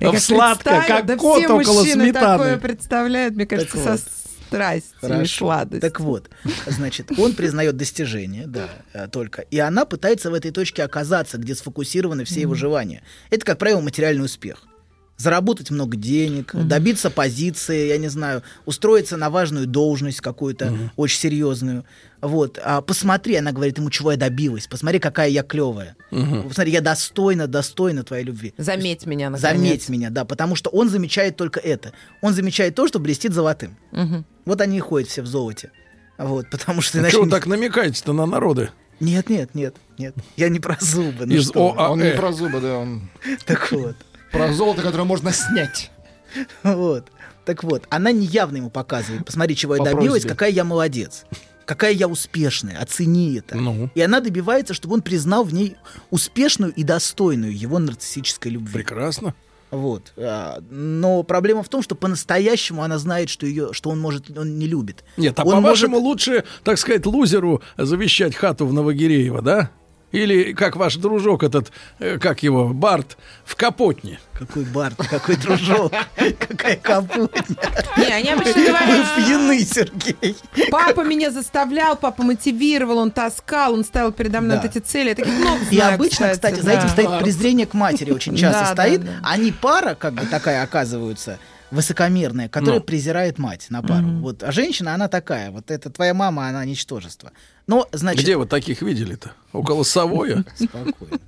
В 0.00 0.18
сладко, 0.18 0.84
как 0.86 1.18
кот 1.18 1.44
около 1.44 1.84
сметаны. 1.84 2.12
такое 2.12 2.58
представляют, 2.58 3.34
мне 3.34 3.46
кажется, 3.46 3.76
со 3.76 3.98
страстью 4.52 5.22
и 5.22 5.26
сладостью. 5.26 5.80
Так 5.80 6.00
вот, 6.00 6.30
значит, 6.66 7.10
он 7.18 7.34
признает 7.34 7.76
достижения, 7.76 8.46
да, 8.46 8.68
э, 8.92 9.08
только. 9.08 9.42
И 9.42 9.58
она 9.58 9.84
пытается 9.84 10.30
в 10.30 10.34
этой 10.34 10.50
точке 10.50 10.82
оказаться, 10.82 11.38
где 11.38 11.54
сфокусированы 11.54 12.24
все 12.24 12.42
его 12.42 12.54
желания. 12.54 13.02
Это, 13.30 13.44
как 13.44 13.58
правило, 13.58 13.80
материальный 13.80 14.24
успех. 14.24 14.58
Заработать 15.16 15.70
много 15.70 15.96
денег, 15.96 16.52
добиться 16.54 17.08
позиции, 17.08 17.88
я 17.88 17.98
не 17.98 18.08
знаю, 18.08 18.42
устроиться 18.66 19.16
на 19.16 19.30
важную 19.30 19.66
должность 19.66 20.20
какую-то, 20.20 20.90
очень 20.96 21.18
серьезную. 21.18 21.84
Вот. 22.22 22.58
А 22.64 22.80
посмотри, 22.80 23.34
она 23.34 23.50
говорит 23.52 23.78
ему, 23.78 23.90
чего 23.90 24.12
я 24.12 24.16
добилась. 24.16 24.68
Посмотри, 24.68 25.00
какая 25.00 25.28
я 25.28 25.42
клевая. 25.42 25.96
Посмотри, 26.10 26.72
я 26.72 26.80
достойна, 26.80 27.48
достойна 27.48 28.04
твоей 28.04 28.24
любви. 28.24 28.54
Заметь 28.56 29.04
меня, 29.06 29.28
наконец. 29.28 29.42
Заметь 29.56 29.88
меня, 29.88 30.08
да, 30.10 30.24
потому 30.24 30.54
что 30.54 30.70
он 30.70 30.88
замечает 30.88 31.36
только 31.36 31.58
это. 31.58 31.92
Он 32.20 32.32
замечает 32.32 32.76
то, 32.76 32.86
что 32.86 33.00
блестит 33.00 33.32
золотым. 33.34 33.76
Мгм. 33.90 34.24
Вот 34.44 34.60
они 34.60 34.76
и 34.78 34.80
ходят 34.80 35.08
все 35.08 35.22
в 35.22 35.26
золоте. 35.26 35.72
Вот, 36.16 36.48
потому 36.50 36.80
что 36.80 36.98
иначе... 37.00 37.16
Чего 37.16 37.24
не- 37.24 37.30
так 37.30 37.46
намекаете-то 37.46 38.12
на 38.12 38.24
народы? 38.26 38.70
Нет, 39.00 39.28
нет, 39.28 39.54
нет, 39.54 39.74
нет. 39.98 40.14
Я 40.36 40.48
не 40.48 40.60
про 40.60 40.76
зубы. 40.80 41.26
ну 41.26 41.34
Из 41.34 41.48
что 41.48 41.72
вы. 41.72 41.76
ОАЭ. 41.78 41.88
Он 41.90 42.00
не 42.02 42.12
про 42.12 42.32
зубы, 42.32 42.60
да, 42.60 42.78
он 42.78 43.08
Так 43.46 43.72
вот. 43.72 43.96
про 44.30 44.52
золото, 44.52 44.82
которое 44.82 45.04
можно 45.04 45.32
снять. 45.32 45.90
Вот. 46.62 47.08
Так 47.44 47.64
вот, 47.64 47.82
она 47.90 48.12
неявно 48.12 48.58
ему 48.58 48.70
показывает. 48.70 49.26
Посмотри, 49.26 49.56
чего 49.56 49.74
я 49.76 49.82
добилась, 49.82 50.24
какая 50.24 50.50
я 50.50 50.62
молодец. 50.62 51.24
Какая 51.64 51.92
я 51.92 52.08
успешная, 52.08 52.78
оцени 52.80 53.36
это. 53.38 53.56
Ну. 53.56 53.90
И 53.94 54.00
она 54.00 54.20
добивается, 54.20 54.74
чтобы 54.74 54.94
он 54.94 55.02
признал 55.02 55.44
в 55.44 55.54
ней 55.54 55.76
успешную 56.10 56.72
и 56.72 56.82
достойную 56.82 57.56
его 57.56 57.78
нарциссической 57.78 58.50
любви. 58.52 58.72
Прекрасно. 58.72 59.34
Вот. 59.70 60.12
А, 60.18 60.62
Но 60.70 61.22
проблема 61.22 61.62
в 61.62 61.68
том, 61.70 61.82
что 61.82 61.94
по-настоящему 61.94 62.82
она 62.82 62.98
знает, 62.98 63.30
что 63.30 63.46
ее, 63.46 63.72
что 63.72 63.88
он 63.90 63.98
может, 64.00 64.36
он 64.36 64.58
не 64.58 64.66
любит. 64.66 65.02
Нет, 65.16 65.38
а 65.38 65.44
по-вашему 65.44 65.92
может- 65.98 66.04
лучше, 66.04 66.44
так 66.62 66.78
сказать, 66.78 67.06
лузеру 67.06 67.62
завещать 67.78 68.34
хату 68.34 68.66
в 68.66 68.72
Новогиреево, 68.74 69.40
да? 69.40 69.70
Или 70.12 70.52
как 70.52 70.76
ваш 70.76 70.96
дружок 70.96 71.42
этот, 71.42 71.72
э, 71.98 72.18
как 72.18 72.42
его, 72.42 72.68
Барт, 72.68 73.16
в 73.44 73.56
Капотне. 73.56 74.20
Какой 74.32 74.64
Барт, 74.64 74.96
какой 74.96 75.36
дружок, 75.36 75.92
какая 76.38 76.76
капотня. 76.76 77.56
Не, 77.96 78.12
они 78.12 78.30
обычно 78.30 78.54
говорят, 78.54 78.88
Вы 78.88 79.22
пьяны, 79.24 79.60
Сергей. 79.60 80.36
папа 80.70 81.02
меня 81.02 81.30
заставлял, 81.30 81.96
папа 81.96 82.22
мотивировал, 82.22 82.98
он 82.98 83.10
таскал, 83.10 83.74
он 83.74 83.84
ставил 83.84 84.12
передо 84.12 84.40
мной 84.40 84.56
вот 84.56 84.64
эти 84.66 84.78
цели. 84.78 85.10
Я 85.10 85.14
таких 85.14 85.32
много 85.32 85.60
И 85.70 85.78
обычно, 85.78 86.30
кстати, 86.30 86.60
за 86.60 86.72
этим 86.72 86.88
стоит 86.88 87.18
презрение 87.20 87.66
к 87.66 87.74
матери 87.74 88.10
очень 88.10 88.36
часто 88.36 88.72
стоит. 88.72 89.02
Они 89.22 89.52
пара, 89.52 89.94
как 89.94 90.14
бы 90.14 90.26
такая 90.26 90.62
оказываются, 90.62 91.38
высокомерная, 91.72 92.48
которая 92.48 92.80
Ну. 92.80 92.84
презирает 92.84 93.38
мать 93.38 93.66
на 93.70 93.82
пару. 93.82 94.06
Вот, 94.20 94.42
а 94.42 94.52
женщина, 94.52 94.94
она 94.94 95.08
такая. 95.08 95.50
Вот 95.50 95.70
это 95.70 95.90
твоя 95.90 96.14
мама, 96.14 96.46
она 96.48 96.64
ничтожество. 96.64 97.32
Но, 97.66 97.88
значит, 97.92 98.22
Где 98.22 98.36
вы 98.36 98.46
таких 98.46 98.82
видели-то? 98.82 99.32
Около 99.52 99.82
Савоя? 99.82 100.44
Спокойно. 100.54 101.18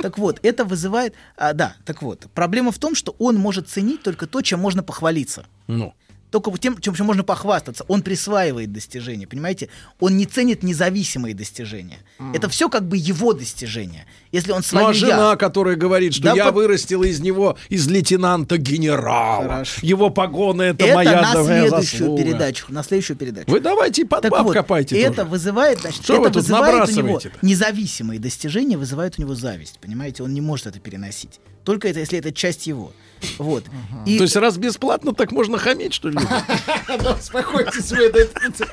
Так 0.00 0.18
вот, 0.18 0.40
это 0.42 0.64
вызывает... 0.64 1.14
а, 1.36 1.52
да, 1.52 1.76
так 1.84 2.02
вот. 2.02 2.26
Проблема 2.34 2.72
в 2.72 2.78
том, 2.78 2.94
что 2.96 3.14
он 3.20 3.36
может 3.36 3.68
ценить 3.68 4.02
только 4.02 4.26
то, 4.26 4.42
чем 4.42 4.58
можно 4.58 4.82
похвалиться. 4.82 5.46
Ну. 5.68 5.94
Только 6.32 6.50
тем, 6.58 6.80
чем, 6.80 6.94
чем 6.94 7.06
можно 7.06 7.22
похвастаться. 7.22 7.84
Он 7.88 8.00
присваивает 8.02 8.72
достижения, 8.72 9.26
понимаете? 9.26 9.68
Он 10.00 10.16
не 10.16 10.24
ценит 10.24 10.62
независимые 10.62 11.34
достижения. 11.34 11.98
Это 12.34 12.48
все 12.48 12.68
как 12.70 12.88
бы 12.88 12.96
его 12.96 13.34
достижения. 13.34 14.06
Если 14.32 14.50
он 14.50 14.58
Ну 14.58 14.62
свое 14.62 14.86
а 14.86 14.88
«я». 14.88 14.94
жена, 14.94 15.36
которая 15.36 15.76
говорит, 15.76 16.14
что 16.14 16.22
Да 16.24 16.32
я 16.34 16.46
под- 16.46 16.54
вырастила 16.54 17.04
из 17.04 17.20
него 17.20 17.58
из 17.68 17.86
лейтенанта 17.86 18.56
генерала. 18.56 19.42
Хорошо. 19.44 19.80
Его 19.86 20.08
погоны 20.08 20.62
это, 20.62 20.84
Это 20.86 20.94
моя 20.94 21.20
на 21.20 21.44
следующую 21.44 21.70
заслуга. 22.00 22.22
передачу. 22.22 22.64
На 22.70 22.82
следующую 22.82 23.16
передачу. 23.18 23.50
Вы 23.50 23.60
давайте 23.60 24.06
под 24.06 24.22
Так 24.22 24.32
баб 24.32 24.44
вот, 24.44 24.54
копайте 24.54 24.98
это 24.98 25.16
тоже. 25.16 25.28
вызывает, 25.28 25.80
значит, 25.82 26.02
Что 26.02 26.14
это 26.26 26.30
вызывает 26.38 26.88
у 26.88 26.92
него 26.92 27.20
независимые 27.42 28.18
достижения, 28.18 28.78
вызывают 28.78 29.18
у 29.18 29.22
него 29.22 29.34
зависть, 29.34 29.78
понимаете? 29.82 30.22
Он 30.22 30.32
не 30.32 30.40
может 30.40 30.66
это 30.66 30.80
переносить. 30.80 31.40
Только 31.64 31.88
это, 31.88 32.00
если 32.00 32.18
это 32.18 32.32
часть 32.32 32.66
его. 32.66 32.92
Вот. 33.38 33.64
И 34.04 34.16
То 34.18 34.24
есть 34.24 34.34
раз 34.34 34.56
бесплатно, 34.56 35.14
так 35.14 35.30
можно 35.30 35.56
хамить, 35.58 35.94
что 35.94 36.08
ли? 36.08 36.18
Да, 37.02 37.12
Успокойтесь 37.12 37.90
вы, 37.92 38.04
это- 38.06 38.66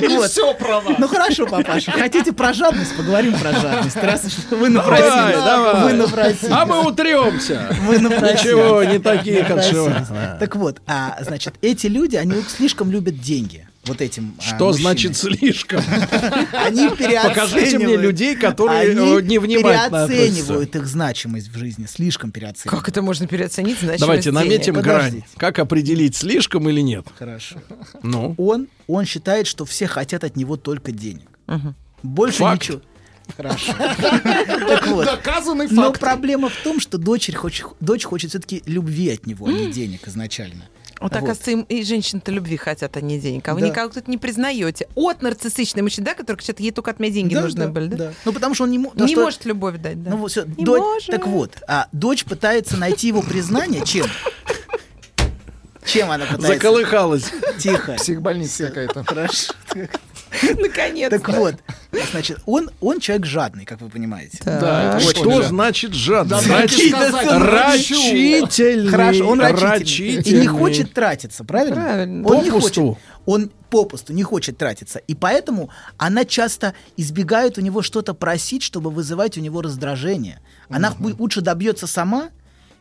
не 0.00 0.26
все 0.26 0.54
про 0.54 0.80
вас. 0.80 0.96
Ну 0.98 1.08
хорошо, 1.08 1.46
папаша, 1.46 1.92
хотите 1.92 2.32
про 2.32 2.52
жадность? 2.52 2.96
Поговорим 2.96 3.38
про 3.38 3.52
жадность. 3.52 3.96
Раз 3.96 4.22
вы 4.50 4.70
Давай, 4.70 5.00
напросили. 5.00 5.82
Вы 5.84 5.92
напросили. 5.92 6.52
А 6.52 6.66
мы 6.66 6.86
утремся. 6.86 7.68
Вы 7.82 7.98
напросили. 7.98 8.32
Ничего, 8.32 8.84
не 8.84 8.98
такие, 8.98 9.44
как. 9.44 10.38
Так 10.38 10.56
вот, 10.56 10.80
а, 10.86 11.16
значит, 11.20 11.54
эти 11.62 11.86
люди, 11.86 12.16
они 12.16 12.42
слишком 12.48 12.90
любят 12.90 13.20
деньги. 13.20 13.66
Вот 13.86 14.00
этим 14.00 14.34
а, 14.38 14.42
Что 14.42 14.66
мужчины. 14.66 14.82
значит 14.82 15.16
слишком? 15.16 15.80
Они. 16.52 16.88
Покажите 16.88 17.78
мне 17.78 17.96
людей, 17.96 18.34
которые, 18.34 18.92
э, 18.92 19.20
невнимательно 19.22 20.06
переоценивают 20.08 20.76
их 20.76 20.86
значимость 20.86 21.48
в 21.48 21.58
жизни, 21.58 21.86
слишком 21.86 22.30
переоценивают. 22.30 22.80
Как 22.80 22.88
это 22.88 23.02
можно 23.02 23.26
переоценить? 23.26 23.78
значимость 23.78 24.00
Давайте 24.00 24.30
наметим 24.30 24.74
грань. 24.74 25.22
Как 25.36 25.58
определить, 25.58 26.16
слишком 26.16 26.68
или 26.68 26.80
нет? 26.80 27.06
Хорошо. 27.18 27.56
Ну, 28.02 28.34
Он, 28.38 28.68
он 28.86 29.04
считает, 29.04 29.46
что 29.46 29.64
все 29.64 29.86
хотят 29.86 30.24
от 30.24 30.36
него 30.36 30.56
только 30.56 30.90
денег. 30.92 31.28
Больше 32.02 32.42
ничего. 32.42 32.80
Хорошо. 33.36 33.72
Так 34.68 34.86
вот. 34.88 35.06
Доказанный 35.06 35.66
Но 35.70 35.84
факт. 35.86 36.00
проблема 36.00 36.48
в 36.48 36.56
том, 36.62 36.80
что 36.80 36.98
дочь 36.98 37.32
хочет, 37.34 37.66
дочь 37.80 38.04
хочет 38.04 38.30
все-таки 38.30 38.62
любви 38.66 39.10
от 39.10 39.26
него, 39.26 39.46
а 39.46 39.52
не 39.52 39.66
денег 39.72 40.06
изначально. 40.08 40.68
Вот, 41.04 41.12
оказывается, 41.12 41.50
им 41.50 41.60
и 41.68 41.84
женщины-то 41.84 42.32
любви 42.32 42.56
хотят, 42.56 42.96
а 42.96 43.00
не 43.02 43.20
денег. 43.20 43.46
А 43.48 43.54
вы 43.54 43.60
Да. 43.60 43.68
никого 43.68 43.90
тут 43.90 44.08
не 44.08 44.16
признаете. 44.16 44.88
От 44.94 45.20
нарциссичный 45.20 45.82
мужчина, 45.82 46.06
да, 46.06 46.14
который 46.14 46.36
кричат, 46.38 46.60
ей 46.60 46.70
только 46.70 46.92
от 46.92 46.98
меня 46.98 47.12
деньги 47.12 47.34
Да, 47.34 47.42
нужны 47.42 47.66
да, 47.66 47.68
были, 47.70 47.88
да? 47.88 47.96
да. 47.96 48.12
Ну, 48.24 48.32
потому 48.32 48.54
что 48.54 48.64
он 48.64 48.70
не, 48.70 48.78
мо- 48.78 48.90
Не 48.94 49.08
что- 49.12 49.20
может 49.22 49.44
любовь 49.44 49.76
дать, 49.78 50.02
да. 50.02 50.10
Ну 50.12 50.16
вот 50.16 50.30
все, 50.30 50.44
Не 50.44 50.64
дочь, 50.64 50.80
может. 50.80 51.10
так 51.10 51.26
вот, 51.26 51.58
а 51.68 51.88
дочь 51.92 52.24
пытается 52.24 52.78
найти 52.78 53.08
его 53.08 53.20
признание 53.20 53.84
чем? 53.84 54.06
Чем 55.84 56.10
она 56.10 56.24
пытается? 56.24 56.48
заколыхалась. 56.48 57.30
Тихо. 57.58 57.92
Психбольница 57.98 58.68
какая-то. 58.68 59.04
Хорошо. 59.04 59.52
Наконец-то. 60.58 61.18
Так 61.18 61.28
вот, 61.36 61.54
значит, 62.10 62.38
он, 62.46 62.70
он 62.80 63.00
человек 63.00 63.26
жадный, 63.26 63.64
как 63.64 63.80
вы 63.80 63.88
понимаете. 63.88 64.38
Да, 64.44 64.98
Что 65.00 65.42
значит 65.42 65.94
жадно? 65.94 66.36
Да, 66.36 66.40
Значит, 66.42 66.92
рачительный. 66.92 68.90
Хорошо, 68.90 69.28
он 69.28 69.40
рачительный. 69.40 70.22
И 70.22 70.40
не 70.40 70.46
хочет 70.46 70.92
тратиться, 70.92 71.44
правильно? 71.44 71.76
Правильно. 71.76 72.28
Он 72.28 72.44
не 72.44 72.50
Попусту. 72.50 72.84
хочет. 72.94 73.02
Он 73.26 73.50
попусту 73.70 74.12
не 74.12 74.22
хочет 74.22 74.58
тратиться. 74.58 74.98
И 74.98 75.14
поэтому 75.14 75.70
она 75.96 76.24
часто 76.24 76.74
избегает 76.96 77.58
у 77.58 77.60
него 77.60 77.82
что-то 77.82 78.14
просить, 78.14 78.62
чтобы 78.62 78.90
вызывать 78.90 79.38
у 79.38 79.40
него 79.40 79.62
раздражение. 79.62 80.40
Она 80.68 80.94
лучше 81.18 81.40
добьется 81.40 81.86
сама, 81.86 82.30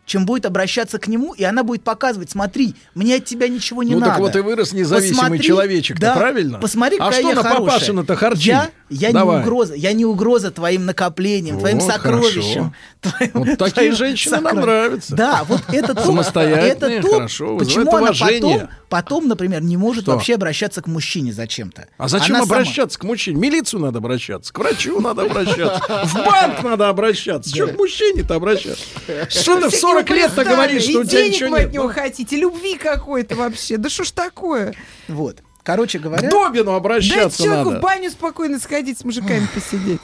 чем 0.06 0.26
будет 0.26 0.46
обращаться 0.46 1.00
к 1.00 1.08
нему, 1.08 1.34
и 1.34 1.44
она 1.44 1.64
будет 1.64 1.84
показывать, 1.84 2.30
смотри, 2.30 2.76
мне 2.94 3.16
от 3.16 3.26
тебя 3.26 3.48
ничего 3.48 3.84
не 3.84 3.94
ну 3.94 4.00
надо. 4.00 4.12
так 4.12 4.20
вот 4.20 4.36
и 4.36 4.40
вырос 4.40 4.74
независимый 4.74 5.18
Посмотри, 5.18 5.40
человечек, 5.42 6.00
да, 6.00 6.14
правильно? 6.16 6.60
Посмотри, 6.60 6.98
а 7.00 7.06
какая 7.06 7.20
что 7.22 7.30
я 7.30 7.36
на 7.36 7.44
папашина-то 7.44 8.16
харчи? 8.16 8.50
Я, 8.50 8.70
я 8.90 9.12
не 9.12 9.20
угроза, 9.20 9.76
я 9.76 9.94
не 9.94 10.06
угроза 10.06 10.52
твоим 10.52 10.86
накоплениям, 10.86 11.58
твоим 11.60 11.80
Вот, 11.80 11.92
сокровищам. 11.92 12.76
твоим- 13.02 13.32
Вот 13.34 13.58
такие 13.58 13.72
твоим 13.72 13.96
женщины 13.96 14.40
нам 14.42 14.58
сокро- 14.58 14.62
нравятся. 14.62 15.16
Да, 15.16 15.44
вот 15.48 15.62
это 15.70 15.96
то, 15.96 16.22
это 16.22 17.02
то, 17.02 17.14
хорошо, 17.14 17.58
почему 17.58 17.96
она 17.96 18.12
потом, 18.14 18.70
потом, 18.94 19.28
например, 19.28 19.64
не 19.64 19.76
может 19.76 20.04
Что? 20.04 20.12
вообще 20.12 20.36
обращаться 20.36 20.84
к 20.84 20.86
мужчине 20.86 21.34
зачем-то. 21.34 21.88
А 21.98 22.08
зачем 22.08 22.36
Она 22.36 22.46
сама- 22.46 22.58
обращаться 22.62 23.00
к 23.00 23.04
мужчине? 23.04 23.40
Милицию 23.42 23.80
надо 23.82 23.98
обращаться, 23.98 24.54
к 24.54 24.60
врачу 24.60 25.02
надо 25.02 25.24
обращаться, 25.26 26.06
в 26.06 26.14
банк 26.14 26.62
надо 26.62 26.90
обращаться. 26.90 27.50
Что 27.50 27.66
к 27.66 27.76
мужчине-то 27.76 28.36
обращаться? 28.36 28.84
Что 29.30 29.60
ты 29.62 29.70
в 29.70 29.76
40 29.76 30.08
лет-то 30.12 30.44
говоришь, 30.46 30.84
что 30.84 31.00
у 31.00 31.04
тебя 31.06 31.22
денег 31.24 31.34
ничего 31.34 31.50
вы 31.50 31.58
от 31.58 31.64
нет? 31.66 31.74
него 31.74 31.88
хотите, 31.88 32.36
любви 32.38 32.76
какой-то 32.78 33.36
вообще. 33.36 33.78
Да 33.78 33.90
что 33.90 34.04
ж 34.04 34.12
такое? 34.12 34.76
Вот. 35.08 35.40
Короче 35.64 35.98
К 35.98 36.02
говоря, 36.04 36.30
Добину 36.30 36.66
Дайте 36.66 36.78
обращаться 36.78 37.44
человеку 37.44 37.70
надо. 37.70 37.80
в 37.80 37.82
баню 37.82 38.12
спокойно 38.12 38.60
сходить 38.60 39.00
с 39.00 39.04
мужиками 39.06 39.48
посидеть. 39.56 40.02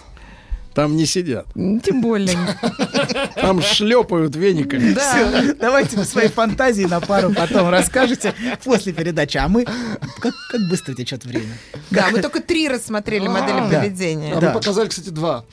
Там 0.74 0.96
не 0.96 1.06
сидят. 1.06 1.46
Тем 1.84 2.02
более. 2.02 2.38
Там 3.36 3.62
шлепают 3.62 4.36
вениками. 4.36 4.94
Да. 4.94 5.02
всё, 5.42 5.54
давайте 5.56 5.98
вы 5.98 6.06
свои 6.06 6.28
фантазии 6.28 6.84
на 6.84 7.00
пару 7.02 7.34
потом 7.34 7.70
расскажете 7.70 8.34
после 8.64 8.94
передачи. 8.94 9.38
А 9.38 9.48
мы... 9.48 9.66
Как, 9.66 10.34
как 10.52 10.62
быстро 10.70 10.94
течет 10.94 11.26
время. 11.26 11.54
Да, 11.92 12.10
мы 12.12 12.22
только 12.22 12.40
три 12.42 12.68
рассмотрели 12.70 13.28
модели 13.28 13.60
Да. 13.70 13.80
поведения. 13.82 14.34
А 14.36 14.40
Да. 14.40 14.48
вы 14.48 14.54
показали, 14.54 14.88
кстати, 14.90 15.10
два. 15.10 15.44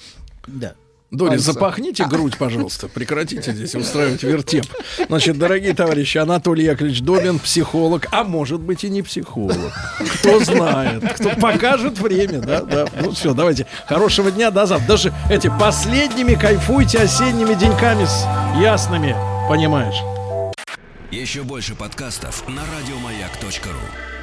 Да. 0.46 0.74
Дори, 1.16 1.38
запахните 1.38 2.04
грудь, 2.04 2.36
пожалуйста. 2.36 2.88
Прекратите 2.88 3.52
здесь 3.52 3.74
устраивать 3.74 4.22
вертеп. 4.22 4.66
Значит, 5.08 5.38
дорогие 5.38 5.74
товарищи, 5.74 6.18
Анатолий 6.18 6.64
Яковлевич 6.64 7.00
Добин, 7.00 7.38
психолог, 7.38 8.06
а 8.12 8.24
может 8.24 8.60
быть 8.60 8.84
и 8.84 8.90
не 8.90 9.02
психолог. 9.02 9.72
Кто 10.20 10.40
знает, 10.40 11.02
кто 11.14 11.30
покажет 11.30 11.98
время, 11.98 12.40
да, 12.40 12.62
да. 12.62 12.86
Ну 13.00 13.12
все, 13.12 13.32
давайте. 13.32 13.66
Хорошего 13.86 14.30
дня, 14.30 14.50
до 14.50 14.66
завтра. 14.66 14.86
Даже 14.86 15.14
эти 15.30 15.50
последними 15.58 16.34
кайфуйте 16.34 16.98
осенними 16.98 17.54
деньками 17.54 18.04
с 18.04 18.26
ясными, 18.60 19.16
понимаешь. 19.48 19.96
Еще 21.10 21.42
больше 21.44 21.74
подкастов 21.74 22.46
на 22.48 22.62
радиомаяк.ру. 22.62 24.15